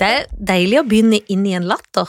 Det 0.00 0.08
er 0.08 0.28
deilig 0.32 0.78
å 0.80 0.84
begynne 0.88 1.18
inn 1.28 1.42
i 1.44 1.50
en 1.58 1.66
latter. 1.68 2.08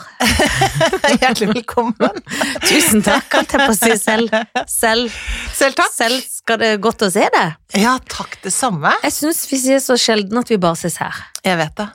Hjertelig 1.20 1.50
velkommen. 1.50 2.22
Tusen 2.64 3.02
takk, 3.04 3.28
holdt 3.36 3.56
jeg 3.58 3.66
på 3.68 3.74
å 3.74 3.76
si 3.76 3.96
selv. 4.00 4.36
Selv, 4.72 5.18
Selv 5.52 5.76
takk. 5.76 5.92
selv 5.92 6.22
skal 6.32 6.62
det 6.62 6.70
godt 6.84 7.04
å 7.04 7.10
se 7.12 7.26
det. 7.34 7.48
Ja, 7.82 7.98
takk 8.14 8.38
det 8.46 8.54
samme. 8.56 8.94
Jeg 9.04 9.16
syns 9.18 9.42
vi 9.52 9.60
sier 9.60 9.82
så 9.84 9.98
sjelden 10.00 10.40
at 10.40 10.54
vi 10.54 10.60
bare 10.62 10.80
ses 10.80 10.96
her. 11.04 11.20
Jeg 11.44 11.60
vet 11.60 11.74
det. 11.82 11.88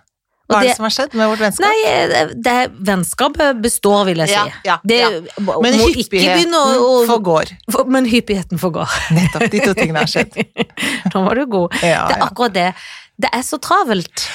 Hva 0.46 0.58
er 0.60 0.68
det 0.68 0.74
som 0.76 0.84
har 0.86 0.92
skjedd 0.94 1.14
med 1.18 1.30
vårt 1.32 1.40
vennskap? 1.42 1.64
Nei, 1.64 1.94
det, 2.12 2.20
det 2.44 2.58
Vennskapet 2.86 3.62
består, 3.64 4.04
vil 4.06 4.20
jeg 4.22 4.30
si. 4.30 4.36
Ja, 4.36 4.44
ja, 4.68 4.76
det, 4.86 4.98
ja. 5.00 5.56
Men 5.64 5.78
hyppigheten 5.80 6.52
å, 6.54 6.60
å 6.76 6.92
forgår. 7.08 7.50
for, 7.72 7.88
Men 7.90 8.06
hyppigheten 8.06 8.60
forgår. 8.62 8.92
Nettopp 9.16 9.48
de 9.50 9.64
to 9.64 9.72
tingene 9.80 10.04
har 10.04 10.12
skjedd. 10.12 10.36
Nå 11.14 11.24
var 11.24 11.40
du 11.40 11.48
god. 11.56 11.80
Ja, 11.80 12.04
Det 12.12 12.20
er 12.20 12.26
akkurat 12.28 12.54
det. 12.60 12.68
Det 13.26 13.32
er 13.32 13.42
så 13.48 13.58
travelt. 13.64 14.28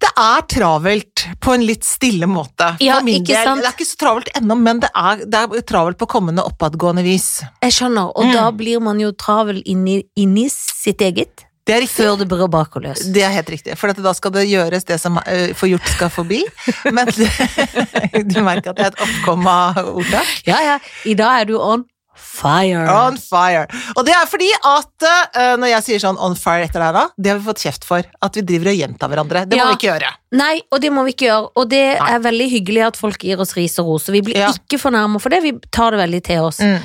Det 0.00 0.08
er 0.16 0.40
travelt 0.48 1.26
på 1.44 1.52
en 1.54 1.64
litt 1.68 1.84
stille 1.84 2.24
måte. 2.30 2.70
Ja, 2.80 2.96
For 3.00 3.04
min 3.04 3.20
ikke 3.20 3.34
del. 3.34 3.44
sant? 3.44 3.60
Det 3.60 3.68
er 3.68 3.74
ikke 3.76 3.88
så 3.90 3.98
travelt 4.00 4.30
ennå, 4.38 4.56
men 4.56 4.80
det 4.80 4.88
er, 4.96 5.20
det 5.28 5.42
er 5.44 5.62
travelt 5.68 5.98
på 6.00 6.08
kommende 6.08 6.44
oppadgående 6.48 7.04
vis. 7.04 7.42
Jeg 7.62 7.72
skjønner, 7.76 8.08
og 8.16 8.24
Mm. 8.24 8.32
da 8.32 8.46
blir 8.50 8.80
man 8.80 8.98
jo 9.00 9.12
travel 9.12 9.62
inni, 9.66 10.02
inni 10.16 10.48
sitt 10.48 10.98
eget 11.04 11.44
Det 11.66 11.74
er 11.76 11.80
riktig. 11.84 11.96
før 12.00 12.16
det 12.18 12.28
blir 12.28 12.48
bakoverløs. 12.48 13.12
Det 13.12 13.22
er 13.22 13.30
helt 13.30 13.50
riktig, 13.52 13.76
for 13.78 13.88
at 13.92 13.96
da 14.02 14.12
skal 14.16 14.30
det 14.32 14.48
gjøres 14.48 14.84
det 14.88 14.98
som 15.00 15.18
uh, 15.18 15.52
for 15.54 15.68
gjort 15.68 15.86
skal 15.92 16.08
forbi. 16.08 16.42
Men 16.96 17.06
du 18.32 18.40
merker 18.42 18.70
at 18.72 18.76
det 18.80 18.86
er 18.86 18.92
et 18.94 19.00
oppkom 19.04 19.46
av 19.46 19.76
ordtak. 19.94 20.26
Ja, 20.48 20.58
ja, 20.64 20.78
i 21.04 21.14
dag 21.14 21.42
er 21.42 21.44
du 21.52 21.58
on 21.60 21.84
fire. 22.20 22.84
On 22.92 23.16
fire. 23.16 23.66
Og 23.96 24.04
det 24.06 24.14
er 24.14 24.26
fordi 24.30 24.48
at 24.54 25.06
uh, 25.08 25.56
når 25.60 25.72
jeg 25.74 25.86
sier 25.88 26.02
sånn 26.04 26.18
on 26.20 26.36
fire 26.38 26.66
etter 26.68 26.80
deg, 26.84 26.94
da, 26.94 27.04
det 27.18 27.32
har 27.32 27.38
vi 27.40 27.48
fått 27.50 27.64
kjeft 27.64 27.84
for. 27.88 28.02
At 28.22 28.38
vi 28.38 28.42
driver 28.46 28.70
og 28.72 28.78
gjentar 28.80 29.08
hverandre. 29.12 29.44
Det 29.48 29.56
Ja. 29.58 29.64
må 29.66 29.74
vi 29.74 29.80
ikke 29.80 29.90
gjøre. 29.94 30.12
Nei, 30.32 30.60
og 30.70 30.80
det 30.80 30.92
må 30.92 31.04
vi 31.04 31.12
ikke 31.16 31.28
gjøre. 31.28 31.50
Og 31.56 31.68
det 31.72 31.84
Nei. 31.98 32.10
er 32.14 32.24
veldig 32.28 32.48
hyggelig 32.52 32.86
at 32.86 32.96
folk 33.00 33.18
gir 33.26 33.40
oss 33.40 33.56
ris 33.56 33.78
og 33.82 33.86
ros, 33.86 34.08
og 34.08 34.12
vi 34.14 34.20
blir 34.22 34.36
Ja. 34.36 34.52
ikke 34.52 34.78
fornærma 34.80 35.20
for 35.20 35.28
det, 35.30 35.42
vi 35.42 35.52
tar 35.72 35.90
det 35.92 36.00
veldig 36.04 36.22
til 36.24 36.40
oss. 36.40 36.58
Mm. 36.60 36.80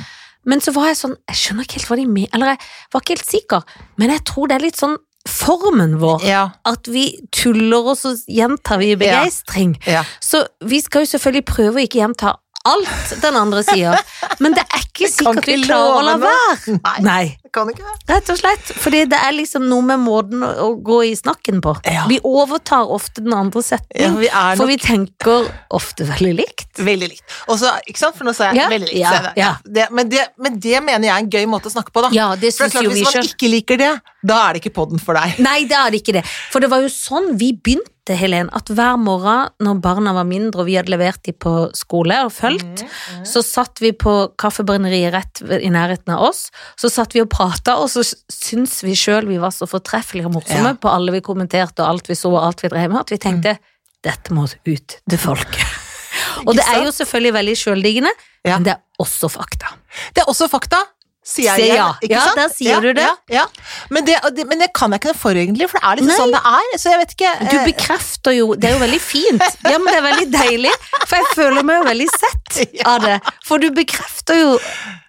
Men 0.46 0.60
så 0.62 0.74
var 0.74 0.88
jeg 0.88 0.98
sånn, 0.98 1.16
jeg 1.28 1.36
skjønner 1.38 1.64
ikke 1.66 1.80
helt 1.80 1.88
hva 1.90 1.96
de 1.98 2.06
mener, 2.06 2.30
eller 2.34 2.48
jeg 2.54 2.60
var 2.94 3.02
ikke 3.02 3.16
helt 3.18 3.30
sikker, 3.32 3.64
men 3.98 4.10
jeg 4.12 4.24
tror 4.26 4.48
det 4.48 4.56
er 4.56 4.66
litt 4.66 4.78
sånn 4.78 4.98
formen 5.28 5.96
vår, 5.98 6.22
Ja. 6.24 6.50
at 6.66 6.86
vi 6.86 7.20
tuller 7.32 7.88
og 7.90 7.98
så 7.98 8.14
gjentar 8.30 8.78
vi 8.78 8.96
begeistring. 8.96 9.74
begeistring. 9.74 9.94
ja. 9.94 10.04
Så 10.22 10.46
vi 10.62 10.80
skal 10.82 11.02
jo 11.04 11.18
selvfølgelig 11.18 11.46
prøve 11.46 11.74
å 11.82 11.88
ikke 11.88 11.98
gjenta 12.04 12.36
alt 12.66 13.16
den 13.22 13.36
andre 13.40 13.62
sier, 13.68 13.96
men 14.44 14.56
det 14.58 14.64
er 14.66 14.84
ikke 14.86 15.10
sikkert 15.12 15.46
vi 15.50 15.58
klarer 15.64 16.00
å 16.00 16.04
la 16.06 16.16
være. 16.22 16.76
Nei. 16.80 16.96
Nei, 17.06 17.26
Det 17.44 17.52
kan 17.54 17.70
ikke 17.72 17.84
være. 17.86 18.00
rett 18.10 18.30
og 18.34 18.40
slett, 18.40 18.72
fordi 18.82 19.04
det 19.12 19.20
er 19.20 19.36
liksom 19.36 19.68
noe 19.70 19.86
med 19.86 20.02
måten 20.04 20.44
å, 20.46 20.72
gå 20.86 21.00
i 21.10 21.14
snakken 21.16 21.62
på. 21.64 21.76
Ja. 21.86 22.06
Vi 22.10 22.20
overtar 22.26 22.90
ofte 22.92 23.24
den 23.26 23.34
andre 23.38 23.62
Ja, 23.96 24.10
vi 24.18 24.28
er 24.28 24.56
for 24.60 24.68
vi 24.68 24.78
tenker 24.82 25.48
ofte 25.74 26.06
veldig 26.10 26.34
likt. 26.40 26.68
veldig 26.80 27.10
likt. 27.14 27.24
Også, 27.48 27.72
ikke 27.88 28.02
sant, 28.02 28.18
for 28.18 28.26
nå 28.28 28.34
sa 28.36 28.50
jeg 28.52 28.58
Ja, 28.64 28.68
veldig 28.70 28.90
likt. 28.90 29.00
ja, 29.00 29.12
det- 29.22 29.34
ja. 29.38 29.54
Det, 29.64 29.88
men, 29.92 30.10
det, 30.10 30.28
men 30.38 30.60
det 30.60 30.84
mener 30.84 31.08
jeg 31.08 31.16
er 31.16 31.24
en 31.24 31.30
gøy 31.30 31.46
måte 31.48 31.70
å 31.70 31.76
snakke 31.76 31.92
på, 31.94 32.02
da. 32.02 32.10
Ja, 32.12 32.36
det 32.36 32.54
for 32.54 32.66
det 32.66 32.76
er 32.76 32.80
klart, 32.80 32.84
jo 32.84 32.90
Hvis 32.96 33.14
man 33.16 33.24
ikke 33.32 33.50
liker 33.52 33.78
det, 33.78 33.94
da 34.26 34.50
er 34.50 34.54
det 34.54 34.64
ikke 34.64 34.74
podden 34.82 35.00
for 35.00 35.14
deg. 35.14 35.40
Nei, 35.40 35.64
det 35.66 35.78
er 35.78 35.92
det 35.92 36.02
ikke 36.04 36.14
det. 36.20 36.26
For 36.52 36.60
det 36.60 36.70
var 36.70 36.82
jo 36.82 36.88
sånn 36.92 37.38
vi 37.38 37.54
begynte, 37.54 37.92
Helen, 38.14 38.50
at 38.54 38.70
hver 38.70 39.00
morgen 39.02 39.50
når 39.66 39.80
barna 39.82 40.12
var 40.14 40.28
mindre 40.30 40.62
og 40.62 40.68
vi 40.68 40.76
hadde 40.78 40.92
levert 40.94 41.24
dem 41.26 41.34
på 41.42 41.72
skole 41.74 42.20
og 42.28 42.32
fulgt, 42.32 42.84
Mm, 42.86 43.24
så 43.26 43.42
satt 43.42 43.82
vi 43.82 43.92
på 43.92 44.14
kaffebrenneriet 44.38 45.14
rett 45.14 45.42
i 45.64 45.70
nærheten 45.74 46.14
av 46.14 46.22
oss. 46.30 46.52
Så 46.78 46.90
satt 46.94 47.14
vi 47.16 47.22
og 47.22 47.30
prata, 47.30 47.78
og 47.82 47.90
så 47.90 48.04
syntes 48.30 48.84
vi 48.84 48.94
sjøl 48.94 49.26
vi 49.28 49.38
var 49.42 49.50
så 49.56 49.66
fortreffelige 49.66 50.26
og 50.30 50.34
morsomme 50.38 50.76
Ja. 50.76 50.78
på 50.78 50.90
alle 50.94 51.12
vi 51.12 51.22
kommenterte 51.22 51.82
og 51.82 51.90
alt 51.90 52.08
vi 52.10 52.14
så 52.16 52.30
og 52.30 52.44
alt 52.44 52.62
vi 52.62 52.70
drev 52.70 52.92
med, 52.92 53.00
at 53.00 53.10
vi 53.10 53.18
tenkte 53.18 53.58
dette 54.04 54.30
må 54.34 54.44
ut 54.46 55.00
til 55.10 55.18
folket. 55.18 55.66
og 56.48 56.54
det 56.56 56.64
er 56.68 56.84
jo 56.86 56.92
selvfølgelig 56.92 57.34
veldig 57.34 57.56
sjøldiggende, 57.58 58.12
Ja. 58.46 58.56
men 58.60 58.64
det 58.64 58.74
er 58.74 58.82
også 59.02 59.28
fakta. 59.30 59.74
Det 60.14 60.22
er 60.22 60.30
også 60.30 60.48
fakta, 60.48 60.78
sier 61.26 61.58
jeg 61.58 61.74
ja. 61.74 61.88
Ikke 62.06 62.14
Ja, 62.14 62.24
sant? 62.28 62.38
der 62.40 62.52
sier 62.54 62.84
du 62.84 62.92
det. 62.94 63.06
Ja, 63.06 63.16
ja. 63.34 63.46
Men, 63.90 64.06
det, 64.06 64.20
men 64.46 64.62
det 64.62 64.70
kan 64.78 64.94
jeg 64.94 65.02
ikke 65.02 65.12
noe 65.14 65.20
for, 65.20 65.38
egentlig, 65.42 65.70
for 65.72 65.82
det 65.82 65.90
er 65.90 66.00
liksom 66.02 66.12
Nei. 66.12 66.18
sånn 66.22 66.36
det 66.36 66.42
er. 66.52 66.76
Så 66.82 66.92
jeg 66.94 67.02
vet 67.02 67.16
ikke 67.16 67.32
Du 67.50 67.56
eh, 67.58 67.64
bekrefter 67.70 68.36
jo 68.38 68.46
Det 68.60 68.70
er 68.70 68.76
jo 68.78 68.84
veldig 68.84 69.00
fint. 69.02 69.48
Ja, 69.72 69.80
men 69.82 69.90
det 69.90 69.98
er 70.02 70.06
veldig 70.06 70.28
deilig, 70.36 70.76
for 71.08 71.18
jeg 71.18 71.32
føler 71.34 71.66
meg 71.66 71.82
jo 71.82 71.88
veldig 71.90 72.08
sett 72.14 72.62
av 72.94 73.02
det. 73.06 73.18
For 73.48 73.64
du 73.64 73.72
bekrefter 73.76 74.40
jo 74.44 74.54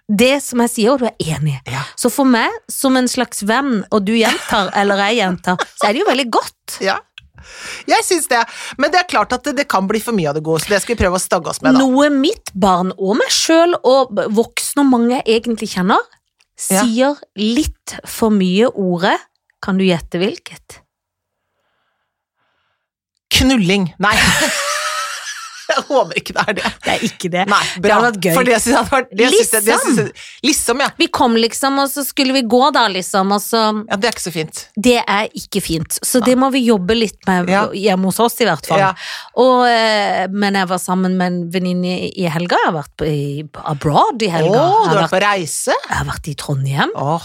det 0.07 0.37
som 0.39 0.61
jeg 0.63 0.71
sier, 0.71 0.93
og 0.93 1.01
du 1.03 1.09
er 1.09 1.35
enig. 1.35 1.57
Ja. 1.67 1.81
Så 1.99 2.07
for 2.13 2.23
meg, 2.29 2.47
som 2.71 2.95
en 2.95 3.09
slags 3.11 3.41
venn, 3.43 3.81
og 3.91 4.05
du 4.07 4.13
gjentar, 4.15 4.69
eller 4.79 5.01
jeg 5.09 5.17
gjentar, 5.19 5.59
så 5.75 5.89
er 5.89 5.97
det 5.97 6.01
jo 6.05 6.07
veldig 6.07 6.25
godt. 6.31 6.77
Ja. 6.85 6.95
Jeg 7.87 8.03
syns 8.05 8.27
det. 8.31 8.41
Men 8.77 8.91
det 8.93 8.99
er 9.01 9.07
klart 9.09 9.33
at 9.33 9.43
det, 9.47 9.55
det 9.61 9.67
kan 9.71 9.87
bli 9.89 9.99
for 10.03 10.15
mye 10.17 10.29
av 10.31 10.35
det 10.37 10.43
gode, 10.45 10.63
så 10.63 10.73
det 10.75 10.81
skal 10.83 10.95
vi 10.95 11.01
prøve 11.03 11.19
å 11.19 11.23
stagge 11.23 11.49
oss 11.53 11.61
med, 11.63 11.73
da. 11.77 11.83
Noe 11.85 12.09
mitt 12.13 12.51
barn, 12.53 12.91
og 12.97 13.17
meg 13.21 13.31
sjøl, 13.33 13.75
og 13.87 14.15
voksne 14.35 14.83
og 14.85 14.91
mange 14.91 15.19
jeg 15.19 15.41
egentlig 15.41 15.71
kjenner, 15.75 16.03
Ja. 16.57 16.81
sier 16.83 17.15
litt 17.37 17.97
for 18.09 18.33
mye 18.33 18.69
ordet. 18.73 19.17
Kan 19.61 19.77
du 19.77 19.83
gjette 19.85 20.17
hvilket? 20.21 20.79
Knulling. 23.33 23.91
Nei. 23.99 24.15
jeg 25.71 25.83
håper 25.89 26.19
ikke 26.21 26.33
det 26.37 26.43
er 26.47 26.53
det. 26.59 26.71
Det 26.85 26.91
er 26.93 27.05
ikke 27.07 27.29
det. 27.33 27.43
Nei, 27.51 27.61
Det 27.75 27.81
bra. 27.83 27.95
hadde 27.97 28.09
vært 28.11 28.21
gøy. 28.27 28.33
For 28.37 28.43
det 28.47 28.53
jeg 28.57 28.75
hadde 28.77 28.91
vært 28.93 29.09
det 29.17 29.29
syns 29.33 29.51
jeg- 29.53 29.65
det 29.65 29.75
jeg- 29.97 30.11
Liksom, 30.47 30.79
ja. 30.83 30.89
Vi 30.97 31.07
kom 31.07 31.35
liksom, 31.35 31.79
og 31.83 31.89
så 31.91 32.03
skulle 32.05 32.33
vi 32.33 32.41
gå 32.43 32.61
da, 32.73 32.87
liksom, 32.87 33.31
og 33.35 33.41
så 33.41 33.61
ja. 33.89 33.95
Det 33.97 34.05
er 34.09 34.13
ikke 34.15 34.25
så 34.27 34.33
fint. 34.33 34.63
Det 34.77 34.95
er 35.03 35.27
ikke 35.35 35.61
fint, 35.63 35.99
så 36.03 36.21
det 36.23 36.37
må 36.37 36.51
vi 36.53 36.63
jobbe 36.67 36.95
litt 36.97 37.19
med 37.27 37.49
Ja. 37.49 37.65
hjemme 37.73 38.05
hos 38.11 38.19
oss 38.19 38.39
i 38.41 38.45
hvert 38.45 38.65
fall. 38.65 38.79
Ja. 38.79 38.93
Og, 39.35 39.65
eh, 39.67 40.27
men 40.31 40.53
jeg 40.55 40.67
var 40.67 40.77
sammen 40.79 41.17
med 41.17 41.27
en 41.33 41.51
venninne 41.51 42.11
i 42.15 42.27
helga, 42.29 42.55
jeg 42.65 42.71
har 42.73 42.77
vært 42.83 42.95
på, 42.97 43.05
i, 43.07 43.43
abroad 43.65 44.21
i 44.21 44.27
Å, 44.27 44.31
helga. 44.31 44.51
du 44.53 44.89
har 44.93 45.01
vært, 45.03 45.11
på 45.11 45.21
reise? 45.21 45.73
jeg 45.89 45.97
har 45.97 46.05
vært 46.05 46.27
i 46.31 46.33
Trondheim. 46.35 46.91
Åh, 46.95 47.21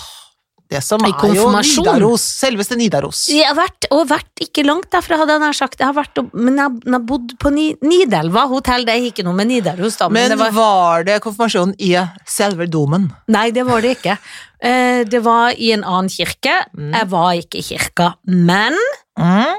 det 0.72 0.81
som 0.84 1.03
er 1.06 1.12
jo. 1.37 1.47
Nidaros. 1.53 2.25
Selveste 2.43 2.77
Nidaros. 2.81 3.22
Jeg 3.33 3.47
har 3.47 3.56
vært, 3.59 3.87
og 3.94 4.06
vært 4.10 4.43
ikke 4.44 4.65
langt 4.66 4.88
derfra, 4.94 5.19
hadde 5.21 5.37
jeg 5.37 5.43
nær 5.44 5.59
sagt. 5.59 5.78
Jeg 5.81 5.88
har 5.91 5.97
vært, 5.97 6.21
men 6.34 6.56
jeg, 6.60 6.81
har 6.97 7.05
bodd 7.12 7.34
på 7.43 7.53
Ni, 7.55 7.66
Nidelva 7.84 8.47
hotell, 8.50 8.87
det 8.88 8.97
er 8.97 9.09
ikke 9.10 9.25
noe 9.27 9.37
med 9.38 9.50
Nidaros 9.53 9.99
da. 10.00 10.09
Men 10.12 10.33
det 10.34 10.38
var, 10.41 10.55
var 10.56 11.05
det 11.09 11.21
konfirmasjonen 11.25 11.77
i 11.78 11.93
selve 12.28 12.66
domen? 12.72 13.10
nei, 13.33 13.50
det 13.55 13.65
var 13.69 13.84
det 13.84 13.97
ikke. 13.99 14.16
Eh, 14.62 15.03
det 15.10 15.21
var 15.25 15.56
i 15.59 15.72
en 15.75 15.83
annen 15.84 16.09
kirke. 16.12 16.55
Mm. 16.77 16.93
Jeg 16.94 17.09
var 17.12 17.33
ikke 17.41 17.59
i 17.60 17.66
kirka, 17.72 18.12
men 18.27 18.77
Mm. 19.19 19.59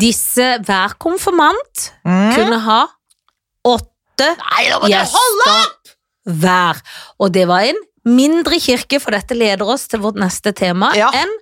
disse, 0.00 0.46
hver 0.66 0.94
konfirmant 0.98 1.90
Mm. 2.04 2.32
kunne 2.34 2.58
ha 2.64 2.80
åtte 3.64 3.86
Nei, 4.18 4.64
nå 4.70 4.80
må 4.82 4.88
du 4.88 4.94
holde 4.96 4.96
gjester 4.96 5.84
hver. 6.42 6.80
Og 7.20 7.30
det 7.32 7.46
var 7.48 7.60
en 7.68 7.78
mindre 8.08 8.58
kirke, 8.62 9.00
for 9.02 9.14
dette 9.14 9.36
leder 9.36 9.68
oss 9.68 9.86
til 9.90 10.00
vårt 10.04 10.18
neste 10.20 10.52
tema, 10.56 10.92
Ja. 10.96 11.10
enn 11.14 11.32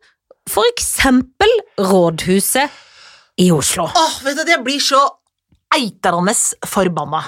for 0.49 0.65
eksempel 0.73 1.51
rådhuset 1.79 2.71
i 3.43 3.51
Oslo. 3.53 3.89
Åh, 3.91 4.21
vet 4.25 4.37
du, 4.39 4.51
jeg 4.51 4.63
blir 4.65 4.81
så 4.81 5.01
eitrende 5.75 6.35
forbanna. 6.67 7.23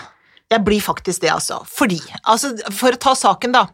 Jeg 0.48 0.62
blir 0.64 0.80
faktisk 0.80 1.20
det, 1.20 1.28
altså. 1.28 1.58
Fordi, 1.68 1.98
altså, 2.24 2.54
for 2.72 2.96
å 2.96 2.98
ta 3.00 3.12
saken, 3.18 3.52
da. 3.52 3.66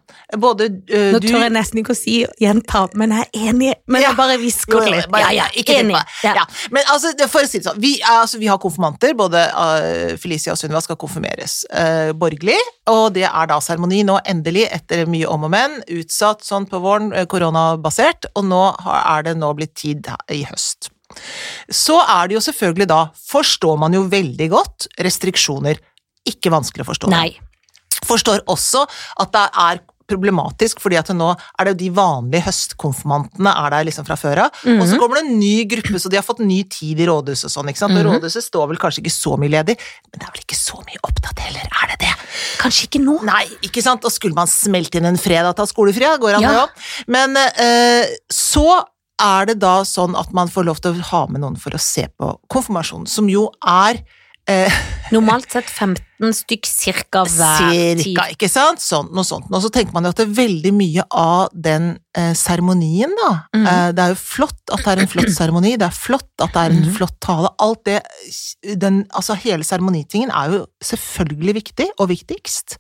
Både 0.43 0.67
uh, 0.91 1.13
Nå 1.15 1.21
du 1.23 1.29
tør 1.29 1.45
jeg 1.45 1.53
nesten 1.55 1.79
ikke 1.79 1.95
å 1.95 1.99
si 1.99 2.17
gjenta, 2.43 2.81
men 2.99 3.15
jeg 3.15 3.29
er 3.29 3.45
enig. 3.53 3.69
Men 3.87 4.03
Ja. 4.03 4.09
jeg 4.09 4.19
bare 4.19 4.39
hvisker 4.43 4.89
litt. 4.91 5.07
bare- 5.13 5.29
Ja, 5.29 5.45
ja, 5.45 5.45
ikke 5.55 5.77
enig. 5.85 5.95
Ja. 6.25 6.33
Ja. 6.41 6.45
Men 6.75 6.83
altså, 6.91 7.13
for 7.31 7.47
å 7.47 7.49
si 7.49 7.61
det 7.61 7.69
sånn, 7.69 7.79
vi, 7.79 7.93
altså, 8.03 8.41
vi 8.43 8.51
har 8.51 8.59
konfirmanter, 8.59 9.15
både 9.15 9.45
uh, 9.55 10.17
Felicia 10.19 10.53
og 10.57 10.59
Sunniva 10.59 10.83
skal 10.83 10.99
konfirmeres 10.99 11.61
uh, 11.71 12.11
borgerlig, 12.13 12.59
og 12.91 13.15
det 13.15 13.29
er 13.31 13.47
da 13.47 13.61
seremoni 13.63 14.03
nå, 14.03 14.19
endelig, 14.27 14.67
etter 14.75 15.07
mye 15.07 15.31
om 15.31 15.47
og 15.47 15.55
men, 15.55 15.79
utsatt 15.95 16.43
sånn 16.43 16.67
på 16.67 16.83
våren, 16.83 17.13
koronabasert, 17.31 18.27
og 18.35 18.51
nå 18.51 18.65
har, 18.83 19.01
er 19.19 19.23
det 19.31 19.39
nå 19.39 19.55
blitt 19.55 19.77
tid 19.79 20.11
i 20.33 20.43
høst. 20.51 20.91
Så 21.71 22.01
er 22.03 22.27
det 22.29 22.35
jo 22.41 22.43
selvfølgelig 22.51 22.89
da, 22.91 23.01
forstår 23.31 23.79
man 23.79 23.95
jo 23.95 24.09
veldig 24.11 24.49
godt, 24.51 24.89
restriksjoner. 24.99 25.79
Ikke 26.29 26.51
vanskelig 26.55 26.85
å 26.87 26.93
forstå. 26.93 27.11
Nei. 27.13 27.39
Forstår 28.05 28.41
også 28.51 28.85
at 29.21 29.33
det 29.33 29.49
er 29.55 29.81
problematisk, 30.07 30.81
fordi 30.85 30.99
at 31.01 31.09
nå 31.17 31.31
er 31.33 31.65
det 31.65 31.71
jo 31.73 31.79
de 31.81 31.87
vanlige 31.97 32.45
høstkonfirmantene 32.45 33.49
er 33.57 33.71
der 33.73 33.87
liksom 33.89 34.05
fra 34.05 34.17
før 34.21 34.43
av, 34.45 34.51
Mhm. 34.65 34.81
og 34.83 34.87
så 34.91 34.99
kommer 35.01 35.17
det 35.17 35.25
en 35.25 35.39
ny 35.41 35.65
gruppe, 35.65 35.97
så 35.99 36.11
de 36.11 36.17
har 36.17 36.23
fått 36.23 36.41
ny 36.45 36.63
tid 36.65 37.01
i 37.01 37.07
rådhuset 37.07 37.47
og 37.49 37.51
sånn, 37.55 37.71
ikke 37.73 37.79
sant, 37.81 37.97
og 37.97 38.05
Mhm. 38.05 38.21
rådhuset 38.21 38.45
står 38.45 38.69
vel 38.69 38.77
kanskje 38.77 39.01
ikke 39.01 39.15
så 39.17 39.39
mye 39.39 39.49
ledig, 39.49 39.79
men 40.13 40.19
det 40.21 40.23
er 40.29 40.33
vel 40.35 40.45
ikke 40.45 40.61
så 40.61 40.77
mye 40.85 41.01
opptatt 41.09 41.39
heller, 41.39 41.63
er 41.83 41.87
det 41.89 41.99
det? 42.01 42.15
Kanskje 42.59 42.87
ikke 42.89 43.01
nå. 43.03 43.23
Nei, 43.25 43.47
ikke 43.63 43.83
sant, 43.83 44.05
og 44.05 44.13
skulle 44.13 44.35
man 44.35 44.47
smelte 44.47 44.97
inn 44.97 45.07
en 45.07 45.17
fredag 45.17 45.57
ta 45.57 45.65
skolefri, 45.65 46.05
går 46.21 46.35
an 46.37 46.43
det 46.43 46.51
Ja. 46.53 46.67
òg, 46.67 46.71
men 47.09 47.37
eh, 47.39 48.07
så 48.31 48.85
er 49.19 49.47
det 49.47 49.59
da 49.59 49.81
sånn 49.85 50.15
at 50.19 50.31
man 50.35 50.49
får 50.49 50.65
lov 50.67 50.81
til 50.83 50.93
å 50.93 51.01
ha 51.01 51.27
med 51.29 51.41
noen 51.41 51.57
for 51.59 51.71
å 51.71 51.81
se 51.81 52.09
på 52.21 52.39
konfirmasjonen, 52.51 53.09
som 53.09 53.27
jo 53.27 53.49
er 53.67 54.03
eh, 54.47 54.69
Normalt 55.13 55.51
sett 55.53 55.69
15 55.69 56.33
stykk 56.33 56.65
cirka 56.67 57.25
hver 57.29 57.59
tid. 57.71 58.01
Cirka, 58.01 58.25
ikke 58.33 58.49
sant? 58.49 58.81
Sånn, 58.81 59.11
noe 59.13 59.25
sånt. 59.29 59.51
Og 59.53 59.61
så 59.63 59.71
tenker 59.75 59.93
man 59.93 60.05
jo 60.07 60.13
at 60.15 60.17
det 60.17 60.25
er 60.29 60.37
veldig 60.39 60.73
mye 60.73 61.05
av 61.11 61.49
den 61.53 61.91
eh, 62.17 62.33
seremonien, 62.39 63.13
da. 63.21 63.31
Mhm. 63.55 63.67
Eh, 63.67 63.89
det 63.93 64.05
er 64.07 64.15
jo 64.15 64.21
flott 64.23 64.73
at 64.73 64.85
det 64.85 64.93
er 64.95 65.03
en 65.05 65.11
flott 65.13 65.33
seremoni, 65.35 65.75
det 65.77 65.89
er 65.91 65.99
flott 65.99 66.31
at 66.41 66.53
det 66.55 66.63
er 66.63 66.71
en 66.73 66.83
Mhm. 66.85 66.95
flott 66.97 67.19
tale. 67.21 67.51
Alt 67.61 67.85
det 67.85 68.03
den, 68.79 69.05
Altså, 69.13 69.35
hele 69.37 69.65
seremonitingen 69.65 70.31
er 70.31 70.51
jo 70.57 70.67
selvfølgelig 70.83 71.55
viktig, 71.61 71.89
og 71.99 72.09
viktigst. 72.09 72.79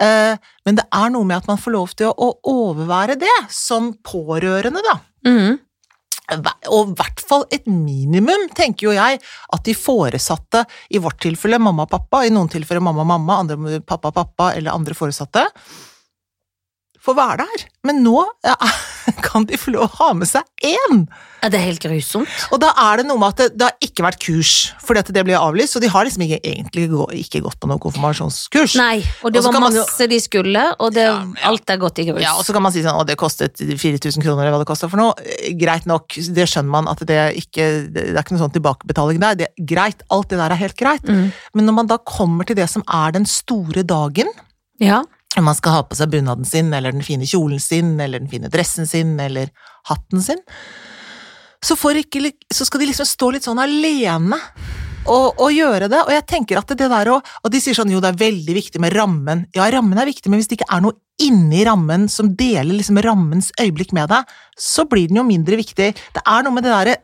Eh, 0.00 0.36
men 0.66 0.74
det 0.76 0.84
er 0.92 1.08
noe 1.10 1.24
med 1.24 1.38
at 1.38 1.48
man 1.48 1.56
får 1.58 1.72
lov 1.72 1.94
til 1.96 2.06
å, 2.12 2.12
å 2.18 2.36
overvære 2.44 3.18
det, 3.18 3.36
som 3.50 3.94
pårørende, 4.04 4.82
da. 4.84 5.00
Mhm. 5.26 5.58
Og 6.28 6.92
i 6.92 6.96
hvert 6.98 7.22
fall 7.24 7.46
et 7.54 7.66
minimum, 7.70 8.48
tenker 8.56 8.90
jo 8.90 8.96
jeg, 8.96 9.20
at 9.54 9.64
de 9.64 9.74
foresatte, 9.76 10.64
i 10.92 11.00
vårt 11.02 11.20
tilfelle 11.24 11.60
mamma 11.62 11.86
og 11.86 11.92
pappa, 11.92 12.24
i 12.26 12.32
noen 12.34 12.50
tilfeller 12.52 12.84
mamma 12.84 13.04
og 13.06 13.12
mamma, 13.14 13.38
andre 13.42 13.80
pappa 13.80 14.12
og 14.12 14.18
pappa, 14.18 14.52
eller 14.58 14.76
andre 14.76 14.96
foresatte, 14.98 15.46
får 17.08 17.16
være 17.18 17.40
der. 17.46 17.64
Men 17.88 18.02
nå 18.04 18.20
ja, 18.44 18.54
kan 19.26 19.46
de 19.48 19.56
få 19.60 19.72
lov 19.74 19.88
å 19.88 19.94
ha 20.02 20.12
med 20.18 20.28
seg 20.30 20.44
én! 20.68 21.06
Ja, 21.38 21.46
det 21.54 21.60
er 21.60 21.68
helt 21.68 21.78
grusomt. 21.84 22.26
Og 22.50 22.58
da 22.58 22.72
er 22.82 22.98
det 22.98 23.04
noe 23.06 23.20
med 23.22 23.28
at 23.30 23.38
det, 23.38 23.44
det 23.60 23.66
har 23.68 23.76
ikke 23.86 24.02
vært 24.02 24.18
kurs, 24.24 24.52
fordi 24.82 24.98
at 25.04 25.10
det 25.14 25.22
ble 25.28 25.36
avlyst, 25.38 25.76
og 25.78 25.84
de 25.84 25.90
har 25.92 26.02
liksom 26.08 26.24
ikke, 26.26 26.40
egentlig 26.42 26.88
ikke 27.20 27.42
gått 27.44 27.60
på 27.62 27.68
noe 27.70 27.78
konfirmasjonskurs. 27.84 28.74
Nei, 28.80 29.04
og 29.22 29.30
det 29.36 29.44
var 29.46 29.54
masse 29.62 29.84
jo- 30.02 30.08
de 30.10 30.18
skulle, 30.24 30.64
og 30.82 30.96
det, 30.96 31.04
Ja, 31.06 31.12
ja. 31.22 31.44
alt 31.52 31.70
er 31.70 31.78
gått 31.78 32.00
i 32.02 32.08
grus. 32.08 32.18
Ja, 32.24 32.32
og 32.34 32.42
så 32.42 32.52
kan 32.56 32.64
man 32.66 32.74
si 32.74 32.82
sånn, 32.82 32.98
å 32.98 33.06
det 33.06 33.14
kostet 33.22 33.54
4000 33.62 34.18
kroner, 34.26 34.48
eller 34.48 34.56
hva 34.56 34.64
det 34.64 34.70
kostet 34.72 34.90
for 34.90 34.98
noe. 34.98 35.14
Eh, 35.22 35.52
Greit 35.60 35.86
nok, 35.86 36.18
det 36.18 36.48
skjønner 36.50 36.74
man 36.74 36.90
at 36.90 37.04
det 37.06 37.20
ikke, 37.38 37.68
det 37.94 38.08
er 38.16 38.18
ikke 38.24 38.34
noe 38.34 38.42
sånn 38.42 38.56
tilbakebetaling 38.58 39.22
der. 39.22 39.38
Det 39.44 39.48
greit, 39.62 40.02
alt 40.10 40.28
det 40.34 40.40
der 40.42 40.56
er 40.56 40.62
helt 40.64 40.76
greit. 40.76 41.06
mm. 41.06 41.30
Men 41.54 41.70
når 41.70 41.78
man 41.78 41.86
da 41.94 41.98
kommer 42.02 42.44
til 42.50 42.58
det 42.58 42.66
som 42.68 42.82
er 42.90 43.14
den 43.14 43.26
store 43.30 43.86
dagen, 43.86 44.26
ja. 44.82 45.04
Og 45.36 45.44
man 45.44 45.56
skal 45.56 45.76
ha 45.76 45.84
på 45.86 45.98
seg 45.98 46.10
bunaden 46.12 46.46
sin, 46.48 46.72
eller 46.74 46.94
den 46.94 47.04
fine 47.04 47.26
kjolen 47.28 47.60
sin, 47.62 47.96
eller 48.00 48.22
den 48.22 48.30
fine 48.30 48.50
dressen 48.52 48.88
sin, 48.88 49.18
eller 49.20 49.52
hatten 49.90 50.24
sin, 50.24 50.40
så, 51.64 51.74
ikke, 51.74 52.30
så 52.54 52.64
skal 52.64 52.80
de 52.80 52.90
liksom 52.90 53.08
stå 53.08 53.32
litt 53.34 53.46
sånn 53.46 53.60
alene 53.60 54.38
og, 55.08 55.40
og 55.40 55.50
gjøre 55.52 55.88
det. 55.90 56.00
Og 56.04 56.12
jeg 56.14 56.26
tenker 56.30 56.60
at 56.60 56.70
det 56.70 56.86
der 56.90 57.10
å 57.10 57.16
Og 57.18 57.50
de 57.50 57.60
sier 57.62 57.74
sånn 57.76 57.90
jo, 57.90 58.00
det 58.02 58.12
er 58.12 58.20
veldig 58.20 58.54
viktig 58.54 58.82
med 58.82 58.94
rammen. 58.94 59.46
Ja, 59.56 59.66
rammen 59.72 59.98
er 59.98 60.08
viktig, 60.08 60.30
men 60.30 60.40
hvis 60.40 60.50
det 60.50 60.60
ikke 60.60 60.70
er 60.76 60.84
noe 60.84 60.98
inni 61.18 61.64
rammen 61.66 62.06
som 62.12 62.30
deler 62.38 62.76
liksom 62.76 63.00
rammens 63.02 63.50
øyeblikk 63.58 63.90
med 63.96 64.06
deg, 64.12 64.28
så 64.54 64.86
blir 64.86 65.10
den 65.10 65.18
jo 65.18 65.26
mindre 65.26 65.58
viktig. 65.58 65.90
Det 66.14 66.22
er 66.22 66.46
noe 66.46 66.54
med 66.54 66.66
det 66.66 66.74
derre 66.74 66.96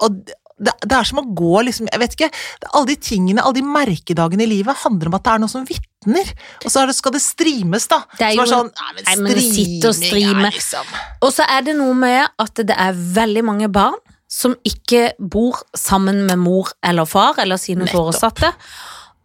og 0.00 0.32
det, 0.60 0.74
det 0.84 0.92
er 0.98 1.08
som 1.08 1.22
å 1.22 1.24
gå 1.36 1.62
liksom, 1.64 1.88
jeg 1.88 2.00
vet 2.02 2.14
ikke, 2.18 2.28
alle 2.74 2.86
de 2.90 2.96
tingene, 3.00 3.40
alle 3.40 3.56
de 3.56 3.64
merkedagene 3.64 4.44
i 4.44 4.50
livet 4.50 4.76
handler 4.84 5.08
om 5.08 5.16
at 5.16 5.24
det 5.24 5.32
er 5.32 5.42
noe 5.44 5.52
som 5.52 5.64
vitner. 5.68 6.32
Og 6.64 6.68
så 6.74 6.84
det, 6.88 6.96
skal 6.98 7.14
det 7.16 7.22
streames, 7.24 7.86
da. 7.88 8.02
Det 8.18 8.26
er 8.28 8.36
Så 8.36 8.44
jo- 8.44 8.52
sånn, 8.52 8.70
nei, 8.76 8.92
men 8.94 9.04
nei, 9.08 9.16
men 9.24 9.88
og 9.88 9.96
streame. 9.96 10.44
Ja. 10.44 10.54
Liksom. 10.54 10.94
Og 11.24 11.32
så 11.32 11.48
er 11.48 11.66
det 11.66 11.76
noe 11.80 11.96
med 11.96 12.28
at 12.44 12.54
det 12.70 12.76
er 12.76 12.92
veldig 13.20 13.44
mange 13.48 13.68
barn 13.72 13.96
som 14.30 14.54
ikke 14.62 15.08
bor 15.18 15.58
sammen 15.74 16.24
med 16.28 16.38
mor 16.38 16.68
eller 16.86 17.04
far 17.08 17.40
eller 17.42 17.56
sine 17.58 17.84
Nettopp. 17.84 18.12
foresatte. 18.12 18.52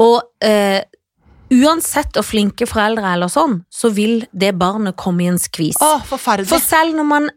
Og 0.02 0.22
eh, 0.42 0.82
uansett 1.54 2.16
hvor 2.18 2.26
flinke 2.26 2.66
foreldre 2.70 3.06
er 3.06 3.20
eller 3.20 3.30
sånn, 3.32 3.60
så 3.72 3.92
vil 3.94 4.24
det 4.34 4.56
barnet 4.58 4.96
komme 4.98 5.24
i 5.26 5.30
en 5.30 5.38
skvis. 5.42 5.78
Å, 5.84 6.00
forferdelig. 6.10 6.50
For 6.50 6.64
selv 6.64 6.96
når 6.98 7.06
man 7.12 7.30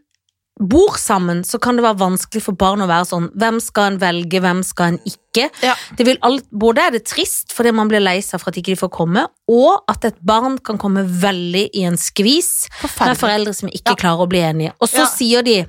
bor 0.59 0.97
sammen, 0.99 1.43
så 1.47 1.57
kan 1.61 1.77
det 1.77 1.83
være 1.85 1.99
vanskelig 2.01 2.41
for 2.43 2.57
barn 2.59 2.81
å 2.83 2.87
være 2.89 3.05
sånn 3.07 3.29
Hvem 3.39 3.59
skal 3.63 3.93
en 3.93 3.99
velge, 4.01 4.41
hvem 4.43 4.59
skal 4.67 4.93
en 4.93 4.99
ikke? 5.07 5.45
Ja. 5.63 5.75
Det 5.95 6.05
vil 6.05 6.17
alt, 6.21 6.43
både 6.51 6.81
er 6.87 6.91
det 6.91 7.05
trist 7.07 7.53
fordi 7.55 7.71
man 7.71 7.87
blir 7.87 8.01
lei 8.03 8.17
seg 8.25 8.41
for 8.41 8.49
at 8.51 8.57
ikke 8.59 8.73
de 8.73 8.79
får 8.81 8.91
komme, 8.91 9.23
og 9.47 9.83
at 9.87 10.03
et 10.05 10.19
barn 10.21 10.57
kan 10.57 10.77
komme 10.77 11.05
veldig 11.07 11.69
i 11.73 11.85
en 11.87 11.95
skvis 11.97 12.67
med 12.83 13.17
foreldre 13.17 13.53
som 13.55 13.69
ikke 13.71 13.95
Ja. 13.95 13.95
klarer 13.95 14.25
å 14.25 14.29
bli 14.29 14.39
enige. 14.39 14.73
Og 14.81 14.89
så 14.89 15.05
Ja. 15.05 15.05
sier 15.07 15.41
de 15.43 15.65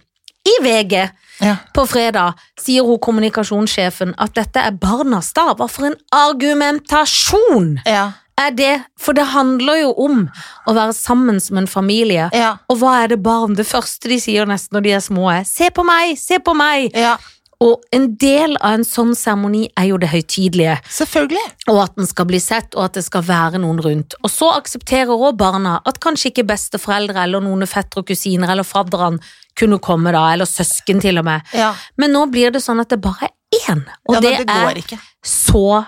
i 0.50 0.56
VG 0.62 1.10
Ja. 1.40 1.56
på 1.75 1.87
fredag, 1.88 2.34
sier 2.58 2.82
hun 2.84 2.98
kommunikasjonssjefen 2.98 4.14
at 4.19 4.34
dette 4.34 4.56
er 4.56 4.72
barnas 4.72 5.32
dag. 5.32 5.56
Hva 5.56 5.69
for 5.70 5.87
en 5.87 5.96
argumentasjon 6.12 7.81
Ja. 7.87 8.12
Er 8.40 8.54
det? 8.56 8.72
For 8.98 9.16
det 9.16 9.26
handler 9.32 9.82
jo 9.82 9.90
om 10.06 10.22
å 10.66 10.75
være 10.76 10.94
sammen 10.96 11.40
som 11.40 11.58
en 11.60 11.69
familie. 11.70 12.31
Ja. 12.37 12.54
Og 12.70 12.81
hva 12.82 13.02
er 13.04 13.12
det 13.14 13.20
barn? 13.25 13.54
Det 13.58 13.66
første 13.69 14.08
de 14.10 14.19
sier 14.22 14.48
nesten 14.48 14.76
når 14.78 14.87
de 14.87 14.96
er 14.96 15.04
små, 15.04 15.28
er 15.32 15.44
'se 15.44 15.70
på 15.70 15.84
meg, 15.84 16.16
se 16.19 16.38
på 16.38 16.54
meg'. 16.56 16.90
ja. 16.96 17.19
Og 17.62 17.82
en 17.92 18.16
del 18.16 18.56
av 18.56 18.72
en 18.72 18.84
sånn 18.88 19.10
seremoni 19.14 19.69
er 19.76 19.84
jo 19.90 19.98
det 19.98 20.08
høytidelige, 20.08 20.78
Selvfølgelig. 20.88 21.42
og 21.69 21.82
at 21.82 21.94
den 21.96 22.06
skal 22.06 22.25
bli 22.25 22.38
sett, 22.40 22.75
og 22.75 22.84
at 22.84 22.94
det 22.94 23.04
skal 23.04 23.20
være 23.22 23.58
noen 23.60 23.82
rundt. 23.84 24.14
Og 24.25 24.31
så 24.31 24.48
aksepterer 24.56 25.12
også 25.12 25.37
barna 25.37 25.75
at 25.84 26.00
kanskje 26.00 26.31
ikke 26.32 26.46
besteforeldre 26.48 27.20
eller 27.22 27.40
noen 27.44 27.66
fettere 27.69 28.00
og 28.00 28.06
kusiner 28.08 28.48
eller 28.48 28.64
fadderen 28.64 29.20
kunne 29.54 29.78
komme 29.78 30.10
da, 30.10 30.32
eller 30.32 30.46
søsken 30.48 31.02
til 31.02 31.19
og 31.19 31.25
med. 31.26 31.42
Ja. 31.52 31.75
Men 31.98 32.12
nå 32.12 32.25
blir 32.32 32.50
det 32.50 32.62
sånn 32.64 32.81
at 32.81 32.88
det 32.88 33.00
bare 33.02 33.28
er 33.28 33.58
én, 33.75 33.84
og 34.08 34.14
ja, 34.14 34.20
det, 34.20 34.46
det 34.46 34.56
er 34.56 34.75
ikke. 34.81 34.98
så 35.22 35.84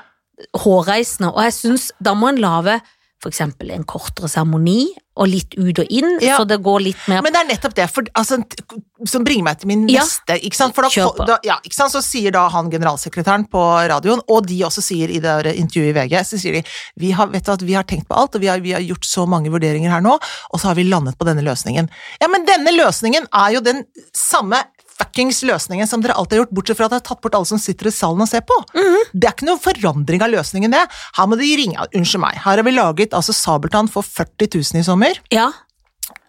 hårreisende. 0.56 1.32
Og 1.34 1.42
jeg 1.46 1.52
syns 1.58 1.90
da 2.02 2.14
må 2.18 2.28
en 2.32 2.42
lage 2.42 2.80
eksempel 3.30 3.70
en 3.70 3.84
kortere 3.86 4.26
seremoni, 4.26 4.88
og 5.14 5.28
litt 5.28 5.52
ut 5.54 5.78
og 5.78 5.86
inn, 5.92 6.18
Ja. 6.20 6.38
så 6.38 6.46
det 6.48 6.56
går 6.62 6.80
litt 6.82 6.96
mer 7.06 7.22
Men 7.22 7.32
det 7.32 7.40
er 7.42 7.48
nettopp 7.54 7.74
det 7.74 7.88
for, 7.90 8.02
altså, 8.16 8.42
som 9.06 9.22
bringer 9.22 9.44
meg 9.44 9.60
til 9.60 9.68
min 9.68 9.86
Ja. 9.88 10.00
neste. 10.00 10.40
Ikke 10.42 10.56
sant? 10.56 10.74
For 10.74 10.82
da, 10.82 11.24
da, 11.26 11.38
ja, 11.44 11.58
ikke 11.62 11.74
sant? 11.74 11.92
Så 11.92 12.02
sier 12.02 12.32
da 12.32 12.48
han 12.48 12.68
generalsekretæren 12.70 13.48
på 13.48 13.62
radioen, 13.88 14.20
og 14.28 14.46
de 14.46 14.58
også 14.64 14.82
sier 14.82 15.08
i 15.08 15.20
det 15.20 15.54
intervjuet 15.54 15.90
i 15.90 15.98
VG, 16.00 16.24
så 16.24 16.36
sier 16.40 16.52
de 16.52 16.64
vi 16.98 17.12
har, 17.12 17.28
vet 17.28 17.44
du, 17.44 17.52
at 17.52 17.60
vi 17.62 17.74
har 17.74 17.84
tenkt 17.84 18.08
på 18.08 18.16
alt, 18.16 18.34
og 18.34 18.40
vi 18.40 18.48
har, 18.48 18.58
vi 18.58 18.72
har 18.72 18.80
gjort 18.80 19.04
så 19.04 19.28
mange 19.28 19.50
vurderinger 19.52 19.90
her 19.90 20.00
nå, 20.00 20.14
og 20.52 20.58
så 20.60 20.64
har 20.68 20.74
vi 20.74 20.82
landet 20.90 21.16
på 21.16 21.24
denne 21.24 21.44
løsningen. 21.44 21.88
Ja, 22.20 22.26
men 22.26 22.44
denne 22.44 22.72
løsningen 22.74 23.28
er 23.32 23.52
jo 23.52 23.60
den 23.60 23.84
samme 24.12 24.64
fuckings 25.02 25.43
løsningen 25.46 25.88
som 25.90 26.02
dere 26.04 26.14
alltid 26.14 26.38
har 26.38 26.44
gjort, 26.44 26.54
bortsett 26.54 26.78
fra 26.78 26.87
at 26.87 26.94
dere 26.94 27.02
har 27.02 27.08
tatt 27.10 27.22
bort 27.25 27.34
alle 27.38 27.49
som 27.50 27.60
sitter 27.60 27.90
i 27.90 27.94
salen 27.94 28.22
og 28.22 28.31
ser 28.31 28.44
på. 28.46 28.56
Det 29.12 29.28
er 29.28 29.34
ikke 29.34 29.49
noe 29.50 29.60
forandring 29.62 30.22
av 30.22 30.32
løsningen, 30.32 30.72
det. 30.72 30.84
Her 31.19 31.28
må 31.28 31.38
de 31.40 31.50
ringe 31.58 31.90
Unnskyld 31.93 32.22
meg, 32.22 32.38
her 32.44 32.60
har 32.60 32.66
vi 32.66 32.75
laget 32.75 33.16
altså 33.16 33.34
Sabeltann 33.37 33.90
for 33.90 34.06
40 34.06 34.49
000 34.54 34.81
i 34.81 34.87
sommer. 34.87 35.20
Ja, 35.34 35.50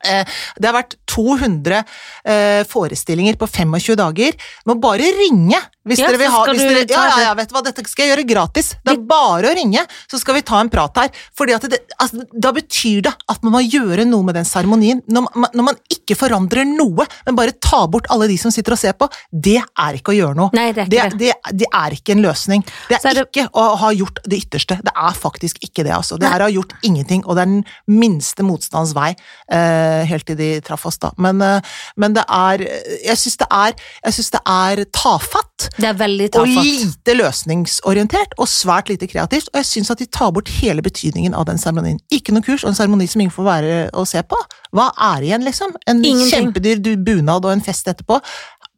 Eh, 0.03 0.25
Det 0.59 0.67
har 0.67 0.75
vært 0.75 0.97
200 1.07 1.83
eh, 2.25 2.63
forestillinger 2.67 3.37
på 3.39 3.47
25 3.47 3.95
dager. 3.99 4.35
Må 4.67 4.75
bare 4.81 5.07
ringe 5.17 5.59
hvis 5.85 5.99
Ja, 5.99 6.07
dere 6.07 6.17
vil 6.21 6.29
ha 6.31 6.43
hvis 6.47 6.61
dere, 6.63 6.83
ja, 6.89 7.01
ja, 7.09 7.17
ja, 7.27 7.33
vet 7.35 7.49
du 7.49 7.55
hva, 7.57 7.61
dette 7.65 7.83
skal 7.89 8.05
jeg 8.07 8.11
gjøre 8.13 8.25
gratis. 8.29 8.69
Det 8.85 8.93
er 8.93 9.01
bare 9.09 9.49
å 9.51 9.55
ringe, 9.57 9.81
så 10.07 10.19
skal 10.21 10.35
vi 10.37 10.41
ta 10.47 10.61
en 10.63 10.69
prat 10.71 10.95
her. 11.01 11.09
Fordi 11.35 11.57
det, 11.67 11.79
altså, 11.99 12.23
Da 12.39 12.51
betyr 12.55 13.01
det 13.03 13.13
at 13.29 13.43
man 13.43 13.51
må 13.57 13.61
gjøre 13.67 14.05
noe 14.07 14.23
med 14.23 14.35
den 14.39 14.45
seremonien. 14.47 15.01
Når, 15.11 15.27
man- 15.35 15.51
når 15.53 15.63
man 15.63 15.75
ikke 15.91 16.15
forandrer 16.15 16.63
noe, 16.65 17.05
men 17.25 17.35
bare 17.35 17.51
tar 17.59 17.87
bort 17.91 18.07
alle 18.09 18.27
de 18.31 18.37
som 18.37 18.51
sitter 18.51 18.71
og 18.77 18.79
ser 18.79 18.93
på, 18.93 19.09
det 19.31 19.57
er 19.59 19.99
ikke 19.99 20.13
å 20.13 20.17
gjøre 20.17 20.35
noe. 20.39 20.49
Nei, 20.55 20.71
det 20.71 20.85
er 20.87 20.89
det, 20.89 21.19
det, 21.19 21.33
det 21.63 21.67
er 21.73 21.97
ikke 21.99 22.15
en 22.15 22.23
løsning. 22.23 22.63
Det 22.89 22.97
er, 23.03 23.09
er 23.17 23.23
ikke 23.27 23.47
å 23.53 23.75
ha 23.83 23.91
gjort 23.91 24.19
det 24.25 24.39
ytterste. 24.45 24.79
Det 24.83 24.93
er 24.95 25.13
faktisk 25.19 25.59
ikke 25.67 25.83
det, 25.83 25.91
altså. 25.95 26.17
Det 26.19 26.27
å 26.31 26.47
ha 26.47 26.49
gjort 26.53 26.73
ingenting, 26.83 27.25
og 27.27 27.35
det 27.35 27.43
er 27.43 27.51
den 27.51 27.63
minste 27.87 28.43
motstands 28.47 28.93
vei, 28.95 29.11
eh, 29.51 30.03
helt 30.09 30.25
til 30.27 30.35
de 30.39 30.49
traff 30.63 30.85
oss, 30.87 30.97
da. 30.97 31.11
Men, 31.17 31.41
eh, 31.41 31.59
men 31.97 32.13
det 32.13 32.23
er 32.29 32.63
Jeg 33.03 33.17
syns 33.19 33.37
det 33.37 33.47
er 33.51 33.73
Jeg 34.05 34.13
synes 34.13 34.31
det 34.31 34.41
er 34.47 34.85
tafatt. 34.95 35.49
Det 35.77 35.85
er 35.87 35.93
veldig 35.97 36.27
Og 36.41 36.47
lite 36.47 37.13
løsningsorientert, 37.15 38.33
og 38.41 38.47
svært 38.49 38.89
lite 38.89 39.07
kreativt. 39.07 39.49
Og 39.53 39.59
jeg 39.61 39.65
syns 39.69 39.91
at 39.93 39.99
de 40.01 40.05
tar 40.05 40.31
bort 40.35 40.49
hele 40.59 40.81
betydningen 40.81 41.33
av 41.37 41.45
den 41.45 41.57
seremonien. 41.61 41.99
Ikke 42.11 42.33
noe 42.35 42.41
kurs, 42.45 42.63
og 42.65 42.69
en 42.73 42.75
seremoni 42.79 43.07
som 43.07 43.21
ingen 43.21 43.31
får 43.35 43.47
være 43.47 43.75
og 43.93 44.07
se 44.09 44.21
på. 44.23 44.39
Hva 44.73 44.89
er 45.13 45.21
igjen, 45.29 45.45
liksom? 45.45 45.75
En 45.87 46.03
Ingenting. 46.03 46.53
kjempedyr 46.53 46.81
du- 46.81 46.97
bunad 46.97 47.45
og 47.45 47.51
en 47.53 47.61
fest 47.61 47.87
etterpå. 47.87 48.19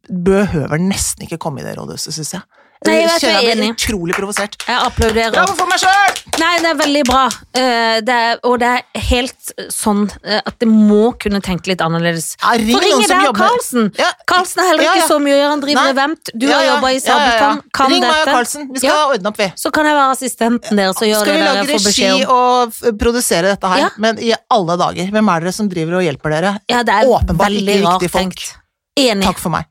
Behøver 0.10 0.78
nesten 0.78 1.26
ikke 1.26 1.40
komme 1.42 1.62
i 1.62 1.64
det 1.66 1.78
rådhuset, 1.80 2.14
syns 2.14 2.34
jeg. 2.34 2.42
Nei, 2.86 2.96
jeg 3.02 3.08
vet, 3.10 3.22
jeg 3.24 3.32
er 3.32 3.42
jeg 3.42 3.56
blir 3.56 3.64
enig. 3.66 3.76
utrolig 3.80 4.14
provosert. 4.18 4.56
Jeg 4.68 4.78
applauderer. 4.86 5.32
Bravo 5.34 5.54
for 5.58 5.66
meg 5.72 5.80
sjøl! 5.82 6.18
Nei, 6.38 6.52
det 6.62 6.70
er 6.70 6.76
veldig 6.78 7.04
bra. 7.08 7.22
Eh, 7.56 8.02
det 8.06 8.16
er, 8.26 8.40
og 8.44 8.60
det 8.60 8.68
er 8.76 9.02
helt 9.08 9.52
sånn 9.74 10.04
eh, 10.24 10.42
at 10.46 10.58
det 10.60 10.68
må 10.70 11.14
kunne 11.18 11.40
tenke 11.42 11.72
litt 11.72 11.82
annerledes. 11.82 12.36
Ja, 12.44 12.52
ring 12.60 12.76
noen 12.76 13.02
som 13.08 13.14
deg, 13.16 13.24
jobber- 13.30 13.48
Karlsen. 13.48 13.88
Ja. 13.98 14.10
Karlsen 14.28 14.62
er 14.62 14.68
heller 14.70 14.84
ikke 14.90 15.00
ja. 15.02 15.08
så 15.08 15.18
mye 15.24 15.34
å 15.34 15.40
gjøre, 15.40 15.50
han 15.56 15.64
driver 15.64 15.90
event. 15.96 16.32
Du 16.36 16.46
Ja, 16.46 16.58
har 16.60 16.64
ja. 16.68 16.74
jobba 16.76 16.92
i 16.92 16.94
Ja, 16.94 17.00
ja, 17.00 17.00
ja. 17.00 17.16
Sabeltann, 17.16 17.62
kan 17.80 17.90
Ring 17.96 18.02
dette. 18.04 18.12
Maja 18.14 18.26
Karlsen, 18.36 18.68
vi 18.74 18.80
skal 18.84 18.90
Ja. 18.92 19.08
ordne 19.16 19.28
opp, 19.32 19.38
vi. 19.38 19.48
Så 19.66 19.72
kan 19.72 19.86
jeg 19.90 19.96
være 19.96 20.12
assistenten 20.18 20.76
deres 20.84 21.02
og 21.02 21.08
gjøre 21.10 21.22
Skal 21.24 21.34
vi 21.34 21.40
det 21.40 21.46
lage 21.48 21.56
dere 21.56 21.66
får 21.66 21.86
regi 21.86 21.90
beskjed 21.90 22.28
om. 22.28 22.36
og 22.36 23.00
produsere 23.00 23.42
dette 23.56 23.68
her? 23.74 23.80
Ja. 23.86 23.90
Men 23.98 24.20
i 24.20 24.34
alle 24.52 24.78
dager, 24.78 25.10
hvem 25.16 25.30
er 25.36 25.40
dere 25.48 25.52
som 25.54 25.70
driver 25.72 25.96
og 26.02 26.04
hjelper 26.04 26.30
dere? 26.38 26.54
Ja, 26.70 26.84
det 26.84 26.94
er 26.94 27.08
Åpenbart 27.08 27.48
veldig 27.50 27.80
ikke 27.80 27.88
rart 27.88 28.02
riktig 28.02 28.12
folk. 28.12 28.36
tenkt. 28.36 28.54
Enig. 29.00 29.24
Takk 29.24 29.40
for 29.40 29.50
meg. 29.56 29.66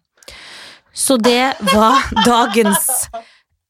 Så 0.95 1.17
det 1.21 1.55
var 1.75 1.99
dagens 2.25 3.09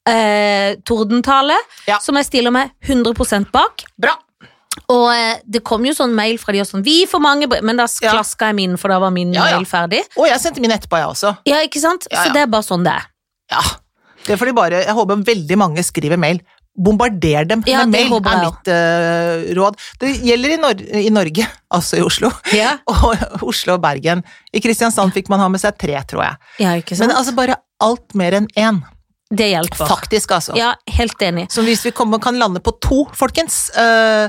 eh, 0.09 0.77
tordentale, 0.85 1.57
Ja. 1.89 1.99
som 2.01 2.17
jeg 2.17 2.27
stiller 2.29 2.53
meg 2.53 2.71
100% 2.85 3.51
bak. 3.53 3.85
Bra. 3.99 4.15
Og 4.91 5.07
eh, 5.15 5.39
det 5.49 5.63
kom 5.65 5.85
jo 5.87 5.93
sånn 5.97 6.13
mail 6.15 6.37
fra 6.39 6.53
de 6.53 6.61
også, 6.61 6.77
sånn 6.77 6.85
'Vi 6.85 7.07
får 7.07 7.21
mange 7.23 7.47
brev', 7.49 7.63
men 7.63 7.77
da 7.77 7.87
Ja. 8.03 8.13
klaska 8.13 8.47
jeg 8.51 8.55
min, 8.57 8.77
for 8.77 8.89
da 8.89 8.99
var 8.99 9.11
min 9.11 9.33
Ja, 9.33 9.47
ja. 9.49 9.57
mail 9.57 9.65
ferdig. 9.65 10.03
Og 10.19 10.27
jeg 10.27 10.39
sendte 10.41 10.61
min 10.61 10.71
etterpå, 10.71 10.99
jeg 10.99 11.07
også. 11.09 11.39
Ja, 11.47 11.57
ikke 11.63 11.81
sant? 11.81 12.07
Så 12.11 12.33
det 12.33 12.43
er 12.43 12.47
bare 12.47 12.63
sånn 12.63 12.85
det 12.85 12.93
er. 12.93 13.07
Ja. 13.51 13.61
Det 14.27 14.33
er 14.33 14.37
fordi 14.37 14.55
bare 14.55 14.85
Jeg 14.85 14.95
håper 14.95 15.23
veldig 15.25 15.57
mange 15.59 15.83
skriver 15.85 16.17
mail 16.19 16.41
bombarder 16.75 17.45
dem 17.49 17.63
Ja, 17.67 17.85
med 17.87 17.95
mail, 17.95 18.15
er 18.19 18.41
mitt 18.43 18.71
uh, 18.71 19.55
råd. 19.59 19.79
Det 20.01 20.11
gjelder 20.27 20.55
i, 20.55 20.57
Nor 20.63 20.81
i 21.01 21.11
Norge, 21.15 21.47
altså 21.77 22.01
i 22.01 22.03
Oslo, 22.05 22.31
Ja, 22.55 22.77
og 22.91 23.45
Oslo 23.47 23.77
og 23.77 23.85
Bergen. 23.85 24.25
I 24.53 24.63
Kristiansand 24.65 25.15
fikk 25.15 25.31
man 25.33 25.43
ha 25.43 25.51
med 25.53 25.63
seg 25.63 25.79
tre, 25.81 25.97
tror 26.11 26.27
jeg. 26.27 26.41
ja? 26.65 26.75
Men 27.01 27.15
altså 27.15 27.37
bare 27.37 27.61
alt 27.85 28.15
mer 28.19 28.41
enn 28.41 28.51
én. 28.59 28.83
det 29.35 29.49
hjelper. 29.51 29.87
Faktisk, 29.91 30.31
altså. 30.37 30.55
Ja, 30.59 30.75
helt 30.99 31.23
enig. 31.23 31.49
Så 31.51 31.63
hvis 31.67 31.85
vi 31.87 31.91
kommer, 31.95 32.21
kan 32.23 32.39
lande 32.39 32.61
på 32.63 32.75
to, 32.83 33.05
folkens 33.19 33.69
eh, 33.79 34.29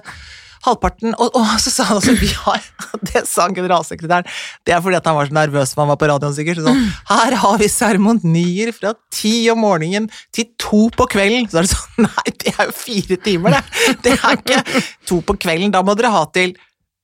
Halvparten 0.65 1.15
og, 1.15 1.35
og 1.37 1.55
så 1.61 1.71
sa 1.73 1.87
han 1.89 1.99
også 1.99 2.15
vi 2.19 2.29
har 2.33 2.63
Det 3.09 3.23
sa 3.29 3.47
generalsekretæren. 3.53 4.27
Det 4.65 4.73
er 4.73 4.81
fordi 4.83 4.97
at 4.97 5.07
han 5.07 5.17
var 5.17 5.29
så 5.29 5.35
nervøs 5.37 5.71
som 5.71 5.83
han 5.83 5.91
var 5.91 5.99
på 6.01 6.09
radioen, 6.09 6.35
sikkert. 6.35 6.61
Så 6.61 6.67
sånn, 6.67 6.83
her 7.11 7.35
har 7.41 7.59
vi 7.61 7.69
seremonier 7.71 8.71
fra 8.75 8.95
ti 9.13 9.33
om 9.53 9.61
morgenen 9.63 10.07
til 10.35 10.49
to 10.61 10.85
på 10.95 11.07
kvelden. 11.11 11.49
Så 11.51 11.61
er 11.61 11.67
det 11.67 11.73
sånn 11.73 12.05
Nei, 12.07 12.35
det 12.43 12.55
er 12.55 12.69
jo 12.69 12.77
fire 12.77 13.19
timer, 13.25 13.57
det. 13.57 13.97
Det 14.05 14.15
er 14.15 14.39
ikke 14.39 14.61
to 15.07 15.21
på 15.25 15.37
kvelden. 15.45 15.73
Da 15.75 15.83
må 15.85 15.95
dere 15.97 16.13
ha 16.13 16.25
til 16.35 16.55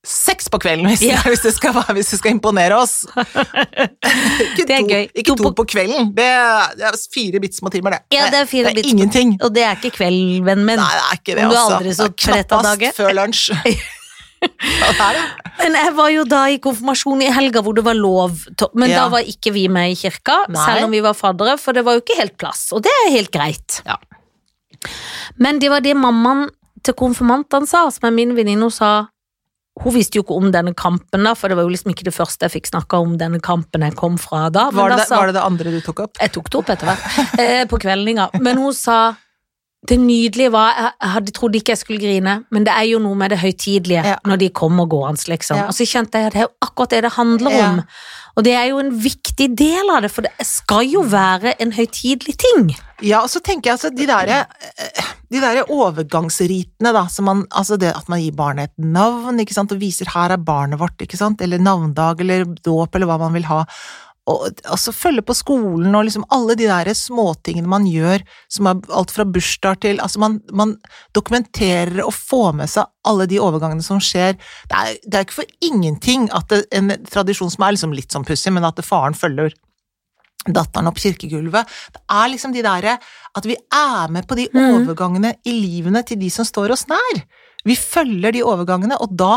seks 0.06 0.48
på 0.50 0.58
kvelden 0.58 0.88
hvis, 0.90 1.02
Ja. 1.06 1.20
hvis, 1.30 1.40
det, 1.44 1.52
skal, 1.54 1.72
hvis 1.94 2.08
det 2.10 2.18
skal 2.18 2.32
imponere 2.34 2.74
oss. 2.74 3.04
Ikke 4.42 4.66
Det 4.66 4.74
er 4.74 4.82
to, 4.82 4.88
gøy. 4.90 5.04
Ikke 5.14 5.28
To 5.30 5.36
to 5.38 5.52
på- 5.60 5.66
kvelden. 5.74 6.10
Det 6.16 6.24
er, 6.26 6.74
det 6.78 6.86
er 6.88 6.98
fire 7.14 7.40
bitte 7.42 7.70
timer, 7.70 7.90
det. 7.96 8.00
Ja, 8.16 8.26
det 8.32 8.40
er 8.42 8.46
fire 8.50 8.72
det 8.74 8.82
er 8.84 8.90
ingenting. 8.90 9.36
Og 9.42 9.54
det 9.54 9.62
er 9.62 9.76
ikke 9.78 9.92
kveld, 10.00 10.42
vennen 10.46 10.66
min. 10.66 10.80
Nei, 10.82 10.92
det 10.98 11.04
er 11.06 11.18
ikke 11.20 11.36
det, 11.38 11.48
du 11.50 11.56
er 11.56 11.76
aldri 11.78 11.94
så 11.94 12.08
trett 12.12 12.50
av 12.52 12.62
knappast 12.64 12.80
dage. 12.80 12.92
før 12.98 13.12
lunsj. 13.20 13.50
Men 15.62 15.76
jeg 15.78 15.92
var 15.94 16.08
jo 16.10 16.24
da 16.26 16.40
i 16.50 16.56
konfirmasjon 16.62 17.20
i 17.22 17.28
helga 17.30 17.60
hvor 17.62 17.76
det 17.76 17.84
var 17.86 17.94
lov, 17.94 18.32
men 18.74 18.90
Ja. 18.90 19.04
da 19.04 19.08
var 19.12 19.22
ikke 19.22 19.52
vi 19.54 19.68
med 19.70 19.92
i 19.92 19.94
kirka, 19.94 20.40
Nei. 20.50 20.64
selv 20.66 20.88
om 20.88 20.90
vi 20.90 21.00
var 21.04 21.14
faddere, 21.14 21.54
for 21.62 21.72
det 21.76 21.84
var 21.86 21.94
jo 21.94 22.02
ikke 22.02 22.16
helt 22.18 22.34
plass, 22.42 22.72
og 22.74 22.82
det 22.82 22.90
er 23.04 23.12
helt 23.14 23.30
greit. 23.30 23.82
Ja. 23.86 23.96
Men 25.38 25.60
det 25.62 25.70
var 25.70 25.80
det 25.80 25.94
mammaen 25.96 26.48
til 26.82 26.94
konfirmantene 26.98 27.68
sa, 27.70 27.84
som 27.94 28.08
er 28.08 28.10
min 28.16 28.34
venninne, 28.34 28.66
hun 28.66 28.74
sa 28.74 29.06
hun 29.82 29.94
visste 29.96 30.18
jo 30.18 30.22
ikke 30.22 30.36
om 30.38 30.50
denne 30.54 30.74
kampen, 30.78 31.24
da, 31.26 31.34
for 31.38 31.50
det 31.50 31.58
var 31.58 31.66
jo 31.66 31.72
liksom 31.72 31.92
ikke 31.92 32.06
det 32.06 32.14
første 32.14 32.46
jeg 32.46 32.54
fikk 32.56 32.70
snakka 32.70 33.00
om 33.02 33.16
denne 33.18 33.40
kampen 33.42 33.82
jeg 33.82 33.96
kom 33.98 34.18
fra 34.20 34.46
da. 34.52 34.68
Men 34.70 34.78
Var 34.84 34.94
da 34.94 35.00
det, 35.00 35.08
sa, 35.10 35.18
var 35.18 35.32
det 35.32 35.36
det 35.38 35.44
andre 35.48 35.74
du 35.74 35.80
tok 35.82 36.04
opp? 36.06 36.20
Jeg 36.22 36.34
tok 36.36 36.50
det 36.52 36.60
opp 36.60 36.72
etter 36.76 36.90
hvert, 36.90 37.20
eh, 37.42 37.64
på 37.70 37.80
kveldinga. 37.82 38.28
Men 38.44 38.62
hun 38.62 38.76
sa 38.76 38.98
det 39.88 39.96
nydelige 39.98 40.52
var 40.54 40.76
Jeg 40.78 41.10
hadde 41.10 41.32
trodd 41.34 41.56
ikke 41.58 41.72
jeg 41.74 41.78
skulle 41.80 41.98
grine, 42.02 42.44
men 42.54 42.64
det 42.64 42.70
er 42.72 42.86
jo 42.92 43.00
noe 43.02 43.18
med 43.18 43.30
det 43.34 43.40
høytidelige 43.42 44.04
Ja. 44.04 44.16
når 44.24 44.38
de 44.38 44.48
kommer 44.50 44.86
gående, 44.86 45.24
liksom. 45.28 45.56
Ja. 45.56 45.66
Og 45.66 45.74
så 45.74 45.82
kjente 45.86 46.18
jeg 46.20 46.26
at 46.26 46.32
det 46.36 46.42
er 46.42 46.46
jo 46.46 46.54
akkurat 46.68 46.90
det 46.90 47.02
det 47.02 47.12
handler 47.16 47.50
Ja. 47.50 47.68
om. 47.70 47.82
Og 48.36 48.44
det 48.44 48.52
er 48.54 48.68
jo 48.70 48.78
en 48.78 48.92
viktig 49.02 49.56
del 49.58 49.90
av 49.90 50.02
det, 50.02 50.10
for 50.10 50.22
det 50.22 50.30
skal 50.46 50.86
jo 50.88 51.02
være 51.02 51.54
en 51.60 51.72
høytidelig 51.72 52.36
ting. 52.38 52.70
Ja, 53.02 53.20
og 53.22 53.28
så 53.28 53.42
tenker 53.42 53.68
jeg 53.70 53.72
altså 53.74 53.90
de 53.94 54.06
der, 54.06 54.46
de 55.30 55.40
der 55.40 55.64
overgangsritene, 55.68 56.92
da, 56.94 57.06
som 57.08 57.24
man, 57.26 57.42
altså 57.50 57.76
det 57.76 57.90
at 57.94 58.08
man 58.08 58.20
gir 58.22 58.32
barnet 58.32 58.70
et 58.70 58.84
navn, 58.84 59.38
ikke 59.42 59.52
sant, 59.52 59.72
og 59.72 59.80
viser 59.82 60.06
her 60.14 60.30
er 60.30 60.36
barnet 60.38 60.78
vårt, 60.80 60.96
ikke 61.02 61.18
sant, 61.18 61.42
eller 61.42 61.58
navndag 61.58 62.20
eller 62.20 62.44
dåp 62.64 62.94
eller 62.94 63.06
hva 63.10 63.18
man 63.18 63.34
vil 63.34 63.44
ha, 63.50 63.64
og 64.30 64.60
altså 64.70 64.92
følge 64.94 65.24
på 65.26 65.34
skolen 65.34 65.96
og 65.98 66.04
liksom 66.06 66.24
alle 66.30 66.54
de 66.58 66.68
der 66.68 66.92
småtingene 66.94 67.70
man 67.70 67.88
gjør, 67.90 68.22
som 68.52 68.68
er 68.70 68.84
alt 68.94 69.10
fra 69.10 69.26
bursdag 69.26 69.80
til, 69.82 69.98
altså 70.04 70.22
man, 70.22 70.38
man 70.54 70.76
dokumenterer 71.16 72.04
og 72.04 72.14
får 72.14 72.52
med 72.60 72.70
seg 72.70 72.86
alle 73.08 73.26
de 73.30 73.40
overgangene 73.42 73.82
som 73.82 73.98
skjer. 74.02 74.38
Det 74.70 74.78
er, 74.78 75.00
det 75.02 75.18
er 75.18 75.26
ikke 75.26 75.40
for 75.40 75.56
ingenting 75.66 76.28
at 76.36 76.46
det, 76.54 76.62
en 76.70 76.94
tradisjon 77.10 77.50
som 77.50 77.66
er 77.66 77.74
liksom 77.74 77.96
litt 77.98 78.14
sånn 78.14 78.26
pussig, 78.28 78.54
men 78.54 78.68
at 78.68 78.78
faren 78.86 79.18
følger 79.18 79.56
datteren 80.46 80.90
opp 80.90 81.02
kirkegulvet. 81.02 81.74
Det 81.94 82.02
er 82.10 82.30
liksom 82.30 82.54
de 82.54 82.62
derre 82.66 82.96
at 83.38 83.46
vi 83.46 83.56
er 83.58 84.14
med 84.14 84.26
på 84.30 84.38
de 84.38 84.48
mm. 84.54 84.62
overgangene 84.82 85.36
i 85.46 85.54
livene 85.58 86.02
til 86.06 86.18
de 86.22 86.30
som 86.34 86.46
står 86.46 86.74
oss 86.74 86.86
nær. 86.90 87.22
Vi 87.66 87.74
følger 87.78 88.34
de 88.34 88.42
overgangene, 88.46 88.98
og 89.02 89.14
da 89.18 89.36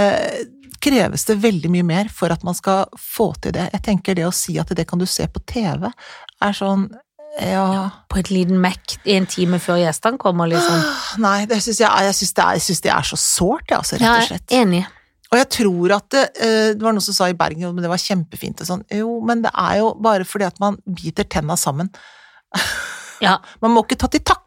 eh, 0.00 0.44
kreves 0.82 1.26
det 1.28 1.38
veldig 1.42 1.70
mye 1.72 1.86
mer 1.86 2.10
for 2.12 2.32
at 2.32 2.42
man 2.46 2.56
skal 2.56 2.86
få 2.98 3.30
til 3.42 3.54
det. 3.56 3.68
Jeg 3.74 3.82
tenker 3.86 4.16
det 4.18 4.26
å 4.28 4.34
si 4.34 4.56
at 4.60 4.72
det 4.76 4.86
kan 4.88 5.00
du 5.00 5.06
se 5.08 5.26
på 5.30 5.42
TV, 5.48 5.88
er 6.40 6.56
sånn 6.56 6.88
ja 7.38 7.84
På 8.10 8.18
et 8.18 8.26
liten 8.34 8.58
Mac 8.58 8.96
en 9.06 9.26
time 9.30 9.60
før 9.62 9.76
gjestene 9.78 10.18
kommer, 10.18 10.48
liksom. 10.50 10.80
Nei, 11.22 11.44
det 11.46 11.60
syns 11.62 11.78
jeg, 11.78 12.06
jeg 12.08 12.16
synes 12.18 12.32
det, 12.34 12.42
er, 12.42 12.56
jeg 12.58 12.64
synes 12.64 12.80
det 12.82 12.90
er 12.90 13.06
så 13.06 13.18
sårt, 13.22 13.68
jeg, 13.70 13.76
altså, 13.78 14.00
rett 14.00 14.08
Ja, 14.08 14.16
og 14.16 14.26
slett. 14.26 14.46
er 14.50 14.64
enig. 14.64 14.80
Og 15.30 15.38
jeg 15.38 15.48
tror 15.54 15.94
at 15.94 16.08
det, 16.10 16.24
eh, 16.42 16.72
det 16.74 16.82
var 16.82 16.96
noen 16.96 17.06
som 17.06 17.14
sa 17.14 17.28
i 17.30 17.36
Bergen 17.38 17.68
at 17.70 17.84
det 17.84 17.92
var 17.92 18.02
kjempefint 18.02 18.64
og 18.64 18.66
sånn. 18.66 18.82
Jo, 18.90 19.12
men 19.22 19.44
det 19.44 19.52
er 19.54 19.76
jo 19.78 19.92
bare 20.02 20.26
fordi 20.26 20.48
at 20.48 20.58
man 20.62 20.80
biter 20.82 21.28
tenna 21.30 21.54
sammen. 21.60 21.92
Ja. 23.22 23.36
Man 23.62 23.76
må 23.76 23.84
ikke 23.86 24.00
ta 24.00 24.08
til 24.10 24.24
takke. 24.26 24.39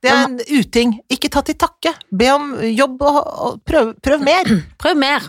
Det 0.00 0.10
er 0.10 0.22
en 0.24 0.38
uting. 0.40 0.94
Ikke 1.12 1.28
ta 1.32 1.42
til 1.44 1.58
takke. 1.60 1.92
Be 2.08 2.30
om 2.32 2.54
jobb 2.64 3.02
og, 3.04 3.18
og 3.20 3.58
prøv, 3.68 3.94
prøv 4.00 4.22
mer. 4.24 4.48
Prøv 4.80 4.96
mer. 4.96 5.26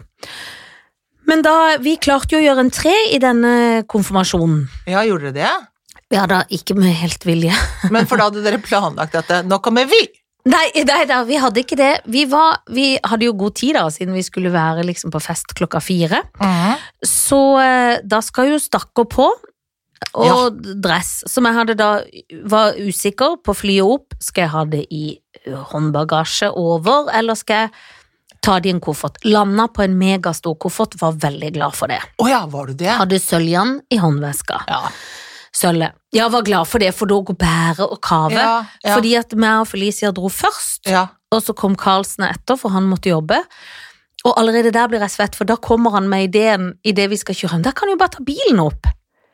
Men 1.28 1.44
da, 1.46 1.56
vi 1.84 1.98
klarte 2.02 2.36
jo 2.36 2.42
å 2.42 2.46
gjøre 2.46 2.66
en 2.66 2.72
tre 2.74 2.94
i 3.12 3.20
denne 3.22 3.84
konfirmasjonen. 3.92 4.64
Ja, 4.90 5.04
gjorde 5.08 5.32
dere 5.32 5.38
det? 5.38 5.68
Ja 6.12 6.26
da, 6.28 6.42
ikke 6.52 6.76
med 6.76 6.92
helt 7.00 7.24
vilje. 7.28 7.56
Men 7.94 8.08
for 8.10 8.20
da 8.20 8.30
hadde 8.30 8.44
dere 8.44 8.60
planlagt 8.64 9.16
dette. 9.16 9.44
Nå 9.48 9.62
kommer 9.64 9.88
vi! 9.92 10.02
Nei, 10.50 10.72
nei 10.88 11.04
da, 11.06 11.20
vi 11.28 11.38
hadde 11.38 11.62
ikke 11.62 11.78
det. 11.78 11.92
Vi, 12.10 12.24
var, 12.30 12.64
vi 12.74 12.96
hadde 12.98 13.28
jo 13.28 13.36
god 13.38 13.56
tid 13.60 13.76
da, 13.78 13.84
siden 13.94 14.16
vi 14.18 14.24
skulle 14.26 14.50
være 14.54 14.88
liksom 14.88 15.14
på 15.14 15.22
fest 15.22 15.54
klokka 15.58 15.80
fire. 15.84 16.24
Så 17.06 17.42
eh, 17.62 18.00
da 18.02 18.24
skal 18.26 18.50
jo 18.50 18.58
stakker 18.62 19.06
på, 19.12 19.28
og 20.12 20.60
dress, 20.84 21.22
som 21.30 21.48
jeg 21.48 21.56
hadde 21.56 21.78
da, 21.80 21.90
var 22.52 22.78
usikker 22.80 23.40
på 23.46 23.56
flyet 23.56 23.88
opp. 23.88 24.16
Skal 24.20 24.48
jeg 24.48 24.54
ha 24.56 24.64
det 24.74 24.84
i 24.92 25.06
håndbagasje 25.72 26.52
over, 26.58 27.10
eller 27.16 27.38
skal 27.40 27.66
jeg 27.66 27.74
ta 28.44 28.58
det 28.60 28.72
i 28.72 28.76
en 28.76 28.84
koffert? 28.84 29.22
Landa 29.28 29.68
på 29.72 29.86
en 29.86 29.98
megastor 30.00 30.58
koffert, 30.62 30.98
var 31.02 31.18
veldig 31.22 31.54
glad 31.56 31.78
for 31.78 31.92
det. 31.92 32.02
Oh 32.22 32.30
ja, 32.30 32.44
var 32.52 32.72
du 32.72 32.78
det? 32.78 32.92
Hadde 33.00 33.22
søljan 33.24 33.78
i 33.90 34.02
håndveska. 34.02 34.64
Ja. 34.68 34.84
Sølvet. 35.56 35.98
Ja, 36.16 36.30
var 36.32 36.46
glad 36.48 36.68
for 36.68 36.84
det, 36.84 36.94
for 36.96 37.12
da 37.12 37.20
går 37.28 37.38
bære 37.40 37.88
og 37.88 38.00
kave. 38.04 38.40
Ja, 38.40 38.62
ja. 38.84 38.96
Fordi 38.96 39.16
at 39.20 39.36
meg 39.36 39.64
og 39.64 39.70
Felicia 39.72 40.12
dro 40.16 40.32
først, 40.32 40.88
ja. 40.92 41.08
og 41.32 41.44
så 41.44 41.56
kom 41.56 41.76
Karlsen 41.80 42.28
etter, 42.28 42.60
for 42.60 42.76
han 42.76 42.88
måtte 42.88 43.12
jobbe. 43.12 43.40
Og 44.28 44.36
allerede 44.38 44.72
der 44.76 44.88
blir 44.92 45.02
jeg 45.02 45.16
svett, 45.16 45.36
for 45.38 45.50
da 45.50 45.58
kommer 45.58 45.96
han 45.96 46.08
med 46.12 46.30
ideen 46.30 46.74
i 46.86 46.94
det 46.96 47.08
vi 47.12 47.20
skal 47.20 47.38
kjøre. 47.38 47.62
Da 47.66 47.74
kan 47.76 47.90
vi 47.90 47.96
jo 47.96 48.02
bare 48.02 48.16
ta 48.16 48.26
bilen 48.26 48.62
opp. 48.64 48.92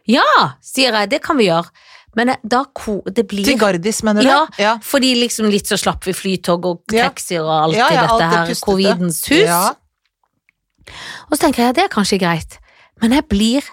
Ja, 0.07 0.25
sier 0.63 0.95
jeg, 0.95 1.11
det 1.11 1.21
kan 1.25 1.39
vi 1.39 1.49
gjøre. 1.49 1.71
Men 2.17 2.33
da 2.41 2.63
ko, 2.73 3.01
det 3.13 3.27
blir 3.29 3.45
Til 3.45 3.59
Gardis, 3.61 4.01
mener 4.05 4.25
du? 4.25 4.29
Ja. 4.29 4.43
ja. 4.57 4.75
Fordi 4.81 5.13
liksom 5.19 5.51
litt 5.53 5.69
så 5.69 5.77
slapp 5.77 6.07
vi 6.07 6.15
flytog 6.17 6.65
og 6.65 6.79
taxier 6.89 7.45
og 7.45 7.53
alt 7.53 7.77
Ja, 7.77 7.89
ja, 7.93 8.05
i 8.05 8.07
dette 8.07 8.19
det 8.23 8.29
her 8.33 8.61
covidens 8.65 9.21
hus. 9.29 9.43
Ja. 9.45 9.75
Og 11.27 11.35
så 11.35 11.43
tenker 11.45 11.67
jeg 11.67 11.77
det 11.77 11.85
er 11.85 11.93
kanskje 11.93 12.17
greit, 12.23 12.57
men 13.03 13.13
jeg 13.13 13.27
blir 13.29 13.67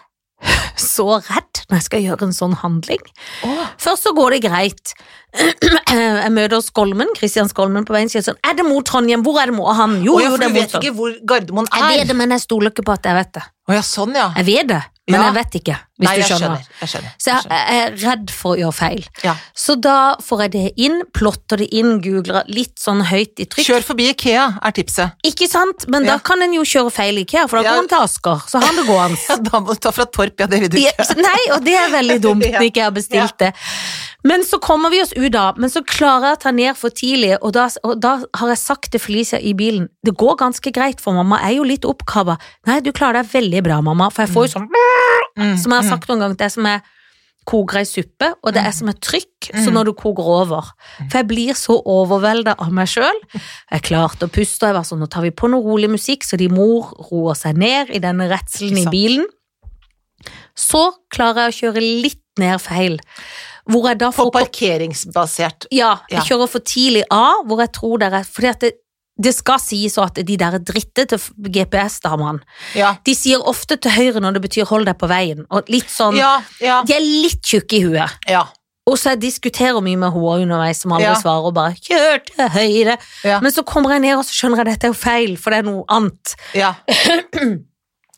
så 0.77 1.07
redd 1.25 1.63
når 1.71 1.79
jeg 1.79 1.87
skal 1.87 2.05
gjøre 2.05 2.27
en 2.29 2.37
sånn 2.37 2.57
handling. 2.61 3.05
Oh. 3.47 3.63
Først 3.81 4.05
så 4.05 4.13
går 4.17 4.37
det 4.37 4.45
greit. 4.51 4.93
Jeg 5.91 6.31
møter 6.31 6.61
Skolmen, 6.63 7.09
Kristian 7.17 7.49
Skolmen 7.51 7.83
på 7.89 7.95
veien, 7.97 8.07
sier 8.07 8.23
sånn 8.23 8.37
Er 8.47 8.55
det 8.55 8.63
mot 8.69 8.87
Trondheim? 8.87 9.25
Hvor 9.27 9.41
er 9.43 9.51
det 9.51 9.57
mot 9.57 9.67
han? 9.75 9.97
Jo, 10.05 10.15
oh, 10.15 10.23
ja, 10.23 10.29
jo, 10.31 10.37
det 10.39 10.47
er 10.47 10.53
mot 10.53 10.61
vet 10.61 10.71
Trondheim. 10.71 10.93
ikke 10.93 10.99
hvor 11.01 11.17
Gardermoen 11.33 11.67
Jeg 11.73 11.83
er? 11.83 11.91
vet 11.91 12.11
det, 12.13 12.17
men 12.21 12.35
jeg 12.37 12.43
stoler 12.45 12.71
ikke 12.71 12.85
på 12.87 12.95
at 12.95 13.09
jeg 13.11 13.19
vet 13.19 13.33
det. 13.35 13.43
Oh, 13.67 13.75
ja, 13.75 13.81
sånn 13.83 14.15
ja. 14.15 14.29
Jeg 14.39 14.47
vet 14.47 14.69
det, 14.71 14.79
men 15.07 15.21
Ja. 15.21 15.27
jeg 15.27 15.35
vet 15.35 15.55
ikke, 15.61 15.75
hvis 16.01 16.09
Nei, 16.09 16.15
du 16.15 16.21
jeg 16.21 16.29
skjønner. 16.31 16.39
skjønner. 16.39 16.81
Jeg 16.81 16.89
skjønner. 16.89 17.11
Så 17.19 17.31
jeg 17.31 17.83
er 17.85 17.91
redd 18.09 18.31
for 18.33 18.55
å 18.55 18.59
gjøre 18.59 18.73
feil. 18.75 19.03
Ja. 19.23 19.35
Så 19.55 19.77
da 19.81 20.17
får 20.17 20.41
jeg 20.45 20.51
det 20.53 20.73
inn, 20.81 21.03
plotter 21.13 21.57
det 21.61 21.69
inn, 21.77 22.01
googler 22.01 22.43
litt 22.49 22.79
sånn 22.81 23.03
høyt 23.05 23.39
i 23.39 23.45
trykk. 23.45 23.67
Kjør 23.69 23.83
forbi 23.85 24.09
Ikea, 24.15 24.47
er 24.65 24.73
tipset. 24.73 25.13
Ikke 25.25 25.47
sant? 25.49 25.87
Men 25.89 26.05
Ja. 26.07 26.17
da 26.17 26.19
kan 26.25 26.41
en 26.43 26.53
jo 26.55 26.63
kjøre 26.63 26.91
feil 26.91 27.19
IKEA, 27.19 27.47
for 27.49 27.63
da 27.63 27.69
går 27.69 27.77
han 27.83 27.89
til 27.89 27.99
Asker, 27.99 28.43
så 28.49 28.61
har 28.65 28.73
det 28.73 28.87
gående. 28.89 29.19
Ja, 29.29 29.37
da 29.37 29.61
må 29.61 29.69
du 29.75 29.81
ta 29.81 29.91
fra 29.91 30.07
Torp, 30.07 30.41
ja, 30.41 30.47
det 30.47 30.61
vil 30.61 30.69
du 30.71 30.77
ikke. 30.79 31.17
Nei, 31.21 31.53
og 31.53 31.63
det 31.65 31.75
er 31.75 31.91
veldig 31.91 32.21
dumt 32.23 32.43
når 32.53 32.63
ikke 32.71 32.81
jeg 32.81 32.85
har 32.85 32.91
bestilt 32.97 33.39
det. 33.39 33.53
Men 34.25 34.45
så 34.45 34.57
kommer 34.63 34.89
vi 34.91 35.03
oss 35.03 35.13
ut 35.13 35.33
da, 35.35 35.51
men 35.61 35.69
så 35.69 35.83
klarer 35.85 36.31
jeg 36.31 36.39
å 36.39 36.43
ta 36.47 36.51
ned 36.57 36.79
for 36.81 36.95
tidlig, 36.97 37.35
og 37.43 37.53
da, 37.53 37.67
og 37.85 37.99
da 38.01 38.15
har 38.41 38.49
jeg 38.55 38.61
sagt 38.63 38.91
til 38.95 39.03
Felicia 39.03 39.37
i 39.41 39.53
bilen, 39.59 39.91
det 40.07 40.15
går 40.17 40.39
ganske 40.41 40.73
greit, 40.73 41.03
for 41.05 41.13
mamma 41.13 41.43
er 41.45 41.59
jo 41.59 41.67
litt 41.69 41.85
oppkava. 41.85 42.39
Nei, 42.67 42.79
du 42.81 42.89
klarer 42.97 43.21
deg 43.21 43.33
veldig 43.35 43.63
bra, 43.67 43.83
mamma, 43.85 44.09
for 44.11 44.25
jeg 44.25 44.33
får 44.35 44.49
jo 44.49 44.53
sånn, 44.59 44.71
Mm, 45.35 45.57
som 45.59 45.73
jeg 45.73 45.81
har 45.81 45.83
mm. 45.83 45.89
sagt 45.91 46.09
noen 46.09 46.21
gang, 46.23 46.35
det 46.39 46.45
er 46.47 46.53
som 46.55 46.67
jeg 46.71 46.81
koker 47.45 47.81
ei 47.81 47.87
suppe, 47.91 48.29
og 48.47 48.53
det 48.55 48.63
er 48.63 48.71
som 48.73 48.89
et 48.89 49.01
trykk, 49.03 49.49
så 49.51 49.67
Mm. 49.67 49.75
når 49.75 49.85
du 49.85 49.93
koker 49.99 50.29
over. 50.31 50.69
For 51.11 51.19
jeg 51.19 51.27
blir 51.27 51.55
så 51.59 51.75
overveldet 51.85 52.55
av 52.57 52.71
meg 52.73 52.87
sjøl. 52.87 53.19
Jeg 53.35 53.83
klarte 53.83 54.29
å 54.29 54.31
puste, 54.33 54.63
og 54.63 54.69
jeg 54.71 54.77
var 54.79 54.87
sånn, 54.87 55.01
nå 55.03 55.09
tar 55.11 55.23
vi 55.27 55.33
på 55.35 55.51
noe 55.51 55.61
rolig 55.61 55.91
musikk, 55.91 56.23
så 56.23 56.39
de 56.39 56.47
mor 56.49 56.95
roer 57.11 57.35
seg 57.35 57.59
ned 57.59 57.91
i 57.91 57.99
denne 57.99 58.31
redselen 58.31 58.79
i 58.79 58.87
bilen. 58.87 59.27
Så 60.57 60.93
klarer 61.13 61.51
jeg 61.51 61.53
å 61.53 61.59
kjøre 61.61 61.83
litt 62.03 62.23
ned 62.39 62.61
feil, 62.63 63.01
hvor 63.71 63.89
jeg 63.89 63.99
da 63.99 64.11
På 64.11 64.31
parkeringsbasert. 64.31 65.67
Ja, 65.73 65.99
jeg 66.11 66.19
Ja. 66.19 66.25
kjører 66.25 66.49
for 66.49 66.59
tidlig 66.61 67.05
av, 67.11 67.45
hvor 67.47 67.61
jeg 67.61 67.73
tror 67.73 67.99
det 67.99 68.13
er 68.13 68.25
Fordi 68.25 68.49
at 68.49 68.61
det, 68.61 68.73
det 69.23 69.35
skal 69.35 69.59
sies 69.59 69.97
at 69.99 70.15
de 70.15 70.37
der 70.37 70.59
drittete 70.59 71.19
GPS-damene, 71.49 72.41
Ja. 72.75 72.97
de 73.05 73.15
sier 73.15 73.39
ofte 73.39 73.77
til 73.81 73.91
høyre 73.91 74.21
når 74.21 74.33
det 74.35 74.43
betyr 74.43 74.67
hold 74.67 74.87
deg 74.87 74.99
på 74.99 75.07
veien, 75.09 75.47
og 75.51 75.69
litt 75.69 75.89
sånn 75.89 76.17
Ja, 76.17 76.43
ja, 76.61 76.83
De 76.83 76.95
er 76.95 77.01
litt 77.01 77.43
tjukke 77.43 77.73
i 77.79 77.83
huet. 77.83 78.11
ja. 78.29 78.47
Og 78.87 78.99
så 78.99 79.15
jeg 79.15 79.21
diskuterer 79.21 79.81
mye 79.81 79.97
med 79.97 80.13
henne 80.13 80.43
underveis, 80.45 80.83
som 80.83 80.93
aldri 80.93 81.15
svarer, 81.17 81.47
og 81.47 81.55
bare 81.55 81.73
'kjør 81.73 82.19
til 82.27 82.49
høyre'. 82.49 82.99
Ja. 83.25 83.41
Men 83.41 83.51
så 83.51 83.65
kommer 83.65 83.91
jeg 83.93 84.01
ned, 84.03 84.19
og 84.19 84.25
så 84.27 84.35
skjønner 84.35 84.57
jeg 84.59 84.67
at 84.67 84.67
dette 84.75 84.85
er 84.85 84.89
jo 84.89 84.93
feil, 84.93 85.37
for 85.39 85.51
det 85.51 85.59
er 85.61 85.63
noe 85.71 85.85
annet. 85.89 86.35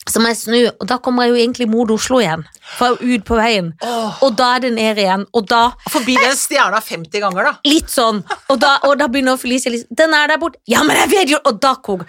Så 0.06 0.22
må 0.22 0.30
jeg 0.30 0.38
snu, 0.38 0.58
og 0.70 0.86
da 0.86 1.00
kommer 1.02 1.26
jeg 1.26 1.32
jo 1.32 1.38
egentlig 1.40 1.66
mot 1.70 1.90
Oslo 1.90 2.20
igjen. 2.22 2.44
For 2.76 2.94
jeg 2.94 2.96
er 2.96 3.16
ut 3.16 3.24
på 3.26 3.38
veien. 3.38 3.72
Oh. 3.82 4.20
Og 4.26 4.36
da 4.38 4.52
er 4.56 4.62
det 4.66 4.72
ned 4.76 5.00
igjen, 5.02 5.24
og 5.34 5.48
da 5.50 5.62
Forbi 5.90 6.14
den 6.20 6.36
stjerna 6.38 6.78
50 6.82 7.24
ganger, 7.24 7.50
da. 7.50 7.54
Litt 7.66 7.90
sånn. 7.90 8.22
Og 8.52 8.60
da, 8.62 8.76
og 8.86 8.96
da 9.00 9.10
begynner 9.10 9.40
Felicia 9.40 9.72
liksom 9.72 9.98
Den 9.98 10.14
er 10.14 10.30
der 10.30 10.38
borte. 10.42 10.60
Ja, 10.70 10.84
men 10.86 10.98
jeg 11.00 11.10
vet 11.10 11.32
jo 11.34 11.40
Og 11.46 11.58
da 11.62 11.74
koker 11.82 12.06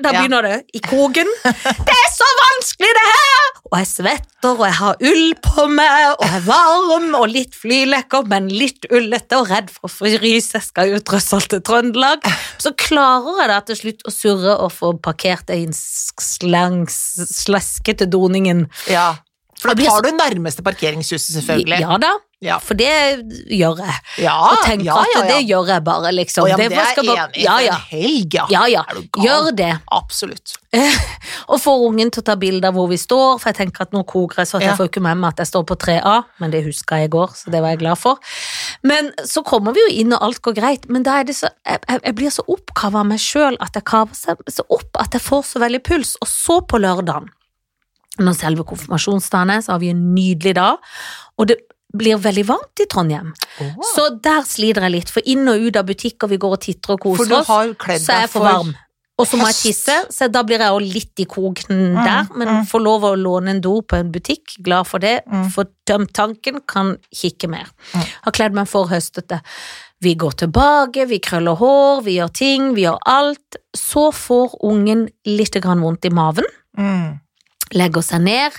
Da 0.00 0.12
begynner 0.14 0.46
det 0.46 0.56
i 0.76 0.80
kogen 0.84 1.28
Det 1.88 1.96
er 1.96 2.10
så 2.12 2.28
vanskelig, 2.38 2.90
det 2.96 3.06
her! 3.08 3.48
Og 3.72 3.78
jeg 3.80 3.88
svetter, 3.88 4.52
og 4.52 4.64
jeg 4.66 4.76
har 4.78 5.04
ull 5.08 5.34
på 5.44 5.66
meg, 5.72 6.06
og 6.12 6.24
jeg 6.26 6.38
er 6.38 6.44
varm, 6.46 7.08
og 7.16 7.26
litt 7.32 7.56
flylekker, 7.56 8.26
men 8.28 8.50
litt 8.52 8.86
ullete 8.92 9.38
og 9.40 9.48
redd 9.48 9.72
for 9.72 9.88
å 9.88 9.92
fryse. 9.92 10.58
Jeg 10.58 10.66
skal 10.66 10.92
jo 10.92 11.00
tross 11.00 11.30
alt 11.36 11.48
til 11.54 11.62
Trøndelag. 11.64 12.26
Så 12.60 12.74
klarer 12.76 13.40
jeg 13.40 13.50
da 13.52 13.58
til 13.68 13.80
slutt 13.80 14.06
å 14.08 14.14
surre 14.14 14.56
og 14.66 14.72
få 14.76 14.92
parkert 15.00 15.48
det 15.48 15.60
i 15.62 15.66
en 15.70 15.76
slangs, 15.76 16.98
sleskete 17.32 18.08
doningen. 18.12 18.66
Ja. 18.92 19.14
For 19.62 19.74
da 19.78 19.86
tar 19.88 20.02
du 20.04 20.10
nærmeste 20.18 20.62
parkeringshuset, 20.66 21.36
selvfølgelig. 21.38 21.80
Ja 21.84 21.96
da, 22.02 22.12
Ja. 22.42 22.56
for 22.58 22.74
det 22.74 22.90
gjør 23.54 23.78
jeg. 23.78 23.94
Ja, 24.24 24.34
Og 24.50 24.64
tenker 24.66 24.88
ja, 24.88 24.96
ja, 25.14 25.20
at 25.20 25.28
det 25.30 25.36
gjør 25.46 25.68
jeg 25.70 25.84
bare, 25.86 26.10
liksom. 26.12 26.42
Å, 26.48 26.56
det 26.58 26.70
var- 26.72 26.88
er 26.90 26.96
bare- 26.96 27.28
enig. 27.28 27.42
Ja, 27.44 27.58
ja. 27.62 27.76
en 27.76 27.84
helg, 27.92 28.34
ja. 28.34 28.46
Ja, 28.50 28.64
ja. 28.66 28.82
Gjør 29.22 29.52
det. 29.56 29.68
Absolutt. 29.94 30.56
Og 31.52 31.60
får 31.62 31.84
ungen 31.86 32.10
til 32.10 32.22
å 32.22 32.26
ta 32.26 32.34
bilde 32.40 32.66
av 32.66 32.74
hvor 32.74 32.88
vi 32.90 32.96
står, 32.98 33.38
for 33.38 33.52
jeg 33.52 33.58
tenker 33.60 33.82
at 33.86 33.92
nå 33.94 34.02
koker 34.08 34.42
jeg 34.42 34.48
så 34.50 34.60
jeg 34.60 34.74
får 34.78 34.88
ikke 34.90 35.02
med 35.04 35.18
meg 35.22 35.28
at 35.36 35.42
jeg 35.44 35.50
står 35.52 35.64
på 35.70 35.76
3A, 35.84 36.16
men 36.40 36.50
det 36.50 36.64
huska 36.66 36.98
jeg 36.98 37.10
i 37.10 37.12
går, 37.14 37.28
så 37.38 37.50
det 37.54 37.60
var 37.62 37.74
jeg 37.76 37.78
glad 37.84 37.98
for. 38.00 38.18
Men 38.82 39.12
så 39.28 39.44
kommer 39.46 39.72
vi 39.76 39.84
jo 39.86 39.92
inn, 40.02 40.12
og 40.16 40.22
alt 40.26 40.42
går 40.42 40.54
greit, 40.58 40.88
men 40.90 41.02
da 41.06 41.20
er 41.20 41.24
det 41.30 41.36
så 41.38 41.48
Jeg, 41.66 41.78
jeg, 41.88 42.14
blir 42.18 42.30
så 42.34 42.42
oppkava 42.50 43.00
av 43.04 43.06
meg 43.06 43.20
sjøl 43.22 43.56
at 43.60 43.76
jeg 43.78 43.84
kaver 43.84 44.14
så 44.50 44.64
opp 44.68 44.98
at 44.98 45.12
jeg 45.14 45.22
får 45.22 45.42
så 45.46 45.60
veldig 45.62 45.82
puls. 45.86 46.16
Og 46.20 46.26
så 46.28 46.58
på 46.66 46.80
lørdagen, 46.82 47.28
når 48.20 48.36
selve 48.36 48.64
konfirmasjonsdagen 48.68 49.50
er, 49.56 49.60
så 49.64 49.72
har 49.72 49.78
vi 49.80 49.92
en 49.94 50.14
nydelig 50.14 50.54
dag, 50.58 50.76
og 51.38 51.48
det 51.48 51.56
blir 51.96 52.16
veldig 52.16 52.44
varmt 52.48 52.80
i 52.80 52.86
Trondheim. 52.88 53.32
Så 53.94 54.06
der 54.24 54.44
sliter 54.48 54.86
jeg 54.86 54.94
litt, 54.94 55.10
for 55.12 55.24
inn 55.28 55.48
og 55.48 55.60
ut 55.60 55.76
av 55.76 55.84
butikker, 55.88 56.28
vi 56.28 56.38
går 56.40 56.56
og 56.56 56.60
titter 56.64 56.94
og 56.94 57.00
koser 57.04 57.34
oss 57.40 57.46
så 57.46 58.14
er 58.16 58.24
jeg 58.26 58.32
for 58.32 58.44
varm. 58.48 58.72
Og 59.20 59.28
så 59.28 59.36
må 59.36 59.46
jeg 59.50 59.58
tisse, 59.60 59.94
så 60.10 60.26
da 60.32 60.40
blir 60.42 60.58
jeg 60.64 60.72
jo 60.72 60.78
litt 60.82 61.20
i 61.20 61.26
koken 61.28 61.68
Mm, 61.92 61.98
der, 62.04 62.30
men 62.34 62.48
mm. 62.48 62.62
får 62.66 62.80
lov 62.82 63.04
å 63.04 63.12
låne 63.14 63.52
en 63.52 63.60
do 63.60 63.74
på 63.82 63.98
en 64.00 64.10
butikk, 64.10 64.56
glad 64.64 64.88
for 64.88 64.98
det, 64.98 65.20
Mm. 65.26 65.50
får 65.52 65.66
tømt 65.86 66.12
tanken, 66.12 66.60
kan 66.66 66.96
kikke 67.14 67.48
mer. 67.48 67.68
Mm. 67.92 68.02
Har 68.24 68.32
kledd 68.32 68.52
meg 68.54 68.66
for 68.68 68.88
høstete. 68.88 69.40
Vi 70.00 70.14
går 70.14 70.32
tilbake, 70.32 71.06
vi 71.06 71.18
krøller 71.20 71.54
hår, 71.56 72.02
vi 72.02 72.16
gjør 72.18 72.32
ting, 72.32 72.74
vi 72.74 72.82
gjør 72.82 72.98
alt. 73.06 73.56
Så 73.76 74.10
får 74.12 74.56
ungen 74.64 75.08
litt 75.26 75.54
grann 75.60 75.80
vondt 75.80 76.04
i 76.04 76.10
maven, 76.10 76.44
Mm. 76.76 77.20
Legger 77.76 78.04
seg 78.04 78.24
ned. 78.24 78.58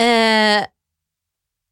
Eh, 0.00 0.62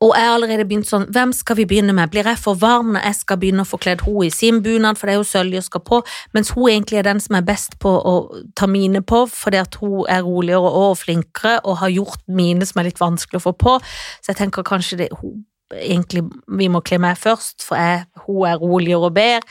og 0.03 0.17
jeg 0.17 0.27
har 0.27 0.35
allerede 0.35 0.65
begynt 0.67 0.89
sånn, 0.89 1.05
hvem 1.15 1.31
skal 1.37 1.61
vi 1.61 1.67
begynne 1.71 1.95
med? 1.95 2.11
Blir 2.11 2.27
jeg 2.27 2.41
for 2.43 2.59
varm 2.59 2.91
når 2.97 3.05
jeg 3.07 3.19
skal 3.21 3.39
begynne 3.39 3.63
å 3.63 3.69
få 3.69 3.79
kledd 3.83 4.03
henne 4.03 4.27
i 4.27 4.33
sin 4.35 4.59
bunad, 4.65 4.99
for 4.99 5.07
det 5.07 5.15
er 5.15 5.21
jo 5.21 5.29
Sølje 5.29 5.63
skal 5.63 5.85
på, 5.87 6.01
mens 6.35 6.51
hun 6.57 6.73
egentlig 6.73 6.99
er 6.99 7.07
den 7.07 7.23
som 7.23 7.39
er 7.39 7.47
best 7.47 7.77
på 7.83 7.93
å 8.11 8.15
ta 8.59 8.67
mine 8.67 9.05
på, 9.07 9.23
fordi 9.31 9.61
at 9.63 9.79
hun 9.79 10.03
er 10.11 10.25
roligere 10.27 10.75
og 10.83 10.99
flinkere, 11.05 11.61
og 11.63 11.79
har 11.85 11.95
gjort 11.95 12.27
mine 12.27 12.67
som 12.67 12.83
er 12.83 12.91
litt 12.91 13.03
vanskelig 13.03 13.39
å 13.39 13.47
få 13.47 13.55
på, 13.63 13.77
så 14.19 14.33
jeg 14.33 14.41
tenker 14.43 14.67
kanskje 14.67 15.05
det, 15.05 15.09
hun, 15.21 15.45
egentlig 15.79 16.27
vi 16.51 16.71
må 16.73 16.83
kle 16.83 16.99
meg 17.03 17.21
først, 17.23 17.63
for 17.63 17.79
jeg, 17.79 18.03
hun 18.27 18.43
er 18.51 18.59
roligere 18.59 19.07
og 19.07 19.15
bedre. 19.15 19.47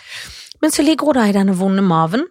Men 0.62 0.76
så 0.76 0.84
ligger 0.84 1.14
hun 1.14 1.22
da 1.22 1.30
i 1.30 1.38
denne 1.40 1.56
vonde 1.58 1.86
maven, 1.86 2.28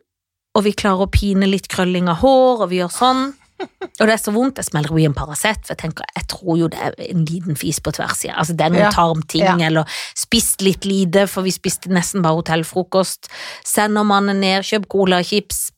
og 0.58 0.66
vi 0.66 0.76
klarer 0.76 1.06
å 1.06 1.12
pine 1.14 1.48
litt 1.48 1.72
krølling 1.72 2.10
av 2.10 2.20
hår, 2.20 2.66
og 2.66 2.68
vi 2.68 2.82
gjør 2.82 2.92
sånn, 2.92 3.30
og 3.60 4.06
det 4.08 4.12
er 4.14 4.20
så 4.22 4.32
vondt, 4.32 4.56
jeg 4.60 4.64
smeller 4.70 4.98
i 4.98 5.04
en 5.08 5.14
Paracet, 5.16 5.60
for 5.66 5.74
jeg 5.74 5.80
tenker, 5.82 6.04
jeg 6.16 6.26
tror 6.32 6.58
jo 6.58 6.68
det 6.72 6.78
er 6.80 6.94
en 7.10 7.24
liten 7.28 7.56
fis 7.58 7.80
på 7.84 7.92
tvers, 7.92 8.24
ja. 8.24 8.34
altså 8.40 8.56
det 8.56 8.66
er 8.66 8.70
noen 8.74 8.86
Ja. 8.86 8.90
tarmting, 8.94 9.44
Ja. 9.44 9.56
eller 9.66 9.84
spist 10.16 10.62
litt 10.62 10.84
lite, 10.88 11.26
for 11.28 11.42
vi 11.42 11.50
spiste 11.50 11.90
nesten 11.92 12.22
bare 12.22 12.38
hotellfrokost, 12.40 13.28
sender 13.64 14.04
mannen 14.04 14.40
ned, 14.40 14.62
kjøp 14.64 14.88
cola 14.88 15.18
og 15.20 15.24
chips, 15.28 15.70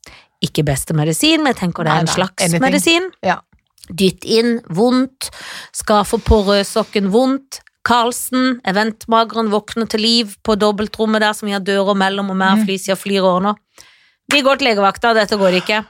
ikke 0.43 0.63
beste 0.65 0.93
medisin, 0.93 1.43
men 1.43 1.53
jeg 1.53 1.61
tenker 1.63 1.83
det 1.83 1.91
er 1.93 1.99
en 2.05 2.07
slags 2.07 2.43
anything. 2.43 2.61
medisin. 2.61 3.11
Ja. 3.23 3.37
Dytt 3.91 4.23
inn, 4.23 4.61
vondt, 4.69 5.29
skal 5.75 6.03
få 6.07 6.17
på 6.23 6.43
rødsokken 6.47 7.11
vondt, 7.11 7.59
Karlsen, 7.83 8.61
eventmageren, 8.63 9.49
våkner 9.51 9.89
til 9.91 9.99
liv 9.99 10.35
på 10.41 10.55
dobbeltrommet 10.55 11.19
der 11.19 11.33
som 11.35 11.47
vi 11.47 11.51
har 11.51 11.59
dører 11.59 11.93
mellom, 11.99 12.29
og 12.31 12.37
mer. 12.39 12.55
Felicia 12.63 12.95
flyr 12.95 13.19
og 13.25 13.41
ordner. 13.41 13.55
Vi 14.31 14.39
går 14.41 14.55
til 14.61 14.69
legevakta, 14.69 15.11
dette 15.13 15.35
går 15.35 15.57
ikke. 15.59 15.81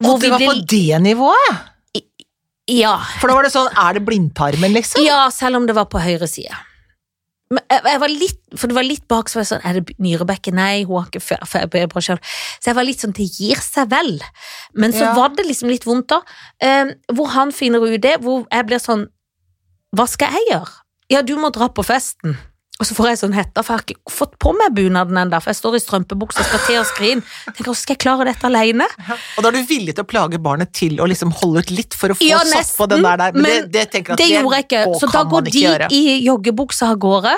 Hvor 0.00 0.14
Og 0.14 0.20
du 0.22 0.28
var 0.30 0.38
på 0.38 0.54
det 0.70 1.00
nivået? 1.02 1.58
Ja, 2.68 2.98
For 3.20 3.30
da 3.30 3.34
var 3.38 3.46
det 3.46 3.52
sånn, 3.54 3.70
er 3.80 3.96
det 3.96 4.02
blindtarmen, 4.04 4.74
liksom? 4.76 5.00
ja, 5.02 5.22
selv 5.32 5.56
om 5.56 5.66
det 5.66 5.74
var 5.78 5.86
på 5.88 6.00
høyre 6.04 6.28
side. 6.28 6.52
Men 7.50 7.62
jeg, 7.72 7.80
jeg 7.88 8.00
var 8.02 8.12
litt, 8.12 8.40
for 8.60 8.68
det 8.68 8.76
var 8.76 8.84
litt 8.84 9.06
bak, 9.08 9.30
så 9.32 9.38
var 9.38 9.46
jeg 9.46 9.48
sånn, 9.54 9.62
er 9.64 9.78
det 9.78 9.94
Nyrebekket? 10.04 10.52
Nei, 10.52 10.82
hun 10.84 10.98
har 11.00 11.06
ikke 11.08 11.22
fe- 11.24 11.38
fe- 11.48 11.62
feber 11.72 12.04
selv. 12.04 12.20
Så 12.60 12.68
jeg 12.68 12.76
var 12.76 12.84
litt 12.84 13.00
sånn, 13.00 13.14
det 13.16 13.24
gir 13.38 13.56
seg 13.64 13.88
vel. 13.88 14.18
Men 14.76 14.92
så 14.92 15.06
Ja. 15.06 15.14
var 15.16 15.30
det 15.30 15.46
liksom 15.48 15.70
litt 15.72 15.86
vondt 15.88 16.08
da. 16.12 16.20
Um, 16.60 16.92
hvor 17.16 17.28
han 17.32 17.50
finner 17.56 17.80
ut 17.80 18.00
det, 18.04 18.18
hvor 18.20 18.44
jeg 18.52 18.66
blir 18.68 18.78
sånn, 18.84 19.06
hva 19.96 20.06
skal 20.06 20.28
jeg 20.36 20.44
gjøre? 20.52 20.68
Ja, 21.08 21.22
du 21.22 21.36
må 21.40 21.48
dra 21.50 21.68
på 21.72 21.82
festen. 21.82 22.36
Og 22.78 22.86
så 22.86 22.94
får 22.94 23.08
jeg 23.10 23.18
sånn 23.18 23.32
hette, 23.34 23.62
for 23.66 23.74
jeg 23.74 23.80
har 23.80 23.84
ikke 23.88 24.12
fått 24.14 24.36
på 24.38 24.52
meg 24.54 24.74
bunaden 24.76 25.18
enda, 25.18 25.40
for 25.42 25.50
jeg 25.50 25.58
står 25.58 25.78
i 25.78 25.80
strømpebukse 25.82 26.44
og 26.44 26.46
skal 26.46 26.60
til 26.62 26.76
å 26.78 26.84
skrine. 26.86 27.24
Tenker, 27.48 27.74
skal 27.74 27.96
jeg 27.96 28.02
klare 28.04 28.28
dette 28.28 28.46
alene? 28.46 28.86
Og 29.34 29.42
da 29.42 29.50
er 29.50 29.56
du 29.58 29.72
villig 29.72 29.96
til 29.96 30.06
å 30.06 30.08
plage 30.08 30.38
barnet 30.42 30.70
til 30.78 31.00
å 31.02 31.08
liksom 31.10 31.34
holde 31.40 31.64
ut 31.66 31.72
litt 31.74 31.96
for 31.98 32.14
å 32.14 32.18
få 32.18 32.28
Ja, 32.28 32.38
satt 32.46 32.70
på 32.78 32.86
den 32.92 33.02
der, 33.02 33.18
der. 33.18 33.34
Men, 33.34 33.48
men 33.48 33.72
det, 33.74 33.88
det 33.90 34.04
Det 34.14 34.30
gjorde 34.30 34.60
jeg 34.60 34.68
ikke, 34.68 34.84
så 35.02 35.10
da 35.10 35.24
går 35.26 35.50
de 35.50 35.66
i 35.98 36.04
joggebuksa 36.28 36.92
av 36.94 37.02
gårde. 37.02 37.34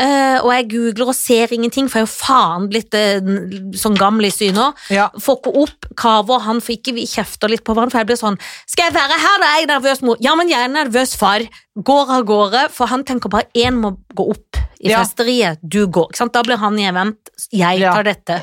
Eh, 0.00 0.38
og 0.42 0.50
jeg 0.54 0.68
googler 0.72 1.08
og 1.12 1.14
ser 1.16 1.52
ingenting, 1.52 1.88
for 1.90 2.00
jeg 2.00 2.06
er 2.06 2.08
jo 2.08 2.12
faen 2.12 2.68
blitt 2.70 2.94
uh, 2.94 3.74
sånn 3.78 3.98
gammel 3.98 4.26
i 4.26 4.32
synet. 4.32 4.78
Ja. 4.90 5.08
Får 5.20 5.40
ikke 5.40 5.54
opp 5.62 5.88
kaver, 5.96 6.40
han 6.46 6.60
får 6.64 6.78
ikke 6.78 6.94
vi 6.96 7.06
kjefter 7.06 7.48
litt 7.52 7.64
på 7.64 7.74
hverandre, 7.74 7.92
for 7.92 8.02
jeg 8.02 8.10
blir 8.12 8.20
sånn 8.20 8.38
Skal 8.66 8.88
jeg 8.88 8.94
være 8.96 9.18
her, 9.20 9.38
da 9.42 9.50
er 9.52 9.60
jeg 9.60 9.70
nervøs 9.72 10.02
mor. 10.02 10.16
Ja, 10.20 10.34
men 10.38 10.48
jeg 10.48 10.60
er 10.64 10.72
nervøs 10.72 11.16
far. 11.16 11.44
Går 11.76 12.14
av 12.18 12.24
gårde, 12.28 12.68
for 12.72 12.86
han 12.92 13.04
tenker 13.04 13.32
bare 13.32 13.48
én 13.54 13.78
må 13.80 13.96
gå 14.14 14.30
opp 14.32 14.56
i 14.80 14.90
Ja. 14.90 15.02
festeriet. 15.04 15.58
Du 15.62 15.86
går. 15.86 16.10
Da 16.32 16.42
blir 16.42 16.56
han 16.58 16.78
i 16.78 16.88
event. 16.88 17.18
Jeg 17.52 17.80
Ja. 17.80 17.94
tar 17.94 18.02
dette. 18.04 18.40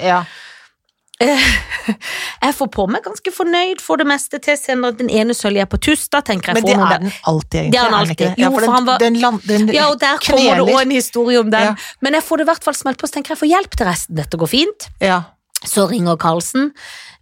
Jeg 2.43 2.55
får 2.55 2.69
på 2.71 2.85
meg 2.91 3.03
ganske 3.03 3.31
fornøyd 3.35 3.81
for 3.83 3.99
det 3.99 4.05
meste 4.07 4.39
til, 4.43 4.55
senere. 4.59 4.93
den 4.99 5.09
ene 5.11 5.33
sølja 5.35 5.65
er 5.65 5.69
på 5.71 5.79
Tusta, 5.83 6.21
tenker 6.25 6.53
jeg. 6.53 6.59
Men 6.59 6.67
det 6.67 6.75
er 6.77 6.93
den 7.03 7.11
alltid, 7.31 7.59
egentlig. 7.59 7.73
Det 7.73 7.79
er 7.81 7.89
den 7.89 7.97
alltid. 7.99 8.13
ikke? 8.15 8.29
Ja, 8.29 8.45
Jo, 8.45 8.51
for 8.55 8.65
for 8.65 8.75
den, 8.77 8.85
var- 8.87 8.99
den, 9.03 9.19
land, 9.23 9.41
den 9.49 9.67
Ja, 9.75 9.89
og 9.91 9.99
der 9.99 10.21
kommer 10.23 10.61
det 10.61 10.75
òg 10.75 10.81
en 10.85 10.91
historie 10.95 11.39
om 11.41 11.51
den. 11.51 11.67
Ja. 11.71 11.75
Men 12.01 12.13
jeg 12.19 12.23
får 12.23 12.37
det 12.37 12.47
i 12.47 12.49
hvert 12.53 12.63
fall 12.69 12.77
smelt 12.79 13.01
på, 13.01 13.09
så 13.09 13.17
tenker 13.17 13.35
jeg 13.35 13.41
får 13.43 13.51
hjelp 13.51 13.75
til 13.77 13.89
resten. 13.89 14.15
Dette 14.21 14.37
går 14.39 14.51
fint. 14.53 14.87
Ja. 15.03 15.21
Så 15.65 15.89
ringer 15.91 16.15
Karlsen. 16.21 16.71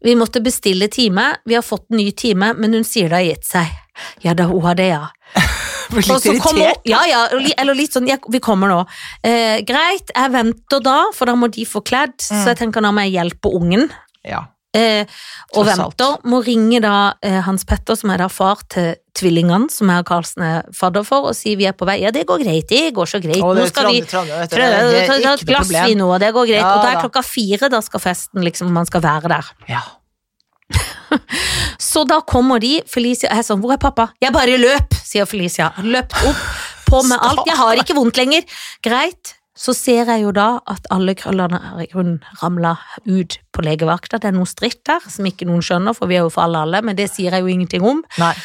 Vi 0.06 0.14
måtte 0.16 0.44
bestille 0.46 0.88
time. 0.94 1.32
Vi 1.50 1.56
har 1.58 1.66
fått 1.66 1.88
en 1.90 1.98
ny 1.98 2.12
time, 2.12 2.54
men 2.54 2.74
hun 2.78 2.86
sier 2.86 3.10
det 3.10 3.18
har 3.18 3.26
gitt 3.32 3.46
seg. 3.50 3.74
Ja 4.22 4.36
da, 4.38 4.46
hun 4.52 4.62
har 4.62 4.76
det, 4.78 4.92
ja. 4.94 5.08
Litt 5.96 6.06
så 6.06 6.20
kommer, 6.44 6.66
irritert. 6.74 6.82
ja, 6.90 7.02
ja, 7.08 7.22
eller 7.58 7.76
litt 7.78 7.94
sånn, 7.96 8.08
ja, 8.10 8.18
vi 8.30 8.40
kommer 8.44 8.68
nå. 8.68 8.82
Eh, 9.24 9.62
greit, 9.68 10.12
jeg 10.16 10.32
venter 10.34 10.84
da, 10.84 10.98
for 11.16 11.26
da 11.30 11.36
må 11.36 11.48
de 11.54 11.64
få 11.66 11.82
kledd, 11.86 12.18
Mm. 12.18 12.44
så 12.44 12.46
jeg 12.52 12.58
tenker 12.58 12.82
da 12.82 12.92
må 12.92 13.04
jeg 13.08 13.14
hjelpe 13.18 13.54
ungen. 13.56 13.90
Ja. 14.26 14.46
Eh, 14.76 15.06
og 15.56 15.66
venter, 15.66 16.18
må 16.28 16.42
ringe 16.46 16.82
da 16.84 17.14
eh, 17.24 17.40
Hans 17.42 17.64
Petter, 17.66 17.96
som 17.96 18.12
er 18.14 18.18
da 18.18 18.28
far 18.28 18.60
til 18.70 18.96
tvillingene, 19.18 19.72
som 19.72 19.88
jeg 19.90 20.04
og 20.04 20.06
Karlsen 20.06 20.44
er 20.44 20.66
fadder 20.76 21.06
for, 21.08 21.30
og 21.32 21.34
si 21.36 21.56
vi 21.58 21.66
er 21.66 21.74
på 21.74 21.88
vei. 21.88 22.02
Ja, 22.04 22.12
det 22.12 22.28
går 22.28 22.44
greit, 22.44 22.68
det 22.70 22.94
går 22.94 23.08
så 23.10 23.22
greit. 23.24 23.40
Nå 23.42 23.66
skal 23.72 23.88
vi 23.90 24.02
ta 24.06 24.22
et 24.28 25.46
glass 25.48 25.72
vi 25.72 25.96
nå, 25.98 26.10
det 26.20 26.34
går 26.36 26.46
greit. 26.52 26.62
Ja, 26.62 26.76
og 26.76 26.84
da 26.84 26.92
er 26.92 27.02
klokka 27.02 27.24
fire, 27.26 27.70
da 27.74 27.80
skal 27.82 28.04
festen 28.04 28.44
liksom, 28.46 28.70
man 28.76 28.86
skal 28.86 29.02
være 29.02 29.32
der. 29.32 29.50
Ja. 29.72 29.82
Så 31.90 32.04
da 32.10 32.20
kommer 32.28 32.62
de, 32.64 32.78
Felicia 32.90 33.32
er 33.34 33.46
sånn, 33.46 33.62
hvor 33.64 33.76
er 33.76 33.82
pappa? 33.82 34.12
Jeg 34.24 34.36
bare 34.36 34.60
løp, 34.62 34.98
sier 35.06 35.28
Felicia. 35.30 35.72
Løpt 35.86 36.18
opp, 36.28 36.46
på 36.88 37.02
med 37.08 37.20
alt, 37.22 37.44
jeg 37.48 37.60
har 37.60 37.82
ikke 37.82 37.98
vondt 37.98 38.20
lenger. 38.20 38.48
Greit. 38.86 39.34
Så 39.58 39.74
ser 39.74 40.06
jeg 40.06 40.22
jo 40.22 40.32
da 40.36 40.60
at 40.70 40.86
alle 40.94 41.16
krøllene 41.18 41.58
er 41.58 41.80
i 41.82 41.88
grunnen 41.90 42.20
ramla 42.44 42.76
ut 43.08 43.40
på 43.50 43.64
legevakta. 43.66 44.20
Det 44.22 44.30
er 44.30 44.36
noe 44.36 44.50
stritt 44.50 44.84
der 44.86 45.02
som 45.10 45.26
ikke 45.26 45.48
noen 45.50 45.66
skjønner, 45.66 45.98
for 45.98 46.10
vi 46.12 46.20
er 46.20 46.28
jo 46.28 46.34
for 46.34 46.46
alle 46.46 46.62
alle, 46.68 46.84
men 46.86 46.98
det 46.98 47.10
sier 47.10 47.34
jeg 47.34 47.42
jo 47.42 47.50
ingenting 47.50 47.88
om. 47.88 48.04
Nei. 48.22 48.36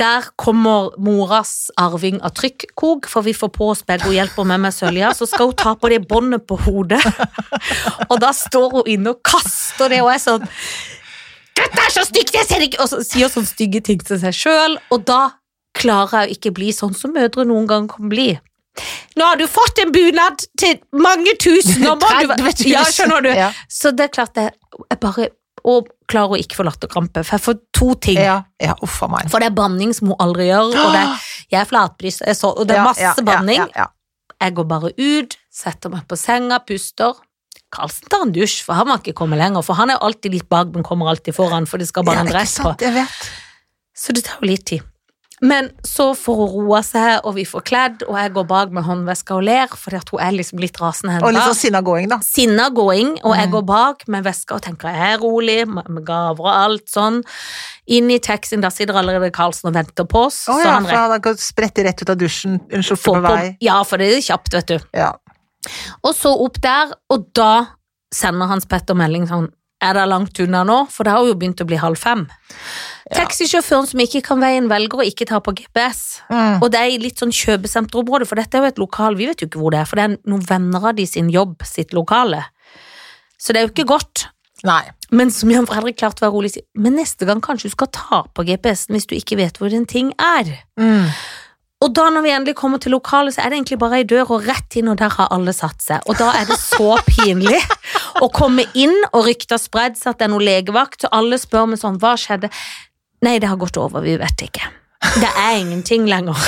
Der 0.00 0.26
kommer 0.40 0.90
moras 0.98 1.68
arving 1.78 2.18
av 2.24 2.34
trykkok, 2.34 3.06
for 3.06 3.22
vi 3.22 3.36
får 3.36 3.52
på 3.54 3.68
oss 3.76 3.84
begge, 3.86 4.08
hun 4.08 4.16
hjelper 4.16 4.48
meg 4.48 4.64
med 4.64 4.74
sølja, 4.74 5.12
så 5.14 5.28
skal 5.28 5.52
hun 5.52 5.58
ta 5.60 5.76
på 5.78 5.92
det 5.92 6.00
båndet 6.08 6.48
på 6.50 6.58
hodet. 6.66 7.02
Og 8.10 8.18
da 8.24 8.32
står 8.34 8.80
hun 8.80 8.90
inne 8.90 9.14
og 9.14 9.22
kaster 9.22 9.92
det, 9.92 10.02
og 10.02 10.10
er 10.16 10.22
sånn 10.24 10.48
Dette 11.54 11.84
er 11.84 11.92
så 11.94 12.02
stygt, 12.06 12.34
jeg 12.34 12.48
ser 12.48 12.64
ikke! 12.66 12.80
Og 12.82 12.90
så 12.90 13.00
sier 13.06 13.30
sånne 13.30 13.50
stygge 13.50 13.80
ting 13.86 14.02
til 14.02 14.18
seg 14.20 14.34
sjøl, 14.34 14.78
og 14.94 15.04
da 15.06 15.20
klarer 15.74 16.24
jeg 16.24 16.30
å 16.30 16.36
ikke 16.38 16.52
bli 16.56 16.72
sånn 16.74 16.94
som 16.98 17.14
mødre 17.14 17.46
noen 17.46 17.68
gang 17.70 17.86
kan 17.90 18.10
bli. 18.10 18.32
Nå 19.14 19.26
har 19.28 19.38
du 19.38 19.46
fått 19.46 19.78
en 19.84 19.92
bunad 19.94 20.42
til 20.58 20.80
mange 20.98 21.36
tusen, 21.38 21.84
nå 21.84 21.94
må 21.94 22.10
du 22.10 22.34
30 22.34 22.42
000. 22.42 22.70
Ja, 22.72 22.82
skjønner 22.90 23.22
du. 23.22 23.30
Ja. 23.30 23.52
Så 23.70 23.92
det 23.94 24.08
er 24.08 24.14
klart 24.16 24.34
det 24.34 24.48
jeg 24.50 24.98
bare 25.02 25.28
Og 25.64 25.86
klarer 26.10 26.34
å 26.34 26.38
ikke 26.42 26.58
få 26.58 26.64
latterkrampe, 26.66 27.22
for 27.24 27.38
jeg 27.38 27.42
får 27.44 27.54
to 27.72 27.86
ting. 28.04 28.18
Ja, 28.20 28.40
ja 28.60 28.74
uffa 28.84 29.06
meg. 29.08 29.30
For 29.32 29.40
det 29.40 29.46
er 29.48 29.54
banning 29.56 29.94
som 29.96 30.10
hun 30.10 30.18
aldri 30.20 30.50
gjør, 30.50 30.74
og 30.74 30.90
det 30.92 30.98
er, 31.00 31.22
jeg 31.54 31.60
er 31.62 31.68
flatbryst, 31.70 32.24
jeg 32.26 32.36
og 32.50 32.66
det 32.68 32.76
er 32.76 32.84
masse 32.84 33.24
banning. 33.24 33.62
Jeg 34.42 34.54
går 34.58 34.66
bare 34.68 34.90
ut, 34.98 35.38
setter 35.54 35.94
meg 35.94 36.04
på 36.10 36.18
senga, 36.20 36.58
puster. 36.68 37.16
Karlsen 37.74 38.08
tar 38.12 38.24
en 38.28 38.32
dusj, 38.34 38.60
for 38.66 38.78
han 38.78 38.88
må 38.90 38.96
ikke 39.02 39.16
komme 39.18 39.36
lenger, 39.40 39.62
for 39.66 39.74
han 39.80 39.90
er 39.94 39.98
alltid 40.04 40.32
litt 40.38 40.48
bak, 40.52 40.72
men 40.74 40.86
kommer 40.86 41.10
alltid 41.12 41.34
foran, 41.36 41.66
for 41.70 41.82
det 41.82 41.90
skal 41.90 42.06
bare 42.06 42.22
Ja, 42.22 42.26
en 42.28 42.32
dress 42.32 42.56
på. 42.62 42.70
sant, 42.72 42.80
vet. 42.94 43.30
Så 43.94 44.12
det 44.16 44.24
tar 44.26 44.40
jo 44.42 44.46
litt 44.54 44.66
tid. 44.72 44.82
Men 45.44 45.66
så 45.84 46.12
får 46.16 46.36
hun 46.38 46.52
roa 46.54 46.78
seg, 46.86 47.18
og 47.26 47.34
vi 47.36 47.42
får 47.44 47.64
kledd, 47.66 48.02
og 48.06 48.14
jeg 48.16 48.30
går 48.32 48.44
bak 48.48 48.70
med 48.72 48.84
håndveska 48.86 49.34
og 49.34 49.42
ler, 49.44 49.66
fordi 49.76 49.98
hun 50.12 50.20
er 50.22 50.30
liksom 50.38 50.60
litt 50.62 50.78
rasende 50.80 51.18
Og 51.26 51.34
litt 51.34 51.42
sånn 51.42 51.58
sinna 51.58 51.80
gåing, 51.84 52.06
da. 52.08 52.18
Sinna 52.24 52.68
gåing, 52.70 53.18
og 53.24 53.34
jeg 53.36 53.48
Mm. 53.48 53.52
går 53.52 53.64
bak 53.66 54.06
med 54.08 54.24
veska 54.24 54.54
og 54.54 54.62
tenker 54.62 54.88
jeg 54.94 55.14
er 55.14 55.18
rolig, 55.18 55.66
med 55.66 56.04
gaver 56.06 56.40
og 56.40 56.54
alt 56.54 56.86
sånn. 56.88 57.22
Inn 57.88 58.08
i 58.10 58.18
taxien, 58.20 58.62
der 58.62 58.70
sitter 58.70 58.94
allerede 58.94 59.30
Karlsen 59.32 59.68
og 59.68 59.74
venter 59.74 60.06
på 60.06 60.24
oss. 60.30 60.46
Å 60.48 60.54
oh, 60.54 60.60
ja, 60.62 60.70
han 60.78 60.86
for 60.86 60.96
han 60.96 61.36
spretter 61.36 61.84
rett 61.84 62.00
ut 62.00 62.10
av 62.10 62.16
dusjen, 62.16 62.60
en 62.70 62.80
skjorte 62.80 63.04
på 63.04 63.14
på 63.18 63.20
vei. 63.26 63.56
Ja, 63.60 63.82
for 63.82 63.98
det 63.98 64.14
er 64.14 64.20
kjapt, 64.22 64.52
vet 64.54 64.66
du. 64.66 64.78
Ja. 64.94 65.12
Og 66.02 66.14
så 66.16 66.32
opp 66.44 66.60
der, 66.64 66.94
og 67.12 67.28
da 67.36 67.52
sender 68.14 68.50
Hans 68.50 68.68
Petter 68.70 68.96
melding 68.98 69.28
sånn 69.30 69.50
Er 69.84 69.96
det 69.98 70.04
langt 70.08 70.38
unna 70.40 70.62
nå? 70.64 70.76
For 70.88 71.04
det 71.04 71.12
har 71.12 71.26
jo 71.26 71.34
begynt 71.36 71.60
å 71.60 71.66
bli 71.68 71.76
halv 71.76 71.98
fem. 72.00 72.22
Ja. 73.10 73.18
Taxisjåføren 73.18 73.88
som 73.90 74.00
ikke 74.00 74.22
kan 74.24 74.40
veien, 74.40 74.70
velger 74.70 75.02
å 75.02 75.04
ikke 75.04 75.26
ta 75.28 75.42
på 75.44 75.52
GPS. 75.58 76.22
Mm. 76.30 76.62
Og 76.62 76.70
det 76.72 76.80
er 76.80 76.92
i 76.94 77.00
litt 77.02 77.20
sånn 77.20 77.34
kjøpesenterområde, 77.34 78.24
for 78.30 78.40
dette 78.40 78.56
er 78.56 78.64
jo 78.64 78.70
et 78.72 78.80
lokal, 78.80 79.18
vi 79.18 79.28
vet 79.28 79.44
jo 79.44 79.50
ikke 79.50 79.60
hvor 79.60 79.74
det 79.74 79.82
er, 79.82 79.90
for 79.90 80.00
det 80.00 80.06
er 80.06 80.14
noen 80.30 80.46
venner 80.48 80.88
av 80.88 80.96
de 80.96 81.04
sin 81.10 81.28
jobb, 81.28 81.66
sitt 81.68 81.92
lokale. 81.92 82.40
Så 83.36 83.52
det 83.52 83.60
er 83.60 83.66
jo 83.66 83.74
ikke 83.74 83.90
godt. 83.92 84.28
Nei. 84.64 84.82
Men 85.12 85.28
som 85.34 85.52
Jan 85.52 85.68
Fredrik 85.68 85.98
klarte 86.00 86.22
å 86.22 86.26
være 86.28 86.34
rolig, 86.38 86.54
sier, 86.54 86.64
men 86.80 86.96
neste 86.96 87.28
gang 87.28 87.42
kanskje 87.44 87.68
du 87.68 87.74
skal 87.76 87.90
ta 87.92 88.22
på 88.32 88.46
GPS-en 88.48 88.96
hvis 88.96 89.10
du 89.10 89.18
ikke 89.18 89.36
vet 89.42 89.60
hvor 89.60 89.74
en 89.76 89.84
ting 89.88 90.14
er. 90.16 90.54
Mm. 90.80 91.10
Og 91.84 91.92
da 91.92 92.06
når 92.08 92.22
vi 92.24 92.30
endelig 92.32 92.54
kommer 92.56 92.80
til 92.80 92.94
lokalet, 92.96 93.34
så 93.36 93.42
er 93.44 93.52
det 93.52 93.58
egentlig 93.58 93.76
bare 93.82 93.98
ei 94.00 94.06
dør 94.08 94.30
og 94.38 94.46
rett 94.48 94.76
inn, 94.80 94.88
og 94.88 94.96
der 95.02 95.12
har 95.18 95.28
alle 95.34 95.52
satt 95.52 95.82
seg. 95.84 96.00
Og 96.08 96.16
da 96.16 96.30
er 96.40 96.46
det 96.48 96.56
så 96.60 96.94
pinlig 97.04 97.60
å 98.24 98.30
komme 98.32 98.64
inn, 98.72 98.94
og 99.12 99.26
ryktet 99.28 99.52
har 99.58 99.60
spredd 99.62 99.98
seg 100.00 100.14
at 100.14 100.22
det 100.22 100.28
er 100.30 100.32
noe 100.32 100.44
legevakt, 100.46 101.04
og 101.04 101.12
alle 101.18 101.36
spør 101.42 101.68
meg 101.74 101.82
sånn, 101.82 101.98
hva 102.00 102.14
skjedde? 102.20 102.48
Nei, 103.24 103.36
det 103.42 103.50
har 103.52 103.60
gått 103.60 103.76
over, 103.80 104.00
vi 104.04 104.16
vet 104.20 104.46
ikke. 104.48 104.64
Det 105.20 105.28
er 105.28 105.58
ingenting 105.60 106.08
lenger. 106.08 106.40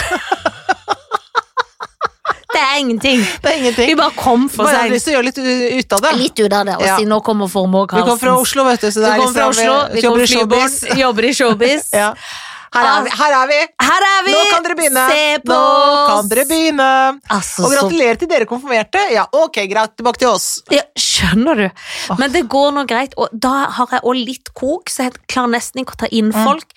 Det 2.57 2.63
er 2.65 2.79
ingenting. 2.81 3.21
Det 3.43 3.51
er 3.51 3.57
ingenting. 3.61 3.89
Vi 3.91 3.95
bare 3.99 4.15
kom 4.17 4.47
for 4.49 4.65
Bare 4.65 4.87
seg 4.87 4.95
lyst 4.95 5.05
til 5.09 5.13
å 5.13 5.17
gjøre 5.19 5.27
litt 5.29 5.41
ut 5.85 5.93
av 5.93 6.01
det. 6.07 6.13
litt 6.17 6.41
ut 6.41 6.53
av 6.57 6.65
det, 6.65 6.77
og 6.79 6.87
Ja. 6.87 6.97
si 6.97 7.05
nå 7.05 7.19
kommer 7.23 7.51
formår 7.53 7.91
Vi 7.93 8.01
kommer 8.01 8.17
fra 8.17 8.37
Oslo, 8.41 8.65
vet 8.65 8.81
du, 8.81 8.87
så 8.89 9.01
Vi 9.01 9.05
det 9.05 9.11
er 9.13 9.19
liksom, 9.21 9.35
fra 9.35 9.49
liksom, 9.49 9.69
Oslo, 9.69 9.93
vi 9.93 10.01
jobber 10.01 10.17
går 10.17 10.23
i 10.23 10.27
showbiz. 10.33 10.81
jobber 10.97 11.23
i 11.25 11.33
showbiz. 11.35 11.91
Ja. 12.01 12.15
Her 12.75 12.87
er 12.91 13.05
vi! 13.07 13.11
Her 13.17 13.35
er 13.39 13.47
vi! 13.51 13.59
Her 13.87 14.05
er 14.09 14.25
vi! 14.27 14.33
Nå 14.35 14.43
kan 14.51 14.65
dere 14.67 14.77
begynne! 14.79 15.05
Se 15.11 15.39
på 15.45 15.53
Nå 15.53 16.07
kan 16.09 16.29
dere 16.33 16.45
begynne! 16.51 16.89
Altså, 17.37 17.63
Og 17.65 17.71
så 17.71 17.77
gratulerer 17.77 18.19
til 18.21 18.29
dere 18.33 18.49
konfirmerte. 18.51 19.03
Ja, 19.15 19.25
ok, 19.33 19.61
greit, 19.71 19.95
tilbake 19.97 20.23
til 20.23 20.29
oss. 20.33 20.49
Ja, 20.75 20.83
skjønner 20.99 21.63
du. 21.63 21.67
Men 22.19 22.35
det 22.35 22.45
går 22.53 22.75
nå 22.77 22.87
greit, 22.91 23.15
og 23.17 23.29
da 23.33 23.55
har 23.79 23.93
jeg 23.97 24.03
også 24.03 24.27
litt 24.33 24.53
kok, 24.59 24.91
så 24.93 25.07
jeg 25.09 25.17
klarer 25.31 25.55
nesten 25.57 25.83
ikke 25.85 25.97
å 25.99 26.01
ta 26.05 26.11
inn 26.11 26.33
Mm. 26.33 26.45
folk. 26.45 26.73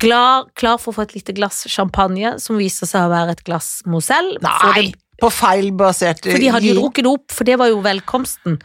Klar, 0.00 0.46
klar 0.56 0.78
for 0.80 0.92
å 0.92 0.96
få 1.00 1.02
et 1.08 1.14
lite 1.18 1.34
glass 1.36 1.64
champagne, 1.68 2.38
som 2.40 2.56
viser 2.56 2.86
seg 2.88 3.08
å 3.08 3.10
være 3.12 3.34
et 3.36 3.42
glass 3.44 3.82
Moselle. 3.84 4.38
Nei, 4.40 4.92
på 5.20 5.28
feil 5.30 5.70
basert 5.76 6.24
for 6.24 6.38
de 6.38 6.48
hadde 6.54 6.70
jo 6.70 6.78
drukket 6.80 7.04
det 7.04 7.12
opp, 7.12 7.28
for 7.34 7.44
det 7.44 7.58
var 7.60 7.68
jo 7.68 7.82
velkomsten. 7.84 8.56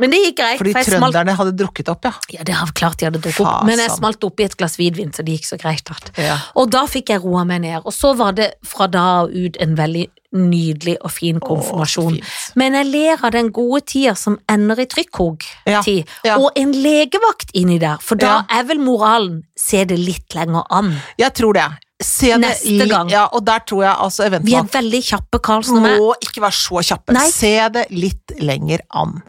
Men 0.00 0.10
det 0.14 0.20
gikk 0.24 0.36
greit. 0.40 0.58
Fordi 0.62 0.72
trønderne 0.86 1.34
hadde 1.36 1.52
drukket 1.60 1.88
opp, 1.92 2.04
ja. 2.08 2.12
ja, 2.38 2.44
det 2.46 2.54
har 2.56 2.72
klart 2.76 2.98
de 3.00 3.08
hadde 3.10 3.20
drukket 3.22 3.44
opp, 3.46 3.64
men 3.68 3.78
jeg 3.78 3.90
smalt 3.94 4.24
oppi 4.24 4.44
et 4.48 4.56
glass 4.56 4.76
hvidvin, 4.80 5.12
så 5.14 5.24
det 5.26 5.38
gikk 5.38 5.48
så 5.52 5.58
greit. 5.60 5.90
Ja. 6.18 6.38
Og 6.56 6.70
da 6.72 6.86
fikk 6.90 7.12
jeg 7.14 7.22
roa 7.24 7.44
meg 7.48 7.62
ned, 7.66 7.82
og 7.84 7.92
så 7.94 8.14
var 8.18 8.32
det 8.38 8.54
fra 8.66 8.86
da 8.90 9.22
og 9.24 9.34
ut 9.36 9.56
en 9.60 9.76
veldig 9.78 10.06
nydelig 10.36 10.96
og 11.02 11.10
fin 11.10 11.40
konfirmasjon. 11.42 12.18
Åh. 12.20 12.34
Men 12.60 12.76
jeg 12.78 12.86
ler 12.92 13.24
av 13.26 13.32
den 13.34 13.48
gode 13.54 13.80
tida 13.90 14.14
som 14.18 14.38
ender 14.50 14.78
i 14.78 14.86
trykkog-tid, 14.86 15.66
Ja, 15.66 15.82
ja. 16.24 16.36
og 16.38 16.52
en 16.56 16.72
legevakt 16.72 17.50
inni 17.58 17.78
der, 17.82 17.98
for 18.02 18.14
da 18.20 18.44
er 18.48 18.64
vel 18.68 18.78
moralen 18.82 19.42
se 19.58 19.84
det 19.84 19.98
litt 19.98 20.34
lenger 20.38 20.62
an. 20.70 20.94
Jeg 21.18 21.34
tror 21.34 21.58
det. 21.58 21.68
Se 22.00 22.30
det 22.32 22.40
Neste 22.40 22.70
i- 22.86 22.88
gang. 22.88 23.10
Ja, 23.12 23.26
og 23.32 23.44
der 23.44 23.58
tror 23.60 23.82
jeg 23.84 23.94
altså 23.98 24.30
Vi 24.42 24.54
er 24.54 24.62
veldig 24.62 25.02
kjappe, 25.04 25.38
Karlsen 25.42 25.76
og 25.82 25.84
jeg. 25.84 25.98
må 26.00 26.14
ikke 26.22 26.40
være 26.40 26.56
så 26.56 26.80
kjappe. 26.80 27.12
Nei. 27.12 27.26
Se 27.30 27.68
det 27.68 27.86
litt 27.90 28.32
lenger 28.40 28.80
an, 28.94 29.22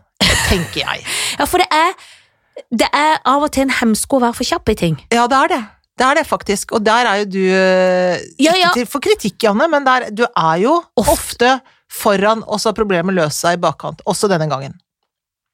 tenker 0.50 0.82
jeg. 0.86 1.06
Ja, 1.40 1.46
for 1.50 1.58
det 1.64 1.68
er, 1.72 1.94
det 2.84 2.88
er 2.94 3.20
av 3.26 3.44
og 3.48 3.52
til 3.56 3.64
en 3.68 3.76
hemsko 3.82 4.20
å 4.20 4.24
være 4.28 4.38
for 4.38 4.48
kjapp 4.48 4.70
i 4.74 4.76
ting. 4.78 4.98
Ja, 5.14 5.28
det 5.32 5.38
er 5.38 5.54
det. 5.56 5.62
Det 6.02 6.06
er 6.08 6.16
det 6.22 6.26
faktisk, 6.26 6.72
og 6.78 6.84
der 6.86 7.06
er 7.06 7.20
jo 7.22 7.26
du 7.30 7.42
eh, 7.46 8.22
Ja, 8.42 8.54
ja. 8.58 8.70
Ikke 8.72 8.80
til 8.82 8.88
for 8.90 9.04
kritikk, 9.04 9.38
Janne, 9.44 9.68
men 9.70 9.84
der, 9.86 10.08
du 10.16 10.24
er 10.30 10.62
jo 10.64 10.78
ofte 10.98 11.60
foran, 11.92 12.42
og 12.48 12.62
så 12.64 12.72
har 12.72 12.78
problemet 12.78 13.14
løst 13.18 13.44
seg 13.44 13.58
i 13.58 13.62
bakkant. 13.62 14.02
Også 14.10 14.30
denne 14.32 14.48
gangen. 14.50 14.78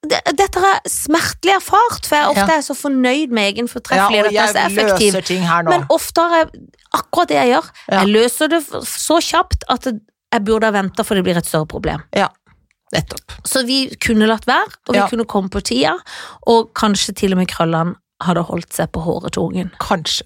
Det- 0.08 0.22
Dette 0.38 0.62
er 0.62 0.80
smertelig 0.88 1.56
erfart, 1.58 2.06
for 2.06 2.16
jeg 2.16 2.28
ofte 2.30 2.46
Ja. 2.48 2.58
er 2.60 2.62
så 2.62 2.76
fornøyd 2.78 3.32
med 3.34 3.44
egen 3.56 3.68
Ja, 3.68 4.06
og 4.08 4.32
jeg 4.32 4.56
er 4.56 4.70
løser 4.70 5.26
ting 5.26 5.42
her 5.42 5.64
nå. 5.64 5.70
Men 5.74 5.86
ofte 5.90 6.22
har 6.22 6.46
jeg 6.46 6.62
akkurat 6.94 7.28
det 7.28 7.38
jeg 7.42 7.50
gjør. 7.56 7.66
Ja. 7.90 8.00
Jeg 8.04 8.08
løser 8.14 8.48
det 8.54 8.62
så 8.86 9.18
kjapt 9.20 9.64
at 9.68 9.84
jeg 9.90 10.44
burde 10.46 10.64
ha 10.70 10.72
venta, 10.72 11.04
for 11.04 11.16
det 11.16 11.24
blir 11.26 11.38
et 11.38 11.46
større 11.50 11.66
problem. 11.68 12.04
Nettopp. 12.96 13.34
Så 13.44 13.66
vi 13.68 13.82
kunne 14.00 14.28
latt 14.30 14.46
være, 14.48 14.70
og 14.88 14.94
vi 14.96 15.00
Ja. 15.02 15.08
kunne 15.12 15.26
komme 15.26 15.50
på 15.50 15.62
tida, 15.62 15.98
og 16.48 16.74
kanskje 16.74 17.16
til 17.16 17.34
og 17.34 17.38
med 17.42 17.48
krøllene 17.52 17.96
hadde 18.24 18.44
holdt 18.48 18.72
seg 18.74 18.92
på 18.92 19.04
håret 19.04 19.34
til 19.34 19.44
ungen. 19.44 19.72
Kanskje. 19.80 20.24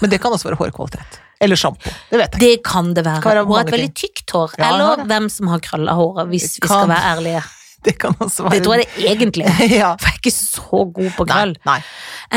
Men 0.00 0.10
det 0.10 0.20
kan 0.20 0.32
også 0.32 0.48
være 0.48 0.56
hårkvalitet. 0.58 1.18
Eller 1.40 1.54
sjampo. 1.56 1.90
Det 2.10 2.18
vet 2.18 2.32
jeg. 2.32 2.40
Det 2.40 2.64
kan 2.64 2.94
det 2.94 3.04
være. 3.04 3.22
Hun 3.44 3.54
har 3.54 3.60
et 3.64 3.70
veldig 3.70 3.94
tykt 3.94 4.30
hår, 4.34 4.54
Ja, 4.58 4.72
eller 4.72 5.04
hvem 5.06 5.28
som 5.30 5.46
har 5.52 5.60
krølla 5.60 5.94
håret, 5.94 6.26
hvis 6.32 6.58
vi 6.58 6.66
skal 6.66 6.88
være 6.88 7.12
ærlige. 7.14 7.44
Det 7.86 7.94
kan 8.02 8.14
også 8.18 8.42
være 8.44 8.56
Det 8.58 8.64
tror 8.66 8.80
jeg 8.80 8.88
det 8.96 9.10
egentlig 9.12 9.44
er. 9.46 9.60
ja. 9.82 9.90
For 10.00 10.10
jeg 10.10 10.16
er 10.16 10.22
ikke 10.22 10.32
så 10.34 10.80
god 10.96 11.10
på 11.16 11.26
Nei, 11.28 11.34
krøll. 11.36 11.52
nei. 11.68 11.76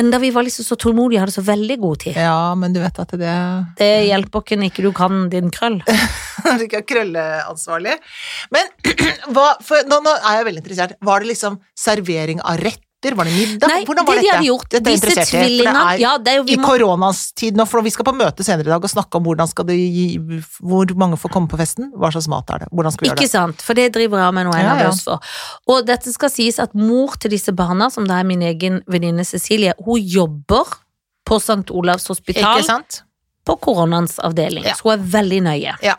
Enda 0.01 0.19
vi 0.21 0.29
var 0.35 0.45
liksom 0.45 0.67
så 0.67 0.77
tålmodige, 0.79 1.19
hadde 1.23 1.33
så 1.33 1.43
veldig 1.47 1.77
god 1.81 1.97
tid. 2.05 2.19
Ja, 2.21 2.53
men 2.55 2.75
du 2.75 2.79
vet 2.83 2.99
at 3.01 3.15
det 3.19 3.33
Det 3.79 3.89
hjelper 4.07 4.45
ikke 4.45 4.59
når 4.61 4.69
ikke 4.71 4.85
du 4.85 4.91
kan 4.95 5.25
din 5.33 5.49
krøll. 5.53 5.81
Når 6.45 6.57
du 6.57 6.63
ikke 6.65 6.81
krølleansvarlig? 6.89 7.97
Men 8.53 8.71
hva, 9.35 9.51
for, 9.65 9.83
nå, 9.89 9.99
nå 10.05 10.13
er 10.21 10.39
jeg 10.39 10.47
veldig 10.47 10.63
interessert. 10.63 10.95
Var 11.05 11.21
det 11.21 11.29
liksom 11.35 11.59
servering 11.77 12.41
av 12.41 12.57
retter? 13.01 13.15
Var 13.17 13.25
det 13.25 13.33
middag? 13.33 13.67
Nei, 13.67 13.83
Hvordan 13.85 14.05
var 14.05 14.15
det 14.15 14.21
de 14.21 14.25
dette? 14.27 14.35
hadde 14.37 14.47
gjort, 14.47 14.69
Dette 14.69 14.83
disse 14.89 15.05
interessert 15.05 15.33
i, 15.33 15.37
tvillingene 15.41 15.73
det 15.73 15.93
er 15.95 15.99
ja, 16.01 16.11
det 16.17 16.31
er 16.31 16.35
jo, 16.37 16.43
i 16.47 16.55
må, 16.57 16.67
nå, 17.57 17.65
for 17.67 17.81
vi 17.81 17.89
skal 17.89 18.05
på 18.05 18.13
møte 18.15 18.43
senere 18.43 18.67
i 18.67 18.71
dag 18.71 18.83
og 18.83 18.89
snakke 18.91 19.17
om 19.17 19.23
hvordan 19.25 19.47
skal 19.49 19.65
det 19.65 19.77
gi, 19.77 20.05
hvor 20.61 20.85
mange 20.95 21.17
får 21.17 21.29
komme 21.33 21.47
på 21.51 21.57
festen, 21.57 21.91
hva 21.97 22.11
slags 22.13 22.27
mat 22.31 22.49
er 22.55 22.59
det, 22.65 22.67
hvordan 22.71 22.91
skal 22.91 23.05
vi 23.05 23.09
gjøre 23.11 23.17
Ikke 23.21 23.31
sant, 23.31 23.61
for 23.61 23.73
det 23.73 23.89
driver 23.93 24.19
jeg 24.25 24.33
med 24.33 24.45
nå, 24.45 24.51
en 24.53 24.57
av 24.57 24.61
Ja, 24.61 24.67
ja. 24.69 24.83
nervøs 24.85 25.03
for. 25.03 25.19
Og 25.67 25.85
dette 25.85 26.13
skal 26.13 26.29
sies 26.29 26.59
at 26.59 26.73
mor 26.77 27.17
til 27.19 27.31
disse 27.31 27.51
barna, 27.51 27.89
som 27.89 28.05
da 28.07 28.19
er 28.21 28.23
min 28.23 28.41
egen 28.41 28.81
venninne 28.87 29.25
Cecilie, 29.25 29.73
hun 29.83 29.99
jobber 29.99 30.65
på 31.25 31.39
St. 31.39 31.69
Olavs 31.71 32.07
hospital 32.07 32.57
Ikke 32.59 32.65
sant? 32.67 33.03
på 33.45 33.55
koronaens 33.57 34.19
avdeling, 34.21 34.63
Ja. 34.65 34.73
så 34.77 34.83
hun 34.83 34.99
er 34.99 35.05
veldig 35.17 35.41
nøye. 35.43 35.75
Ja. 35.81 35.95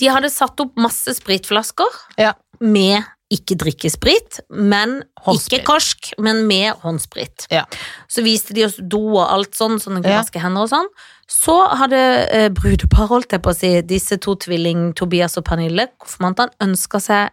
De 0.00 0.08
hadde 0.10 0.30
satt 0.32 0.58
opp 0.60 0.74
masse 0.76 1.14
spritflasker 1.16 1.86
Ja. 2.18 2.32
med 2.60 3.04
ikke 3.34 3.56
drikke 3.60 3.90
sprit, 3.92 4.38
men 4.50 5.00
Håndsprit. 5.24 5.60
ikke 5.60 5.66
karsk, 5.68 6.12
men 6.22 6.44
med 6.48 6.78
håndsprit. 6.84 7.46
Ja. 7.52 7.64
Så 8.08 8.22
viste 8.26 8.54
de 8.56 8.64
oss 8.68 8.76
do 8.78 9.00
og 9.16 9.24
alt 9.26 9.54
sånn, 9.58 9.78
sånn 9.82 9.98
at 10.00 10.06
de 10.06 10.14
Ja. 10.14 10.22
hender 10.44 10.62
og 10.66 10.70
sånn. 10.72 10.88
Så 11.30 11.54
hadde 11.80 12.00
eh, 12.30 12.48
brudepar, 12.54 13.08
holdt 13.08 13.32
jeg 13.32 13.42
på 13.42 13.50
å 13.50 13.56
si, 13.56 13.72
disse 13.82 14.18
to 14.20 14.34
tvilling, 14.36 14.92
Tobias 14.94 15.36
og 15.40 15.44
Pernille, 15.48 15.88
konfirmantene, 15.98 16.52
ønska 16.60 17.00
seg 17.00 17.30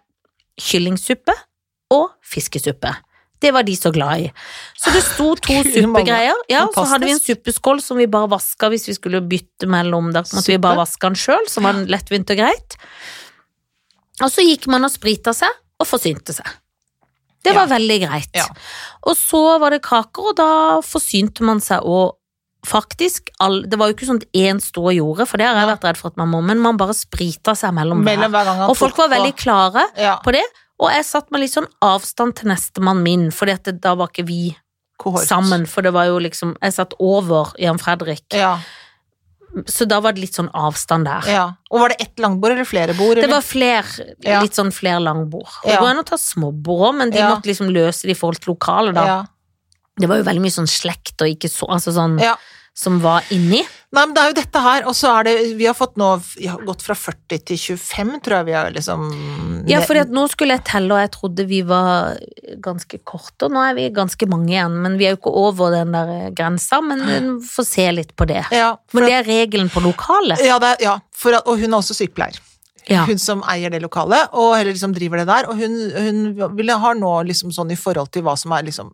kyllingsuppe 0.62 1.34
og 1.92 2.12
fiskesuppe. 2.24 2.94
Det 3.42 3.50
var 3.56 3.64
de 3.66 3.74
så 3.76 3.90
glad 3.92 4.22
i. 4.22 4.28
Så 4.78 4.92
det 4.94 5.02
sto 5.02 5.32
to 5.36 5.50
Gud, 5.64 5.72
suppegreier. 5.74 6.38
Ja, 6.52 6.68
så 6.76 6.84
hadde 6.92 7.08
vi 7.10 7.16
en 7.16 7.20
suppeskål 7.24 7.82
som 7.82 7.98
vi 7.98 8.06
bare 8.06 8.30
vaska 8.30 8.70
hvis 8.70 8.86
vi 8.88 8.94
skulle 8.94 9.22
bytte 9.26 9.66
mellom. 9.68 10.12
Der 10.14 10.22
måtte 10.30 10.54
vi 10.54 10.60
bare 10.62 10.78
vaske 10.84 11.02
den 11.10 11.18
sjøl, 11.18 11.48
som 11.50 11.66
var 11.66 11.74
lettvint 11.90 12.30
og 12.30 12.38
greit. 12.38 12.78
Og 14.22 14.30
så 14.30 14.46
gikk 14.46 14.68
man 14.70 14.86
og 14.86 14.94
sprita 14.94 15.34
seg, 15.34 15.50
og 15.82 15.90
forsynte 15.90 16.36
seg. 16.38 16.48
Det 17.42 17.56
var 17.58 17.70
veldig 17.72 17.98
greit. 18.04 18.34
Ja. 18.38 18.46
Og 19.10 19.16
så 19.18 19.58
var 19.62 19.74
det 19.74 19.82
kaker, 19.86 20.32
og 20.32 20.38
da 20.38 20.50
forsynte 20.86 21.46
man 21.48 21.62
seg 21.64 21.82
òg 21.82 22.18
faktisk 22.62 23.32
all, 23.42 23.64
Det 23.66 23.78
var 23.80 23.90
jo 23.90 23.96
ikke 23.96 24.06
sånn 24.06 24.20
at 24.22 24.38
én 24.38 24.60
og 24.62 24.92
gjorde, 24.94 25.26
for 25.26 25.42
det 25.42 25.48
har 25.48 25.56
jeg 25.58 25.70
vært 25.72 25.86
redd 25.88 25.98
for 25.98 26.14
at 26.14 26.20
man 26.22 26.30
må, 26.30 26.42
men 26.46 26.60
man 26.62 26.78
bare 26.78 26.94
sprita 26.94 27.56
seg 27.58 27.74
mellom, 27.74 28.04
Mellom 28.06 28.30
hver. 28.30 28.52
Og 28.70 28.76
folk 28.78 29.00
var 29.02 29.10
veldig 29.10 29.34
klare 29.34 29.88
ja, 29.98 30.20
på 30.22 30.36
det, 30.36 30.44
og 30.82 30.92
jeg 30.94 31.08
satt 31.08 31.32
med 31.34 31.42
litt 31.42 31.56
sånn 31.56 31.70
avstand 31.82 32.38
til 32.38 32.52
nestemann 32.54 33.02
min, 33.02 33.30
at 33.30 33.72
da 33.82 33.96
var 33.98 34.14
ikke 34.14 34.28
vi 34.30 34.56
kohort. 35.02 35.26
sammen, 35.26 35.66
for 35.66 35.82
det 35.82 35.94
var 35.94 36.06
jo 36.10 36.20
liksom 36.22 36.56
Jeg 36.62 36.74
satt 36.74 36.94
over 37.00 37.54
Jan 37.58 37.82
Fredrik. 37.82 38.26
Ja. 38.34 38.60
Så 39.68 39.86
da 39.88 40.00
var 40.00 40.14
det 40.16 40.22
litt 40.22 40.38
sånn 40.38 40.50
avstand 40.56 41.06
der. 41.06 41.28
Ja. 41.28 41.46
Og 41.72 41.80
var 41.84 41.90
det 41.90 42.02
ett 42.06 42.20
langbord 42.24 42.52
eller 42.56 42.68
flere 42.68 42.94
bord? 42.98 43.18
Det 43.20 43.30
var 43.30 43.42
flere, 43.44 43.84
Ja. 44.24 44.42
litt 44.42 44.54
sånn 44.56 44.72
flere 44.72 45.02
langbord. 45.04 45.48
Det 45.64 45.74
Ja. 45.74 45.82
går 45.82 45.90
an 45.90 45.98
å 46.04 46.06
ta 46.06 46.16
småbord 46.18 46.94
òg, 46.94 46.96
men 46.98 47.10
de 47.12 47.20
måtte 47.20 47.46
liksom 47.52 47.70
løse 47.70 48.04
det 48.08 48.12
i 48.16 48.20
forhold 48.20 48.40
til 48.40 48.54
lokalet, 48.56 48.94
da. 48.96 49.06
ja. 49.06 49.26
Det 50.00 50.08
var 50.08 50.18
jo 50.18 50.24
veldig 50.24 50.42
mye 50.42 50.56
sånn 50.56 50.70
slekt 50.72 51.22
og 51.22 51.28
ikke 51.28 51.50
så 51.52 51.68
Altså 51.70 51.92
sånn 51.94 52.20
ja. 52.20 52.36
Som 52.78 53.00
var 53.04 53.26
inni. 53.36 53.62
Nei, 53.92 54.04
men 54.06 54.14
det 54.16 54.22
er 54.22 54.30
jo 54.32 54.36
dette 54.38 54.60
her, 54.64 54.86
og 54.88 54.96
så 54.96 55.10
er 55.20 55.26
det 55.28 55.32
Vi 55.60 55.66
har 55.68 55.76
fått 55.76 55.98
nå 56.00 56.14
vi 56.38 56.48
har 56.48 56.62
gått 56.64 56.86
fra 56.86 56.96
40 56.96 57.42
til 57.50 57.58
25, 57.76 58.14
tror 58.24 58.38
jeg 58.38 58.48
vi 58.48 58.54
har 58.56 58.70
liksom 58.72 59.02
Ja, 59.68 59.82
for 59.84 60.00
nå 60.08 60.24
skulle 60.32 60.56
jeg 60.56 60.64
telle, 60.70 60.96
og 60.96 61.02
jeg 61.04 61.12
trodde 61.14 61.46
vi 61.50 61.60
var 61.68 62.16
ganske 62.64 63.02
korte, 63.04 63.50
og 63.50 63.56
nå 63.56 63.66
er 63.68 63.76
vi 63.78 63.90
ganske 63.94 64.30
mange 64.32 64.54
igjen. 64.54 64.78
Men 64.86 64.96
vi 65.00 65.10
er 65.10 65.16
jo 65.16 65.20
ikke 65.20 65.36
over 65.44 65.76
den 65.76 65.92
der 65.96 66.32
grensa, 66.38 66.80
men 66.86 67.04
vi 67.08 67.20
får 67.52 67.68
se 67.68 67.90
litt 67.98 68.16
på 68.16 68.30
det. 68.32 68.46
Ja, 68.56 68.72
Men 68.96 69.10
det 69.10 69.18
er 69.20 69.28
regelen 69.28 69.70
på 69.74 69.84
lokalet. 69.84 70.40
ja, 70.46 70.56
er, 70.58 70.80
ja 70.82 70.96
at, 71.02 71.46
og 71.46 71.60
hun 71.60 71.68
er 71.68 71.78
også 71.82 71.98
sykepleier. 71.98 72.40
Ja. 72.90 73.04
Hun 73.06 73.20
som 73.22 73.44
eier 73.52 73.70
det 73.70 73.84
lokalet, 73.84 74.32
og 74.34 74.56
eller 74.56 74.72
liksom 74.74 74.96
driver 74.96 75.22
det 75.22 75.28
der. 75.30 75.52
Og 75.52 75.60
hun, 75.60 75.76
hun 75.92 76.56
ville 76.58 76.80
ha 76.82 76.94
nå 76.98 77.12
liksom 77.30 77.54
sånn 77.54 77.76
i 77.76 77.80
forhold 77.80 78.10
til 78.16 78.26
hva 78.26 78.34
som 78.40 78.56
er 78.58 78.66
liksom 78.68 78.90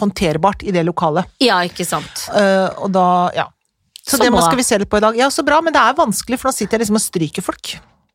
håndterbart 0.00 0.62
i 0.66 0.72
det 0.74 0.82
lokalet. 0.88 1.26
ja, 1.44 1.60
ikke 1.68 1.86
sant. 1.86 2.26
Uh, 2.32 2.68
og 2.84 2.90
da, 2.94 3.06
ja. 3.36 3.46
Så, 4.02 4.16
Så 4.16 4.22
det 4.22 4.30
må 4.32 4.40
skal 4.40 4.56
vi 4.56 4.64
se 4.64 4.78
litt 4.80 4.88
på 4.88 4.96
i 4.96 5.04
dag. 5.04 5.16
Ja, 5.20 5.28
så 5.30 5.42
bra, 5.44 5.60
men 5.60 5.74
det 5.74 5.80
er 5.84 5.96
vanskelig, 5.98 6.38
for 6.40 6.48
nå 6.48 6.54
sitter 6.56 6.78
jeg 6.78 6.86
liksom 6.86 6.96
og 6.96 7.04
stryker 7.04 7.44
folk. 7.44 7.74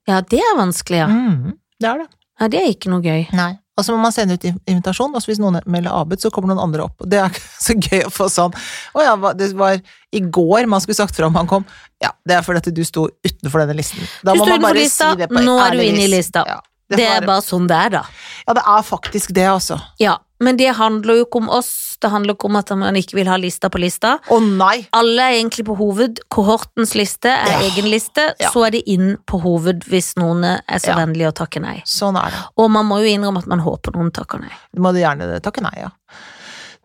Ja, 0.09 0.21
det 0.25 0.39
er 0.41 0.55
vanskelig, 0.57 1.03
ja. 1.03 1.09
Mm, 1.11 1.51
det 1.79 1.89
er 1.91 1.99
det. 2.01 2.07
ja. 2.41 2.47
Det 2.49 2.59
er 2.63 2.71
ikke 2.73 2.89
noe 2.91 3.03
gøy. 3.05 3.27
Nei. 3.37 3.51
Og 3.77 3.85
så 3.85 3.93
må 3.95 4.01
man 4.03 4.11
sende 4.13 4.35
ut 4.37 4.43
in- 4.45 4.59
invitasjon, 4.69 5.13
og 5.17 5.23
hvis 5.25 5.39
noen 5.41 5.55
melder 5.65 5.93
avbud, 5.97 6.19
så 6.21 6.29
kommer 6.33 6.51
noen 6.51 6.61
andre 6.61 6.83
opp. 6.85 6.99
Det 7.09 7.17
er 7.21 7.29
ikke 7.31 7.45
så 7.61 7.73
gøy 7.77 8.03
å 8.05 8.11
få 8.13 8.27
sånn 8.29 8.53
Å 8.93 9.05
ja, 9.05 9.13
det 9.37 9.47
var 9.57 9.79
i 10.13 10.19
går 10.19 10.67
man 10.69 10.81
skulle 10.83 10.97
sagt 10.99 11.15
fra 11.17 11.25
om 11.29 11.37
han 11.39 11.49
kom. 11.49 11.65
Ja, 12.03 12.11
det 12.25 12.35
er 12.37 12.45
fordi 12.45 12.61
at 12.61 12.69
du 12.75 12.83
sto 12.85 13.07
utenfor 13.25 13.63
denne 13.63 13.77
listen. 13.79 14.01
Da 14.21 14.33
Du 14.35 14.41
må 14.43 14.49
man 14.49 14.61
bare 14.67 14.77
lista, 14.81 15.13
si 15.13 15.23
det 15.23 15.29
på 15.31 15.41
nå 15.45 15.55
er 15.61 15.77
du 15.77 15.81
inne 15.87 16.05
i 16.05 16.11
lista. 16.11 16.43
Ja, 16.49 16.59
Det, 16.89 16.97
det 16.99 17.07
er 17.15 17.25
bare 17.25 17.41
sånn 17.41 17.65
det 17.69 17.77
er, 17.79 17.89
da. 17.95 18.03
Ja, 18.47 18.53
det 18.57 18.63
er 18.67 18.81
faktisk 18.83 19.31
det, 19.33 19.45
altså. 19.47 19.77
Ja, 19.99 20.17
men 20.43 20.57
det 20.59 20.73
handler 20.75 21.15
jo 21.21 21.25
ikke 21.25 21.39
om 21.39 21.47
oss, 21.49 21.95
det 22.03 22.09
handler 22.11 22.33
ikke 22.35 22.49
om 22.49 22.55
at 22.59 22.69
man 22.75 22.95
ikke 22.99 23.15
vil 23.15 23.27
ha 23.31 23.37
lista 23.39 23.69
på 23.71 23.79
lista. 23.79 24.17
Å 24.27 24.39
nei! 24.43 24.83
Alle 24.91 25.29
er 25.29 25.37
egentlig 25.37 25.63
på 25.69 25.77
hoved, 25.79 26.19
kohortens 26.33 26.91
liste 26.99 27.31
er 27.31 27.51
Ja. 27.53 27.59
egen 27.69 27.87
liste, 27.89 28.33
Ja. 28.39 28.49
så 28.51 28.65
er 28.67 28.71
det 28.71 28.83
inn 28.87 29.17
på 29.25 29.39
hoved 29.41 29.85
hvis 29.87 30.15
noen 30.19 30.43
er 30.43 30.79
så 30.79 30.87
Ja. 30.91 30.95
vennlige 30.99 31.31
å 31.31 31.33
takke 31.33 31.61
nei. 31.61 31.81
Sånn 31.85 32.17
er 32.19 32.29
det. 32.31 32.39
Og 32.57 32.69
man 32.71 32.85
må 32.85 32.99
jo 32.99 33.07
innrømme 33.17 33.37
at 33.39 33.47
man 33.47 33.59
håper 33.59 33.93
noen 33.95 34.11
takker 34.11 34.41
nei. 34.41 34.51
Du 34.75 34.81
må 34.81 34.91
gjerne 34.93 35.39
takke 35.41 35.61
nei, 35.61 35.79
ja. 35.79 35.89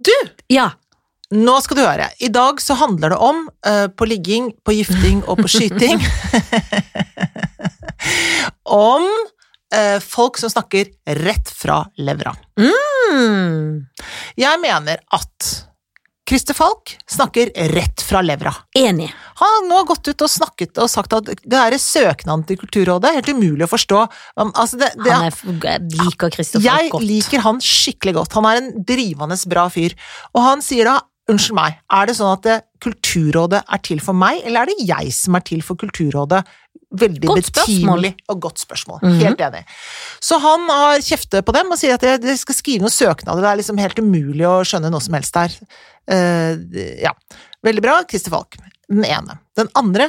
Du, 0.00 0.12
Ja, 0.48 0.70
nå 1.32 1.60
skal 1.60 1.76
du 1.76 1.82
høre. 1.82 2.10
I 2.20 2.28
dag 2.28 2.60
så 2.60 2.76
handler 2.76 3.08
det 3.10 3.18
om 3.18 3.48
uh, 3.66 3.88
på 3.88 4.06
ligging, 4.06 4.52
på 4.64 4.72
gifting 4.72 5.24
og 5.26 5.38
på 5.38 5.48
skyting. 5.48 5.98
om 8.64 9.02
eh, 9.74 9.98
folk 10.00 10.38
som 10.40 10.50
snakker 10.52 10.90
rett 11.24 11.50
fra 11.54 11.83
levra. 11.98 12.35
mm, 12.59 13.87
Jeg 14.38 14.61
mener 14.62 15.00
at 15.12 15.48
Christer 16.28 16.52
Falk 16.52 16.92
snakker 17.09 17.48
rett 17.72 18.02
fra 18.04 18.20
levra. 18.20 18.52
enig. 18.76 19.09
Han 19.40 19.48
har 19.54 19.62
nå 19.68 19.78
gått 19.88 20.09
ut 20.11 20.22
og 20.26 20.28
snakket 20.28 20.76
og 20.83 20.90
sagt 20.92 21.14
at 21.16 21.24
det 21.40 21.57
er 21.57 21.76
søknaden 21.81 22.44
til 22.46 22.59
Kulturrådet, 22.61 23.14
helt 23.16 23.31
umulig 23.33 23.64
å 23.64 23.70
forstå. 23.72 24.02
Altså 24.44 24.76
det, 24.76 24.90
det, 25.00 25.12
Han 25.12 25.31
er, 25.31 25.38
jeg 25.64 25.81
liker 25.96 26.28
Kristoffer 26.35 26.66
jeg 26.68 26.90
godt. 26.92 27.07
liker 27.09 27.40
han 27.46 27.61
skikkelig 27.64 28.14
godt. 28.18 28.37
Han 28.37 28.44
er 28.50 28.61
en 28.61 28.85
drivende 28.85 29.38
bra 29.48 29.68
fyr. 29.72 29.96
Og 30.35 30.42
han 30.44 30.61
sier 30.61 30.85
da, 30.85 30.98
unnskyld 31.33 31.57
meg, 31.57 31.81
er 31.92 32.07
det 32.09 32.16
sånn 32.20 32.35
at 32.37 32.44
det, 32.44 32.59
Kulturrådet 32.85 33.64
er 33.66 33.81
til 33.83 33.98
for 34.04 34.14
meg, 34.14 34.42
eller 34.46 34.62
er 34.62 34.70
det 34.70 34.85
jeg 34.87 35.09
som 35.16 35.35
er 35.35 35.42
til 35.48 35.64
for 35.66 35.81
Kulturrådet? 35.81 36.44
Veldig 36.88 37.29
Godt 37.29 37.51
betimelig 37.53 38.14
og 38.33 38.38
godt 38.46 38.62
spørsmål. 38.62 39.03
Mhm. 39.03 39.18
Helt 39.20 39.42
enig. 39.44 39.61
Så 40.24 40.38
han 40.40 40.64
har 40.72 41.03
kjeftet 41.05 41.44
på 41.44 41.53
dem 41.53 41.68
og 41.74 41.77
sier 41.77 41.98
at 41.98 42.03
jeg 42.07 42.38
skal 42.40 42.57
skrive 42.57 42.87
noen 42.87 42.94
søknader, 42.94 43.44
det 43.44 43.51
er 43.51 43.61
liksom 43.61 43.83
helt 43.83 44.01
umulig 44.01 44.46
å 44.48 44.64
skjønne 44.64 44.90
noe 44.90 45.05
som 45.05 45.18
helst 45.18 45.37
der. 45.37 45.53
Uh, 46.09 46.57
ja. 47.05 47.12
Veldig 47.66 47.85
bra, 47.85 47.98
Christer 48.09 48.33
Falk. 48.33 48.57
Den 48.88 49.05
ene. 49.05 49.37
Den 49.59 49.68
andre, 49.77 50.09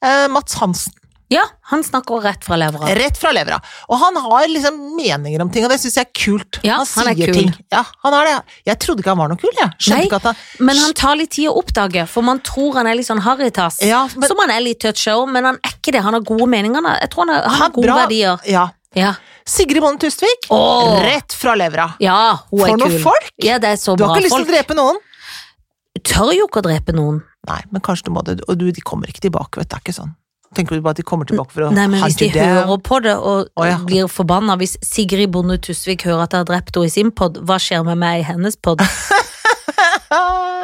uh, 0.00 0.28
Mats 0.32 0.56
Hansen. 0.62 0.96
Ja, 1.34 1.42
han 1.72 1.82
snakker 1.86 2.22
rett 2.24 2.44
fra 2.46 2.56
levra. 2.60 2.86
Rett 2.98 3.18
fra 3.18 3.32
levra. 3.34 3.58
Og 3.90 3.98
han 4.00 4.16
har 4.24 4.46
liksom 4.52 4.76
meninger 4.96 5.42
om 5.42 5.50
ting, 5.54 5.64
og 5.66 5.72
det 5.74 5.80
syns 5.82 5.96
jeg 5.98 6.06
er 6.06 6.12
kult. 6.14 6.60
Ja, 6.62 6.76
han 6.78 6.86
han 7.00 7.10
er 7.12 7.18
kul. 7.26 7.34
ting. 7.34 7.52
Ja, 7.74 7.82
han 8.04 8.14
er 8.20 8.24
det. 8.30 8.36
Jeg 8.70 8.78
trodde 8.84 9.02
ikke 9.04 9.12
han 9.14 9.18
var 9.24 9.32
noe 9.34 9.40
kul, 9.42 9.50
jeg. 9.58 9.70
Skjønte 9.78 10.06
ikke 10.08 10.20
at 10.22 10.28
han 10.30 10.36
Men 10.70 10.76
han 10.84 10.92
tar 10.94 11.16
litt 11.18 11.30
tid 11.34 11.48
å 11.50 11.56
oppdage, 11.60 12.06
for 12.08 12.22
man 12.22 12.40
tror 12.46 12.78
han 12.78 12.86
er 12.86 12.94
litt 13.00 13.08
sånn 13.10 13.22
harrytass. 13.26 13.82
Ja, 13.82 14.06
men 14.14 14.28
Som 14.30 14.38
han 14.44 14.50
er 14.54 14.60
litt 14.64 14.80
touch 14.80 14.98
show, 15.04 15.26
men 15.26 15.44
han 15.50 15.58
er 15.64 15.74
ikke 15.76 15.92
det. 15.98 16.02
Han 16.06 16.14
har 16.14 16.20
gode 16.22 16.46
meninger. 16.46 16.80
er- 16.84 17.00
Jeg 17.04 17.10
tror 17.10 17.26
han 17.26 17.34
har, 17.34 17.48
han 17.48 17.60
har 17.60 17.70
gode 17.70 17.86
bra- 17.88 17.96
verdier. 18.06 18.38
Ja. 18.46 18.68
Ja. 18.94 19.14
Sigrid 19.46 19.82
Bonde 19.82 19.98
Tustvik. 20.00 20.46
oh. 20.50 21.00
Rett 21.02 21.32
fra 21.34 21.54
levra. 21.54 21.94
ja, 22.00 22.36
hun 22.50 22.60
er 22.60 22.66
For 22.66 22.76
kul. 22.78 22.88
noen 22.88 23.02
folk! 23.02 23.30
Ja, 23.42 23.58
det 23.58 23.68
er 23.74 23.76
så 23.76 23.96
Du 23.96 24.04
bra 24.04 24.12
har 24.14 24.16
ikke 24.20 24.24
lyst 24.30 24.36
til 24.36 24.44
å 24.46 24.52
drepe 24.54 24.74
noen? 24.78 24.96
Du 25.96 26.00
tør 26.00 26.32
jo 26.34 26.46
ikke 26.46 26.62
å 26.62 26.66
drepe 26.68 26.92
noen. 26.94 27.22
Nei, 27.46 27.60
men 27.70 27.80
kanskje 27.82 28.04
du 28.04 28.10
må 28.12 28.22
det. 28.24 28.40
Og 28.48 28.56
du, 28.56 28.70
de 28.72 28.80
kommer 28.80 29.06
ikke 29.06 29.20
tilbake, 29.20 29.58
vet 29.60 29.68
du. 29.68 29.74
Det 29.74 29.76
er 29.76 29.82
ikke 29.84 29.96
sånn. 30.00 30.14
Tenker 30.54 30.78
du 30.78 30.84
bare 30.84 30.96
at 30.96 31.00
de 31.00 31.06
kommer 31.06 31.28
tilbake 31.28 31.54
for 31.54 31.66
å 31.66 31.70
Nei, 31.74 31.86
men 31.90 32.02
hvis 32.04 32.18
de 32.20 32.30
hører 32.34 32.78
på 32.84 33.00
det 33.04 33.14
og 33.16 33.48
oh, 33.48 33.66
ja. 33.66 33.78
blir 33.86 34.08
forbanna 34.10 34.56
Hvis 34.60 34.76
Sigrid 34.84 35.32
Bonde 35.34 35.58
Tusvik 35.62 36.06
hører 36.08 36.26
at 36.26 36.36
jeg 36.36 36.44
har 36.44 36.50
drept 36.50 36.76
henne 36.76 36.90
i 36.90 36.92
sin 36.92 37.10
pod, 37.14 37.40
hva 37.46 37.58
skjer 37.62 37.84
med 37.86 38.00
meg 38.00 38.22
i 38.22 38.28
hennes 38.28 38.58
pod? 38.60 38.82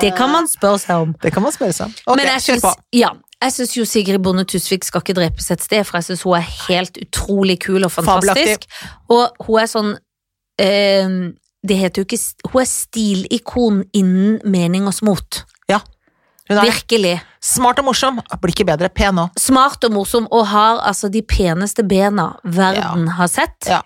Det 0.00 0.14
kan 0.16 0.30
man 0.32 0.46
spørre 0.48 0.78
seg 0.80 1.02
om. 1.02 1.10
Det 1.20 1.32
kan 1.34 1.42
man 1.44 1.52
spørre 1.52 1.74
seg 1.76 1.90
om. 1.90 1.96
Ok, 2.06 2.16
Men 2.16 2.28
jeg 2.30 2.44
kjør 2.44 2.60
på. 2.64 2.70
ja, 2.96 3.10
jeg 3.42 3.52
syns 3.56 3.74
jo 3.76 3.84
Sigrid 3.88 4.22
Bonde 4.24 4.46
Tusvik 4.48 4.86
skal 4.86 5.02
ikke 5.04 5.16
drepes 5.18 5.50
et 5.52 5.64
sted, 5.64 5.84
for 5.84 5.98
jeg 5.98 6.10
syns 6.10 6.24
hun 6.24 6.38
er 6.38 6.46
helt 6.68 7.00
utrolig 7.02 7.58
kul 7.64 7.84
og 7.84 7.92
fantastisk. 7.92 8.64
Og 9.12 9.44
hun 9.46 9.60
er 9.60 9.70
sånn 9.70 9.92
eh, 10.60 11.14
Det 11.60 11.76
heter 11.76 12.00
jo 12.00 12.08
ikke 12.08 12.50
Hun 12.52 12.62
er 12.62 12.70
stilikon 12.70 13.82
innen 13.92 14.38
mening 14.44 14.88
og 14.88 14.96
smot. 14.96 15.42
Er 16.50 16.64
Virkelig. 16.66 17.20
Smart 17.42 17.78
og 17.80 17.84
morsom. 17.90 18.20
Blir 18.40 18.52
ikke 18.54 18.66
bedre. 18.68 18.88
Pen 18.92 19.16
òg. 19.22 19.30
Smart 19.40 19.84
og 19.84 19.92
morsom, 19.94 20.26
og 20.30 20.46
har 20.50 20.80
altså 20.86 21.10
de 21.12 21.22
peneste 21.22 21.82
bena 21.88 22.34
verden 22.44 23.08
har 23.16 23.28
sett. 23.32 23.66
Ja. 23.68 23.82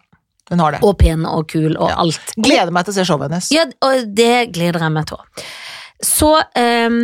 Hun 0.51 0.61
har 0.61 0.73
det. 0.77 0.83
Og 0.85 0.99
pen 1.01 1.25
og 1.25 1.47
kul 1.49 1.77
og 1.79 1.89
Ja. 1.89 1.97
alt. 2.03 2.35
Gleder 2.37 2.71
meg 2.71 2.85
til 2.85 2.93
å 2.93 2.95
se 2.99 3.05
showet 3.09 3.31
hennes. 3.31 3.51
Ja, 3.55 3.65
og 3.81 4.15
det 4.15 4.53
gleder 4.53 4.81
jeg 4.81 4.93
meg 4.93 5.07
til. 5.07 5.17
Så 6.05 6.35
um, 6.57 6.99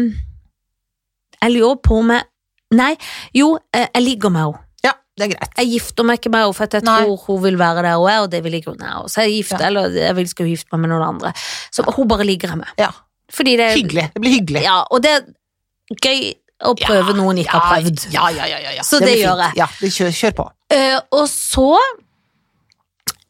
Jeg 1.43 1.53
lurer 1.55 1.77
på 1.81 2.01
om 2.03 2.11
jeg 2.11 2.27
Nei, 2.73 2.97
jo, 3.35 3.57
eh, 3.75 3.89
jeg 3.97 4.03
ligger 4.05 4.31
med 4.31 4.41
henne. 4.45 4.59
Ja, 4.85 4.93
det 5.19 5.25
er 5.25 5.31
greit. 5.33 5.55
Jeg 5.59 5.71
gifter 5.73 6.05
meg 6.07 6.21
ikke 6.21 6.31
med 6.31 6.45
henne, 6.45 6.55
for 6.55 6.67
jeg 6.71 6.85
Nei. 6.87 6.99
tror 7.03 7.17
hun 7.27 7.41
vil 7.43 7.57
være 7.59 7.83
der 7.83 7.97
hun 7.99 8.09
er, 8.13 8.19
og 8.23 8.31
det 8.31 8.45
vil 8.45 8.53
ikke 8.61 8.71
hun 8.77 8.83
er. 8.87 9.09
Så 9.11 9.25
jeg 9.25 9.33
gifter, 9.43 9.59
Ja. 9.59 9.67
eller 9.67 9.89
jeg 9.91 10.15
vil 10.15 10.29
skal 10.29 10.47
gifte 10.47 10.71
meg 10.77 10.81
med 10.85 10.91
noen 10.91 11.03
andre. 11.09 11.33
Så 11.75 11.83
hun 11.97 12.07
bare 12.07 12.23
ligger 12.23 12.49
jeg 12.51 12.59
med. 12.59 12.69
Ja. 12.79 12.91
Fordi 13.33 13.57
det 13.57 13.73
Hyggelig. 13.75 14.13
Det 14.15 14.23
blir 14.23 14.37
hyggelig. 14.39 14.63
Ja, 14.63 14.85
og 14.89 15.03
det 15.03 15.11
er 15.11 15.27
gøy 16.01 16.35
å 16.67 16.75
prøve 16.77 17.17
noen 17.17 17.41
ikke 17.43 17.57
har 17.57 17.81
prøvd. 17.81 18.07
Ja, 18.13 18.29
ja, 18.35 18.47
ja, 18.51 18.61
ja, 18.67 18.77
ja. 18.79 18.85
Så 18.87 19.01
det 19.01 19.15
det 19.15 19.19
gjør 19.23 19.43
jeg. 19.47 19.59
Ja, 19.61 19.67
det 19.81 19.93
kjør, 19.97 20.15
kjør 20.21 20.39
på. 20.43 20.47
Uh, 20.71 20.99
og 21.21 21.27
så 21.33 21.73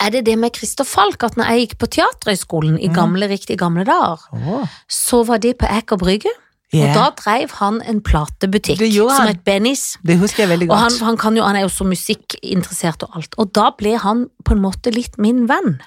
er 0.00 0.12
det 0.14 0.24
det 0.26 0.36
med 0.40 0.56
Christer 0.56 0.86
Falk, 0.88 1.22
at 1.26 1.36
når 1.36 1.50
jeg 1.52 1.64
gikk 1.66 1.80
på 1.82 1.88
Teaterhøgskolen 1.96 2.78
i 2.78 2.88
gamle, 2.88 3.00
gamle, 3.00 3.32
riktig 3.32 3.58
gamle 3.60 3.84
dager, 3.84 4.68
så 4.88 5.24
var 5.28 5.42
de 5.44 5.52
på 5.54 5.68
Eker 5.68 6.00
Brygge, 6.00 6.32
og 6.70 6.92
da 6.94 7.08
dreiv 7.18 7.50
han 7.58 7.80
en 7.90 7.98
platebutikk 8.06 8.78
som 8.94 9.26
het 9.26 9.42
Bennys. 9.44 9.96
Det 10.06 10.14
husker 10.20 10.44
jeg 10.44 10.52
veldig 10.52 10.68
Og 10.68 10.72
godt. 10.76 10.82
han, 10.84 10.98
han, 11.08 11.16
kan 11.18 11.36
jo, 11.36 11.42
han 11.42 11.58
er 11.58 11.66
jo 11.66 11.72
så 11.74 11.84
musikkinteressert 11.88 13.02
og 13.08 13.18
alt, 13.18 13.34
og 13.42 13.50
da 13.58 13.70
ble 13.76 13.96
han 13.98 14.28
på 14.46 14.54
en 14.54 14.62
måte 14.62 14.94
litt 14.94 15.18
min 15.18 15.48
venn. 15.50 15.80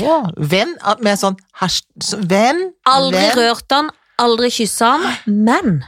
Ja. 0.00 0.22
Venn 0.36 0.74
med 1.04 1.20
sånn 1.20 1.36
hasj... 1.60 1.84
Venn 2.24 2.70
Aldri 2.88 3.20
venn. 3.20 3.36
rørt 3.38 3.76
han, 3.76 3.92
aldri 4.20 4.50
kyssa 4.54 4.94
han, 4.96 5.20
men 5.28 5.82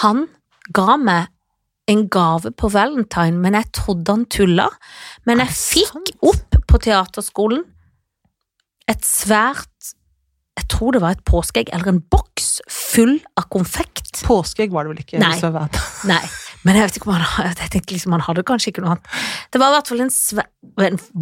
han 0.00 0.26
ga 0.76 0.96
meg 1.00 1.28
en 1.90 2.04
gave 2.12 2.52
på 2.54 2.70
valentine, 2.70 3.40
men 3.42 3.56
jeg 3.58 3.70
trodde 3.74 4.14
han 4.14 4.26
tulla. 4.30 4.68
Men 5.26 5.42
jeg 5.42 5.56
fikk 5.56 6.12
opp 6.22 6.60
på 6.70 6.78
teaterskolen 6.86 7.64
et 8.90 9.06
svært 9.06 9.94
Jeg 10.58 10.66
tror 10.68 10.92
det 10.92 11.00
var 11.00 11.14
et 11.14 11.22
påskeegg 11.24 11.70
eller 11.72 11.88
en 11.88 12.00
boks 12.12 12.60
full 12.68 13.16
av 13.38 13.46
konfekt. 13.54 14.20
Påskeegg 14.26 14.72
var 14.74 14.84
det 14.84 14.92
vel 14.92 15.02
ikke? 15.04 15.20
Nei. 15.22 15.32
Nei, 16.10 16.20
men 16.66 16.76
jeg 16.76 16.88
vet 16.88 16.98
ikke 16.98 17.08
om 17.08 17.14
han 17.16 17.24
hadde 17.24 17.62
Jeg 17.64 17.72
tenkte 17.74 17.94
liksom 17.96 18.14
han 18.16 18.24
hadde 18.26 18.44
kanskje 18.46 18.72
ikke 18.72 18.84
noe 18.84 18.96
annet. 18.96 19.08
Det 19.54 19.62
var 19.62 19.72
i 19.72 19.76
hvert 19.78 19.90
fall 19.90 20.04
en 20.04 20.12
svær 20.14 20.48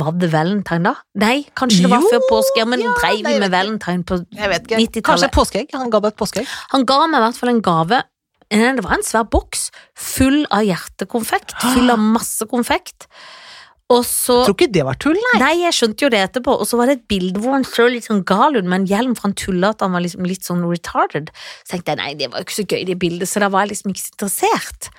Var 0.03 0.13
det 0.19 0.31
valentine, 0.33 0.91
da? 0.91 0.95
Nei, 1.23 1.37
kanskje 1.61 1.85
det 1.87 1.93
var 1.93 2.05
Jo, 2.05 2.11
før 2.17 2.27
påske, 2.33 2.67
men 2.73 2.83
ja, 2.85 2.93
dreiv 2.99 3.25
vi 3.29 3.39
med 3.45 3.53
valentine 3.55 4.05
på 4.09 4.21
Jeg 4.25 4.53
vet 4.53 4.67
ikke. 4.67 4.81
90-tallet. 4.83 5.09
Kanskje 5.13 5.33
påskeegg? 5.39 5.75
Han 5.79 5.93
ga 5.95 6.03
deg 6.05 6.13
et 6.17 6.21
påskeegg? 6.25 6.55
Han 6.75 6.89
ga 6.89 7.01
meg 7.07 7.21
i 7.21 7.27
hvert 7.29 7.41
fall 7.41 7.53
en 7.55 7.65
gave. 7.69 8.03
Eh, 8.51 8.71
Det 8.75 8.85
var 8.85 8.97
en 8.97 9.05
svær 9.05 9.27
boks 9.29 9.69
full 9.95 10.47
av 10.51 10.65
hjertekonfekt, 10.65 11.53
full 11.75 11.91
av 11.91 11.99
masse 11.99 12.47
konfekt. 12.51 13.09
Så 13.89 14.35
Tror 14.45 14.53
ikke 14.53 14.67
det 14.69 14.83
var 14.85 14.99
tull, 15.01 15.17
nei. 15.17 15.37
Nei, 15.41 15.53
jeg 15.63 15.73
skjønte 15.73 16.05
jo 16.05 16.09
det 16.13 16.19
etterpå. 16.21 16.53
Og 16.61 16.67
så 16.69 16.77
var 16.77 16.91
det 16.91 16.99
et 16.99 17.05
bilde 17.09 17.41
hvor 17.41 17.55
han 17.57 17.65
så 17.65 17.87
litt 17.89 18.05
sånn 18.05 18.21
gal 18.29 18.59
ut 18.59 18.67
med 18.69 18.83
en 18.83 18.89
hjelm, 18.91 19.15
for 19.17 19.31
han 19.31 19.37
tulla 19.41 19.71
at 19.73 19.81
han 19.81 19.95
var 19.97 20.05
liksom 20.05 20.27
litt 20.29 20.45
sånn 20.45 20.61
retarded. 20.69 21.31
Så 21.65 21.73
tenkte 21.73 21.95
jeg 21.95 22.01
nei, 22.03 22.11
det 22.21 22.29
var 22.29 22.43
jo 22.43 22.49
ikke 22.51 22.59
så 22.59 22.67
gøy, 22.69 22.83
det 22.85 22.99
bildet, 23.01 23.31
så 23.31 23.41
da 23.41 23.49
var 23.49 23.65
jeg 23.65 23.73
liksom 23.73 23.95
ikke 23.95 24.03
så 24.05 24.13
interessert. 24.13 24.91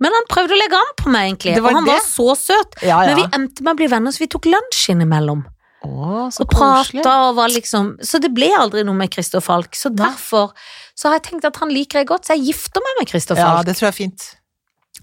Men 0.00 0.16
han 0.16 0.28
prøvde 0.32 0.56
å 0.56 0.60
legge 0.62 0.80
an 0.80 0.96
på 0.96 1.12
meg, 1.12 1.28
egentlig, 1.28 1.58
og 1.60 1.68
han 1.76 1.90
var 1.90 2.00
så 2.06 2.28
søt. 2.40 2.80
Ja, 2.80 3.02
ja. 3.04 3.10
Men 3.10 3.20
vi 3.20 3.28
endte 3.36 3.66
med 3.66 3.74
å 3.74 3.80
bli 3.82 3.90
venner, 3.92 4.16
så 4.16 4.24
vi 4.24 4.30
tok 4.32 4.48
lunsj 4.48 4.94
innimellom. 4.94 5.44
Å, 5.84 6.26
så 6.32 6.42
Og 6.42 6.50
prata 6.50 7.12
og 7.28 7.36
var 7.36 7.52
liksom 7.54 7.92
Så 8.02 8.18
det 8.18 8.32
ble 8.34 8.48
aldri 8.50 8.82
noe 8.82 8.98
med 8.98 9.12
Christer 9.14 9.38
Falk. 9.44 9.76
Så 9.78 9.92
derfor 9.94 10.50
så 10.98 11.08
har 11.08 11.20
jeg 11.20 11.28
tenkt 11.28 11.46
at 11.46 11.60
han 11.62 11.70
liker 11.70 12.02
jeg 12.02 12.08
godt, 12.10 12.26
så 12.26 12.34
jeg 12.34 12.48
gifter 12.50 12.82
meg 12.82 13.00
med 13.00 13.12
Christer 13.12 13.38
Ja, 13.38 13.54
det 13.62 13.76
tror 13.78 13.88
jeg 13.88 13.94
er 13.94 13.98
fint. 14.00 14.24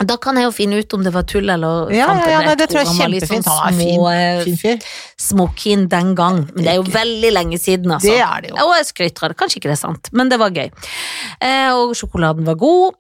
Da 0.04 0.18
kan 0.20 0.36
jeg 0.36 0.44
jo 0.44 0.52
finne 0.52 0.82
ut 0.84 0.94
om 0.98 1.06
det 1.06 1.12
var 1.16 1.24
tull 1.24 1.48
eller 1.54 1.92
Ja, 1.96 2.10
ja, 2.20 2.26
ja, 2.34 2.40
nei, 2.44 2.56
det 2.60 2.66
tror 2.68 2.82
jeg 2.82 2.90
er 2.90 2.98
kjempefint. 2.98 3.46
sånn 3.48 3.62
Han 3.62 3.78
er 3.78 3.78
fin, 3.80 4.02
eh, 4.12 4.42
fin 4.44 4.58
fyr. 4.60 4.90
smokin 5.24 5.86
den 5.88 6.10
gang. 6.18 6.42
Men 6.52 6.66
det 6.66 6.74
er 6.74 6.80
jo 6.82 6.84
veldig 6.92 7.32
lenge 7.32 7.60
siden, 7.62 7.94
altså. 7.96 8.12
Det 8.12 8.20
er 8.20 8.44
det 8.44 8.52
jo. 8.52 8.58
Og 8.66 8.74
jeg 8.76 8.90
skryter 8.90 9.24
av 9.24 9.32
det. 9.32 9.38
Kanskje 9.40 9.62
ikke 9.62 9.72
det 9.72 9.78
er 9.78 9.84
sant, 9.86 10.10
men 10.12 10.34
det 10.34 10.40
var 10.42 10.52
gøy. 10.52 10.68
Eh, 11.40 11.72
og 11.72 11.96
sjokoladen 11.96 12.44
var 12.44 12.60
god. 12.60 13.00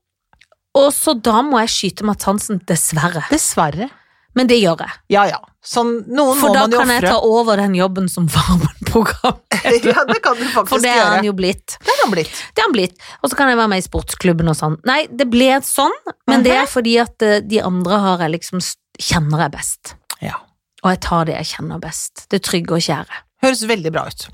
Og 0.75 0.87
så 0.95 1.17
da 1.19 1.41
må 1.43 1.59
jeg 1.65 1.73
skyte 1.75 2.07
Mads 2.07 2.23
Hansen, 2.31 2.61
dessverre. 2.63 3.25
Dessverre. 3.31 3.89
Men 4.35 4.47
det 4.47 4.61
gjør 4.61 4.79
jeg. 4.85 4.95
Ja 5.15 5.25
ja. 5.27 5.41
Sånn, 5.65 5.91
noen 6.13 6.37
For 6.37 6.51
må 6.51 6.53
da 6.53 6.63
man 6.65 6.73
jo 6.75 6.79
kan 6.83 6.91
jeg 6.93 7.03
ta 7.07 7.17
over 7.25 7.57
den 7.57 7.73
jobben 7.77 8.09
som 8.11 8.27
Farmen-program. 8.29 9.39
ja, 9.89 10.03
det 10.05 10.19
kan 10.21 10.37
du 10.37 10.45
faktisk 10.45 10.69
For 10.69 10.83
det 10.83 10.91
er 10.93 11.09
han 11.15 11.25
jo 11.25 11.33
blitt. 11.37 11.77
Det 11.81 11.93
er 11.95 12.01
han 12.03 12.13
blitt. 12.13 12.41
Det 12.53 12.61
er 12.61 12.67
han 12.67 12.75
blitt. 12.75 12.97
Og 13.21 13.31
så 13.31 13.39
kan 13.39 13.49
jeg 13.49 13.57
være 13.57 13.73
med 13.73 13.81
i 13.81 13.85
sportsklubben 13.87 14.51
og 14.53 14.57
sånn. 14.59 14.77
Nei, 14.85 15.01
det 15.09 15.25
ble 15.33 15.55
sånn, 15.65 15.95
men 16.29 16.45
det 16.45 16.53
er 16.53 16.69
fordi 16.69 16.97
at 17.01 17.25
eh, 17.25 17.39
de 17.41 17.63
andre 17.65 18.01
har 18.05 18.25
jeg 18.27 18.35
liksom 18.37 18.61
kjenner 19.01 19.47
jeg 19.47 19.55
best. 19.57 19.95
Ja. 20.21 20.37
Og 20.85 20.93
jeg 20.93 21.01
tar 21.01 21.25
det 21.25 21.39
jeg 21.39 21.51
kjenner 21.55 21.81
best. 21.81 22.27
Det 22.29 22.43
trygge 22.45 22.77
og 22.77 22.85
kjære. 22.85 23.23
Høres 23.45 23.65
veldig 23.67 23.91
bra 23.93 24.05
ut. 24.07 24.27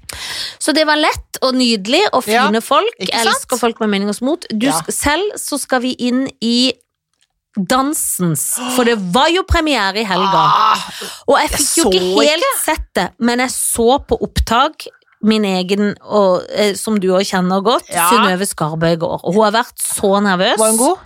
Så 0.62 0.76
det 0.76 0.84
var 0.88 1.00
lett 1.00 1.40
og 1.42 1.56
nydelig 1.58 2.04
og 2.12 2.28
Ja, 2.30 2.46
fine 2.46 2.62
folk. 2.64 2.92
ikke 3.00 3.12
Jeg 3.12 3.28
elsker 3.28 3.60
folk 3.60 3.80
med 3.82 3.90
mening 3.96 4.12
og 4.12 4.20
mot. 4.22 4.46
Du, 4.52 4.68
Ja. 4.68 4.82
Selv 4.90 5.36
så 5.40 5.58
skal 5.60 5.82
vi 5.82 5.96
inn 5.98 6.28
i 6.40 6.72
dansens, 7.58 8.56
for 8.76 8.88
det 8.88 8.96
var 9.14 9.28
jo 9.34 9.44
premiere 9.44 10.00
i 10.02 10.08
helga. 10.08 10.44
Ah, 10.48 10.86
Og 11.28 11.38
jeg 11.42 11.50
fikk 11.58 11.78
jo 11.82 11.90
ikke 11.92 12.26
helt 12.30 12.64
sett 12.64 12.88
det, 12.96 13.10
men 13.20 13.40
jeg 13.44 13.50
så 13.52 14.00
på 14.08 14.18
opptak 14.24 14.88
min 15.24 15.44
egen, 15.46 15.92
og, 16.02 16.46
eh, 16.50 16.74
som 16.80 16.96
du 17.00 17.10
òg 17.14 17.22
kjenner 17.28 17.62
godt, 17.62 17.90
Ja. 17.94 18.08
Synnøve 18.10 18.48
Skarbø 18.48 18.94
i 18.94 18.96
går. 18.98 19.20
Og 19.24 19.34
hun 19.36 19.44
har 19.44 19.52
vært 19.64 19.78
så 19.78 20.18
nervøs. 20.24 20.58
var 20.58 20.70
hun 20.72 20.78
god? 20.78 20.98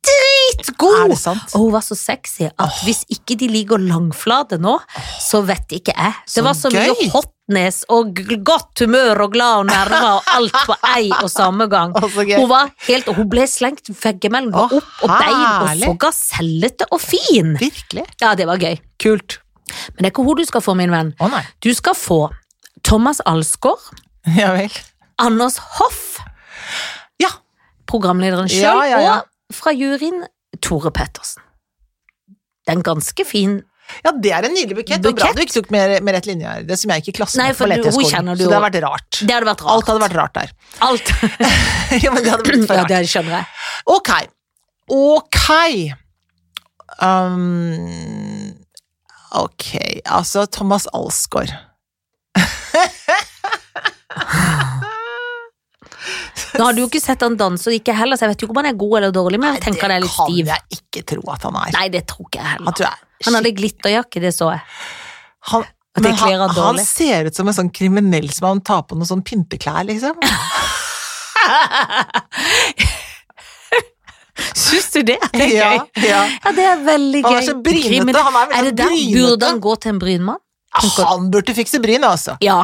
Dritgod! 0.00 1.12
Og 1.54 1.58
hun 1.60 1.72
var 1.72 1.84
så 1.84 1.94
sexy 1.98 2.48
at 2.48 2.78
hvis 2.86 3.04
ikke 3.12 3.36
de 3.38 3.48
ligger 3.52 3.78
langflate 3.78 4.58
nå, 4.60 4.78
så 5.20 5.42
vet 5.46 5.68
ikke 5.76 5.92
jeg. 5.96 6.14
Så 6.26 6.40
Det 6.40 6.44
var 6.44 6.54
så 6.56 6.70
mye 6.72 6.86
gøy. 6.94 7.10
Hotness 7.50 7.84
og 7.90 8.14
godt 8.46 8.78
humør 8.84 9.20
og 9.24 9.32
glad 9.34 9.58
og 9.60 9.66
nerver 9.66 10.04
og 10.06 10.22
alt 10.36 10.54
på 10.66 10.74
ei 10.96 11.10
og 11.22 11.30
samme 11.30 11.66
gang. 11.68 11.92
Hun 11.98 12.48
var 12.50 12.70
helt, 12.86 13.08
og 13.10 13.16
hun 13.18 13.28
ble 13.30 13.46
slengt 13.50 13.90
veggimellom, 13.90 14.52
var 14.54 14.72
opp 14.76 15.02
og 15.02 15.10
bein 15.10 15.62
og 15.64 15.70
så 15.80 15.94
gasellete 16.04 16.86
og 16.92 17.00
fin. 17.02 17.56
Virkelig. 17.60 18.04
Ja, 18.22 18.34
det 18.38 18.46
var 18.46 18.58
gøy. 18.62 18.78
Kult. 19.02 19.40
Men 19.94 20.02
det 20.02 20.06
er 20.10 20.12
ikke 20.14 20.24
hun 20.26 20.36
du 20.40 20.44
skal 20.46 20.62
få, 20.64 20.74
min 20.78 20.90
venn. 20.94 21.12
Å 21.22 21.28
nei. 21.30 21.42
Du 21.62 21.70
skal 21.74 21.94
få 21.98 22.20
Thomas 22.86 23.20
Alsgaard, 23.26 23.82
Ja 24.38 24.52
vel. 24.54 24.70
Anders 25.20 25.58
Hoff, 25.78 26.18
Ja. 27.20 27.28
programlederen 27.86 28.48
sjøl, 28.48 28.62
Ja, 28.62 28.84
ja, 28.88 29.00
ja. 29.04 29.14
og 29.50 29.54
fra 29.54 29.72
juryen 29.74 30.22
Tore 30.62 30.90
Pettersen. 30.94 31.42
Det 32.64 32.74
er 32.74 32.78
en 32.78 32.84
ganske 32.86 33.24
fin 33.26 33.60
Ja, 34.04 34.12
det 34.12 34.32
er 34.36 34.46
en 34.48 34.54
nydelig 34.56 34.76
bukett. 34.80 35.06
Og 35.06 35.16
bra 35.18 35.30
du 35.36 35.42
ikke 35.44 35.56
tok 35.58 35.70
med, 35.74 35.96
med 36.06 36.16
rett 36.16 36.28
linje 36.28 36.46
her. 36.48 36.66
Det 36.66 36.78
som 36.80 36.92
jeg 36.94 37.02
gikk 37.02 37.12
i 37.12 37.16
klassen 37.20 37.42
Nei, 37.42 37.50
på 37.54 37.68
du 37.68 37.90
Så 37.90 38.02
det 38.10 38.44
hadde 38.44 38.60
vært 38.66 38.80
rart. 38.84 39.20
Det 39.20 39.34
hadde 39.34 39.48
vært 39.48 39.64
rart. 39.66 39.72
Alt 39.76 39.90
hadde 39.92 40.04
vært 40.04 40.18
rart 40.20 40.34
der. 40.38 40.52
Alt. 40.88 41.06
ja, 42.04 42.10
men 42.12 42.22
det 42.24 42.30
hadde 42.34 42.46
blitt 42.46 42.66
for 42.66 42.76
rart. 42.80 42.90
ja, 42.90 43.00
det 43.00 43.10
skjønner 43.10 43.40
jeg. 43.40 43.44
Ok. 43.96 44.12
Ok. 44.90 45.40
Um, 47.00 48.52
ok, 49.32 49.66
altså 50.04 50.46
Thomas 50.46 50.86
Alsgaard. 50.92 51.54
Nå 56.58 56.64
har 56.66 56.74
du 56.74 56.82
jo 56.82 56.88
ikke 56.88 57.00
sett 57.02 57.22
han 57.24 57.36
danse, 57.40 57.68
og 57.70 57.76
ikke 57.76 57.94
heller, 57.96 58.18
så 58.18 58.26
jeg 58.26 58.34
vet 58.34 58.42
jo 58.42 58.48
ikke 58.48 58.56
om 58.56 58.62
han 58.62 58.70
er 58.72 58.80
god 58.80 58.96
eller 58.98 59.14
dårlig, 59.14 59.38
men 59.40 59.54
jeg 59.56 59.64
tenker 59.68 59.86
han 59.86 59.94
er 59.96 60.04
litt 60.04 60.12
stiv. 60.12 60.42
Det 60.48 60.50
kan 60.50 60.58
jeg 60.58 60.80
ikke 60.80 61.00
tro 61.14 61.22
at 61.34 61.46
han 61.48 61.60
er. 61.60 61.70
Nei, 61.76 61.86
det 61.94 62.02
tror 62.10 62.26
ikke 62.26 62.40
jeg 62.42 62.50
heller. 62.50 62.68
Han, 62.68 62.76
tror 62.80 62.88
jeg, 62.88 62.98
Han 63.26 63.36
hadde 63.36 63.52
glitterjakke, 63.56 64.20
det 64.22 64.32
så 64.36 64.50
jeg. 64.54 64.62
han, 65.52 65.64
men 66.00 66.14
han 66.16 66.50
han, 66.56 66.78
ser 66.84 67.28
ut 67.28 67.36
som 67.36 67.48
en 67.50 67.56
sånn 67.56 67.70
kriminell 67.74 68.30
som 68.32 68.46
han 68.48 68.60
tar 68.64 68.82
på 68.88 68.96
noen 68.96 69.08
sånn 69.08 69.24
pynteklær, 69.26 69.84
liksom. 69.88 70.14
Syns 74.56 74.88
du 74.94 75.02
det? 75.04 75.18
Det 75.34 75.42
er 75.42 75.50
ja, 75.52 75.70
gøy. 75.72 76.04
ja. 76.06 76.20
Ja, 76.44 76.52
det 76.56 76.64
er 76.64 76.78
veldig 76.86 77.20
gøy. 77.24 77.28
Han 77.28 77.40
er 77.40 77.46
så 77.48 77.56
brynete. 77.60 78.22
Han 78.24 78.38
er 78.38 78.40
Er 78.40 78.46
det 78.46 78.54
veldig 78.54 78.76
der? 78.78 78.86
brynete. 78.86 79.18
Burde 79.18 79.50
han 79.50 79.60
gå 79.66 79.74
til 79.82 79.92
en 79.92 80.00
brynmann? 80.00 80.40
Han 80.70 81.30
burde 81.34 81.54
fikse 81.56 81.80
bryn, 81.82 82.04
altså. 82.06 82.36
Ja. 82.44 82.60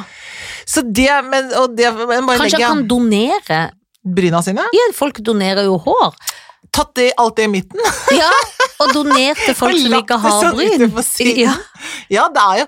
Så 0.66 0.83
det, 0.87 1.11
men, 1.27 1.51
og 1.59 1.75
det, 1.77 1.90
men 1.99 2.23
Kanskje 2.29 2.45
legge 2.45 2.62
han 2.62 2.85
kan 2.85 2.88
donere? 2.90 3.61
bryna 4.07 4.42
sine? 4.47 4.62
Ja, 4.75 4.85
folk 4.95 5.19
donerer 5.27 5.66
jo 5.66 5.79
hår. 5.83 6.14
Tatt 6.76 6.92
det, 6.98 7.10
alt 7.16 7.36
det 7.38 7.46
i 7.48 7.52
midten? 7.52 7.80
Ja, 8.20 8.30
og 8.84 8.92
donert 8.94 9.40
til 9.42 9.54
folk 9.56 9.76
som 9.80 9.94
ikke 9.98 10.18
har 10.20 10.34
sånn 10.42 10.58
bryn. 10.58 11.38
Ja. 11.40 11.54
Ja, 12.12 12.26
det 12.32 12.42
er 12.42 12.58
jo 12.60 12.66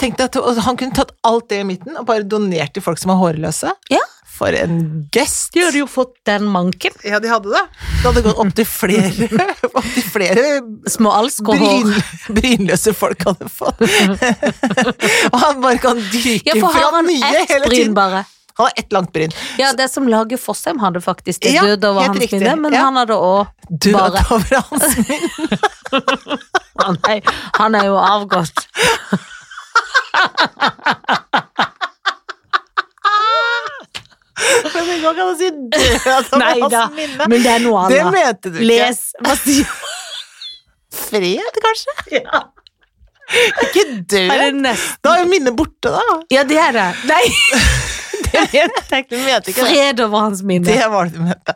Tenk 0.00 0.16
deg 0.18 0.32
at 0.40 0.62
han 0.64 0.78
kunne 0.80 0.96
tatt 0.96 1.12
alt 1.28 1.50
det 1.52 1.60
i 1.62 1.66
midten 1.68 1.98
og 2.00 2.06
bare 2.08 2.24
donert 2.24 2.72
til 2.74 2.82
folk 2.84 2.98
som 3.00 3.12
er 3.12 3.20
hårløse. 3.20 3.74
Ja. 3.92 4.00
For 4.40 4.56
en 4.56 4.78
gest! 5.12 5.50
De 5.52 5.60
hadde 5.66 5.82
jo 5.82 5.86
fått 5.90 6.14
den 6.24 6.46
manken. 6.48 6.94
Ja, 7.04 7.18
de 7.20 7.28
hadde 7.28 7.50
det. 7.52 7.60
Det 8.00 8.06
hadde 8.06 8.22
gått 8.24 8.38
opp 8.40 8.54
til 8.56 8.64
flere, 8.64 9.28
opp 9.76 9.88
til 9.92 10.06
flere 10.08 10.44
Små 10.88 11.12
alskohår. 11.18 11.60
bryn, 11.60 12.38
brynløse 12.38 12.94
folk 12.96 13.20
hadde 13.28 13.50
fått. 13.52 13.84
og 15.32 15.38
han 15.44 15.60
bare 15.60 15.76
kan 15.82 16.00
dyke 16.08 16.54
Ja, 16.54 16.56
for 16.56 16.72
har 16.72 16.96
han 16.96 17.10
nye 17.12 17.20
ett 17.42 17.52
hele 17.52 17.68
bryn 17.68 17.76
tiden. 17.82 17.96
bare? 18.00 18.24
Han 18.60 18.66
har 18.68 18.72
ett 18.84 18.92
langt 18.92 19.12
bryn. 19.16 19.32
Ja, 19.58 19.72
det 19.72 19.88
som 19.92 20.08
Lage 20.12 20.36
Fossheim 20.38 20.78
hadde 20.84 21.00
faktisk. 21.04 21.40
Det 21.42 21.54
Ja, 21.56 21.62
døde 21.64 21.88
over 21.94 22.06
hans 22.10 22.18
riktig. 22.20 22.40
minne, 22.42 22.56
men 22.60 22.72
Ja. 22.76 22.84
han 22.88 22.96
hadde 23.00 23.16
òg 23.16 23.46
Død 23.70 24.18
over 24.30 24.62
hans 24.70 24.96
minne. 25.08 25.58
han, 26.84 26.98
er- 27.08 27.34
han 27.58 27.74
er 27.80 27.84
jo 27.88 27.96
avgått. 27.96 28.66
Men 34.74 34.86
det 34.88 34.96
går 35.02 35.12
ikke 35.12 35.24
an 35.24 35.32
å 35.32 35.36
si 35.38 35.48
død 35.50 36.30
over 36.32 36.76
hans 36.76 36.94
minne. 36.96 37.26
men 37.28 37.42
det 37.44 37.50
er 37.52 37.62
noe 37.64 37.82
Det 37.90 37.98
annet. 38.00 38.14
mente 38.14 38.52
du 38.54 38.56
ikke. 38.60 38.68
Les. 38.70 39.00
Hva 39.26 39.34
sier 39.40 39.74
Fred, 41.00 41.58
kanskje? 41.64 41.94
ja. 42.20 42.40
Ikke 43.66 43.84
død. 44.10 44.32
Er 44.34 44.56
det? 44.56 44.72
Da 45.04 45.12
er 45.16 45.24
jo 45.24 45.28
minnet 45.30 45.54
borte, 45.58 45.92
da. 45.92 46.16
Ja, 46.34 46.42
det 46.48 46.58
er 46.58 46.72
det. 46.78 46.86
Nei, 47.10 47.22
mente 48.32 49.52
ikke. 49.52 49.64
Fred 49.66 50.00
over 50.04 50.26
hans 50.26 50.42
minne. 50.46 50.66
Det 50.68 50.86
var 50.92 51.08
det 51.08 51.16
du 51.18 51.24
mente. 51.24 51.54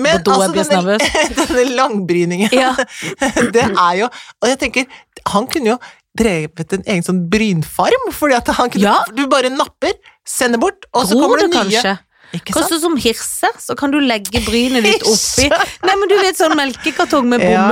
Men 0.00 0.22
do, 0.26 0.34
altså, 0.34 0.66
denne, 0.70 0.98
denne 1.38 1.64
langbryningen, 1.76 2.52
Ja. 2.56 2.74
det 3.54 3.64
er 3.70 3.94
jo 4.02 4.08
Og 4.42 4.48
jeg 4.48 4.58
tenker, 4.66 4.84
han 5.30 5.48
kunne 5.50 5.74
jo 5.74 5.78
drevet 6.18 6.72
en 6.74 6.82
egen 6.90 7.04
sånn 7.06 7.20
brynfarm, 7.30 8.08
fordi 8.12 8.34
at 8.40 8.48
han 8.58 8.70
kunne 8.72 8.82
Ja. 8.88 8.96
Du 9.14 9.26
bare 9.30 9.50
napper, 9.54 9.94
sender 10.26 10.58
bort, 10.62 10.86
og 10.92 11.06
så 11.08 11.18
kommer 11.20 11.38
det 11.44 11.50
nye. 11.52 11.60
kanskje? 11.70 11.96
Ikke? 12.30 12.54
Kanskje 12.54 12.76
som 12.82 12.96
hirse, 13.02 13.48
så 13.58 13.74
kan 13.78 13.90
du 13.90 13.98
legge 14.02 14.42
brynet 14.46 14.84
ditt 14.86 15.02
oppi. 15.12 15.48
Nei, 15.50 15.94
men 15.98 16.10
du 16.10 16.16
vet 16.20 16.38
sånn 16.38 16.54
melkekartong 16.58 17.26
med 17.30 17.42
Ja. 17.46 17.64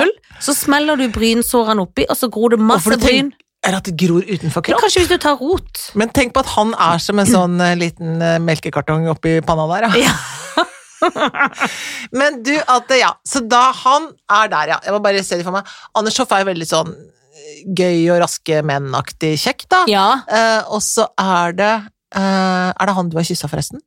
så 0.42 0.54
smeller 0.54 0.98
du 0.98 1.06
brynsårene 1.14 1.82
oppi, 1.84 2.06
og 2.10 2.18
så 2.18 2.30
gror 2.30 2.54
det 2.54 2.58
masse 2.62 2.98
bryn. 2.98 3.32
Er 3.66 3.74
at 3.74 3.88
det 3.88 3.96
gror 3.98 4.22
utenfor 4.22 4.62
kropp? 4.64 4.80
kanskje 4.84 5.02
hvis 5.02 5.10
du 5.10 5.18
tar 5.22 5.36
rot. 5.40 5.80
Men 5.98 6.12
tenk 6.14 6.30
på 6.36 6.40
at 6.44 6.50
han 6.54 6.70
er 6.78 7.00
som 7.02 7.18
en 7.18 7.26
sånn 7.28 7.56
eh, 7.64 7.74
liten 7.78 8.20
eh, 8.22 8.36
melkekartong 8.42 9.08
oppi 9.10 9.38
panna 9.44 9.66
der, 9.72 9.88
ja. 9.88 10.08
Ja. 10.08 10.64
Men 12.18 12.40
du, 12.46 12.54
at 12.58 12.90
ja, 12.98 13.12
så 13.26 13.42
da 13.46 13.68
han 13.84 14.08
er 14.38 14.50
der, 14.52 14.72
ja. 14.74 14.78
Jeg 14.86 14.94
må 14.94 15.00
bare 15.04 15.22
se 15.26 15.38
det 15.38 15.46
for 15.46 15.54
meg. 15.58 15.68
Anders 15.98 16.18
Hoff 16.22 16.32
er 16.34 16.42
jo 16.44 16.48
veldig 16.50 16.68
sånn 16.70 16.90
eh, 16.94 17.60
gøy 17.78 18.08
og 18.14 18.22
raske 18.24 18.62
menn-aktig 18.66 19.34
kjekk, 19.42 19.66
da. 19.74 19.82
ja. 19.90 20.06
Eh, 20.26 20.60
og 20.74 20.82
så 20.84 21.08
er 21.18 21.54
det 21.58 21.72
eh, 22.14 22.68
Er 22.72 22.90
det 22.90 22.96
han 22.98 23.10
du 23.10 23.18
har 23.18 23.26
kyssa, 23.26 23.50
forresten? 23.50 23.82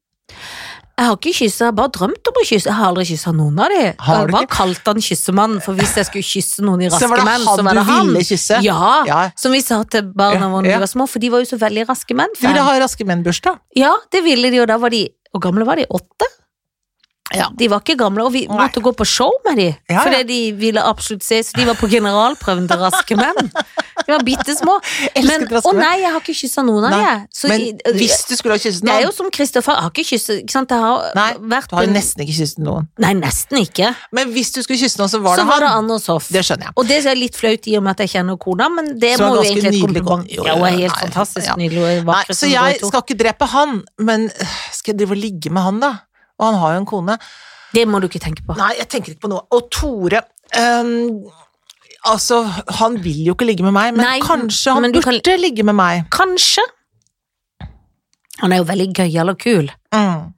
Jeg 1.02 1.08
har 1.10 1.16
ikke 1.18 1.32
kyssa, 1.34 1.64
jeg 1.64 1.66
har 1.72 1.78
bare 1.80 1.90
drømt 1.98 2.30
om 2.30 2.36
å 2.38 2.42
kysse. 2.46 2.68
Jeg 2.70 2.78
har 2.78 2.90
aldri 2.92 3.06
kyssa 3.10 3.32
noen 3.34 3.56
av 3.64 3.72
de. 3.74 3.80
Har 4.06 4.20
Jeg 4.20 4.28
du 4.30 4.34
bare 4.36 4.50
kalte 4.54 4.92
han 4.94 5.00
kyssemannen, 5.02 5.62
for 5.66 5.74
hvis 5.80 5.96
jeg 5.98 6.06
skulle 6.12 6.28
kysse 6.28 6.62
noen 6.62 6.84
i 6.86 6.90
Raske 6.92 7.10
var 7.10 7.18
det 7.18 7.26
menn, 7.26 7.46
han 7.48 7.58
så 7.58 7.64
var 7.66 7.74
det 7.80 7.82
du 7.88 7.90
han. 7.92 8.12
ville 8.12 8.22
kysse? 8.28 8.60
Ja, 8.62 8.92
Ja. 9.10 9.22
som 9.36 9.52
vi 9.56 9.62
sa 9.66 9.82
til 9.84 10.04
barna 10.14 10.52
våre 10.54 10.70
da 10.70 10.76
de 10.78 10.84
var 10.86 10.92
små, 10.94 11.08
for 11.10 11.18
de 11.24 11.30
var 11.34 11.42
jo 11.42 11.50
så 11.50 11.58
veldig 11.58 11.88
Raske 11.90 12.14
menn. 12.14 12.30
De 12.38 12.46
ville 12.48 12.62
ha 12.68 12.78
Raske 12.86 13.04
menn-bursdag? 13.10 13.58
Ja, 13.76 13.96
det 14.12 14.22
ville 14.24 14.52
de, 14.54 14.60
og 14.62 14.68
da 14.68 14.78
var 14.78 14.90
de 14.94 15.10
Hvor 15.34 15.42
gamle 15.42 15.66
var 15.66 15.78
de? 15.78 15.86
Åtte? 15.90 16.28
Ja. 17.36 17.48
De 17.58 17.68
var 17.72 17.82
ikke 17.84 17.98
gamle, 18.00 18.26
og 18.26 18.34
vi 18.34 18.46
Nei. 18.48 18.58
måtte 18.60 18.82
gå 18.84 18.92
på 18.98 19.06
show 19.08 19.32
med 19.46 19.58
de, 19.58 19.68
Ja, 19.90 19.96
ja. 19.96 20.02
fordi 20.04 20.24
de 20.28 20.40
ville 20.60 20.82
absolutt 20.84 21.24
se, 21.24 21.40
så 21.48 21.56
de 21.58 21.66
var 21.70 21.76
på 21.80 21.88
generalprøven 21.92 22.68
til 22.68 22.82
Raske 22.82 23.16
menn. 23.20 23.52
De 24.02 24.10
var 24.12 24.24
bitte 24.26 24.56
små. 24.58 24.78
Men, 25.16 25.46
å 25.62 25.74
nei, 25.78 25.94
jeg 26.02 26.12
har 26.12 26.20
ikke 26.20 26.36
kyssa 26.36 26.64
noen 26.66 26.88
av 26.90 26.96
dem. 26.96 27.52
Men 27.52 27.96
hvis 27.98 28.26
du 28.28 28.36
skulle 28.36 28.56
ha 28.58 28.62
kysset 28.62 28.84
noen 28.84 28.92
Det 28.92 28.96
er 28.98 29.06
jo 29.06 29.12
som 29.16 29.30
Kristoffer, 29.32 29.78
jeg 29.78 29.86
har 29.86 29.94
ikke 29.94 30.08
kysset, 30.10 30.42
ikke 30.44 30.56
sant, 30.56 30.74
har 30.76 31.12
Nei, 31.16 31.30
vært 31.54 31.70
du 31.70 31.76
har 31.78 31.86
jo 31.86 31.92
en- 31.92 31.96
nesten 31.96 32.26
ikke 32.26 32.38
kysset 32.40 32.60
noen. 32.66 32.88
Nei, 33.00 33.14
nesten 33.20 33.62
ikke. 33.62 33.94
Men 34.12 34.34
hvis 34.34 34.52
du 34.56 34.62
skulle 34.64 34.80
kysse 34.82 34.98
noen, 35.00 35.12
så 35.12 35.22
var 35.22 35.38
så 35.38 35.46
det 35.46 35.48
var 35.52 35.60
det. 35.64 35.72
Anders 35.82 36.06
Hoff. 36.08 36.28
Det 36.34 36.44
skjønner 36.44 36.70
jeg. 36.70 36.74
Og 36.76 36.88
det 36.88 37.00
er 37.06 37.16
litt 37.16 37.36
flaut 37.38 37.68
i 37.68 37.78
og 37.78 37.84
med 37.84 37.92
at 37.96 38.04
jeg 38.08 38.14
kjenner 38.18 38.40
kona, 38.42 38.70
men 38.70 38.94
det 39.00 39.16
Så 39.18 39.28
må 39.28 39.36
jo 39.40 39.48
egentlig 39.48 39.76
et 39.76 39.82
kompliment. 39.86 40.28
Jo, 40.32 40.44
er 40.44 40.58
jo, 40.58 40.66
helt 40.66 40.96
nei, 40.96 41.02
fantastisk 41.06 41.48
ja. 41.48 41.56
nydelig 41.56 41.84
og 42.02 42.06
vakker 42.12 42.34
så 42.42 42.50
jeg 42.52 42.80
skal 42.82 43.04
ikke 43.06 43.18
drepe 43.20 43.48
han, 43.52 43.84
men 44.00 44.26
øh, 44.30 44.56
skal 44.74 44.94
jeg 44.94 45.00
drive 45.04 45.16
og 45.16 45.22
ligge 45.22 45.52
med 45.54 45.62
han, 45.68 45.80
da? 45.84 45.92
Og 46.42 46.48
han 46.50 46.60
har 46.64 46.74
jo 46.76 46.82
en 46.82 46.90
kone. 46.90 47.16
Det 47.72 47.86
må 47.88 48.02
du 48.02 48.10
ikke 48.10 48.20
tenke 48.24 48.44
på. 48.44 48.58
Nei, 48.60 48.74
jeg 48.82 48.90
tenker 48.92 49.14
ikke 49.14 49.28
på 49.30 49.32
noe. 49.32 49.46
Og 49.56 49.70
Tore 49.72 50.24
um, 50.58 51.22
Altså, 52.10 52.42
han 52.82 52.96
vil 53.04 53.20
jo 53.28 53.36
ikke 53.38 53.46
ligge 53.46 53.62
med 53.64 53.76
meg, 53.78 53.92
men 53.94 54.02
Nei, 54.02 54.18
kanskje 54.26 54.74
han 54.74 54.82
men 54.82 54.92
burde 54.96 55.22
kan- 55.22 55.38
ligge 55.40 55.64
med 55.64 55.78
meg. 55.78 56.08
Kanskje. 56.10 56.64
Han 58.42 58.52
er 58.56 58.58
jo 58.64 58.66
veldig 58.72 58.88
gøyal 58.98 59.30
og 59.30 59.38
kul. 59.38 59.68
Mm. 59.94 60.32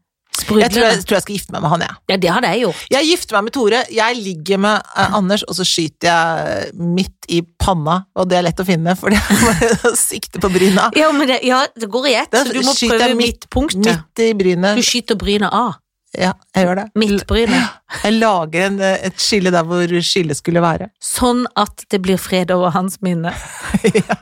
Jeg 0.44 0.74
tror 0.74 0.82
jeg, 0.84 1.04
tror 1.06 1.16
jeg 1.16 1.24
skal 1.24 1.36
gifte 1.38 1.54
meg 1.54 1.62
med 1.64 1.70
han, 1.72 1.84
jeg. 1.86 1.96
Ja, 2.10 2.16
det 2.18 2.30
hadde 2.34 2.50
jeg 2.52 2.62
gjort. 2.66 2.80
Jeg 2.92 3.06
gifter 3.08 3.36
meg 3.38 3.44
med 3.46 3.54
Tore, 3.56 3.82
jeg 3.96 4.18
ligger 4.18 4.60
med 4.66 4.90
eh, 4.98 5.14
Anders, 5.16 5.44
og 5.48 5.56
så 5.56 5.64
skyter 5.68 6.10
jeg 6.10 6.72
midt 6.98 7.28
i 7.32 7.40
panna, 7.64 8.00
og 8.18 8.28
det 8.32 8.40
er 8.40 8.46
lett 8.50 8.60
å 8.60 8.66
finne, 8.68 8.96
for 9.00 9.14
det 9.14 9.22
sikter 9.22 9.94
sikte 10.02 10.42
på 10.44 10.50
bryna. 10.52 10.90
Ja, 11.00 11.12
men 11.16 11.30
det, 11.30 11.38
ja, 11.48 11.62
det 11.80 11.88
går 11.94 12.10
i 12.10 12.16
ett, 12.26 12.34
så 12.34 12.50
du 12.50 12.60
må 12.66 12.74
prøve 12.76 13.00
jeg 13.06 13.16
midt- 13.16 13.46
midtpunktet. 13.46 13.88
Midt 13.88 14.24
i 14.26 14.34
brynet. 14.42 14.82
Du 14.82 14.84
skyter 14.90 15.16
brynet 15.22 15.54
av. 15.54 15.78
Ja, 16.14 16.34
jeg 16.54 16.68
gjør 16.68 16.78
det. 16.78 16.86
Midtbrynet. 17.00 17.80
Jeg 18.04 18.18
lager 18.18 18.66
en, 18.68 18.80
et 18.82 19.22
skille 19.22 19.52
der 19.54 19.66
hvor 19.70 19.92
skillet 20.02 20.38
skulle 20.38 20.62
være. 20.64 20.90
Sånn 21.02 21.44
at 21.60 21.86
det 21.94 22.00
blir 22.06 22.18
fred 22.22 22.52
over 22.54 22.74
hans 22.74 22.98
minne. 23.06 23.32
ja, 24.00 24.18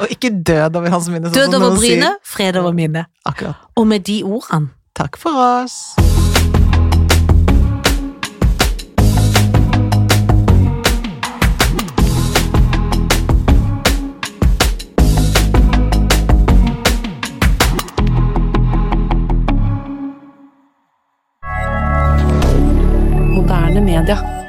og 0.00 0.12
ikke 0.12 0.32
død 0.40 0.80
over 0.80 0.96
hans 0.96 1.08
minne, 1.12 1.28
sånn 1.28 1.36
Død 1.36 1.58
over 1.60 1.76
brynet, 1.76 2.20
fred 2.24 2.60
over 2.60 2.76
minnet. 2.76 3.12
Akkurat. 3.28 3.60
Og 3.76 3.88
med 3.92 4.08
de 4.08 4.22
ordene 4.24 4.72
Takk 5.00 5.16
for 5.16 5.32
oss. 5.32 6.09
Moderne 23.50 23.80
media. 23.80 24.39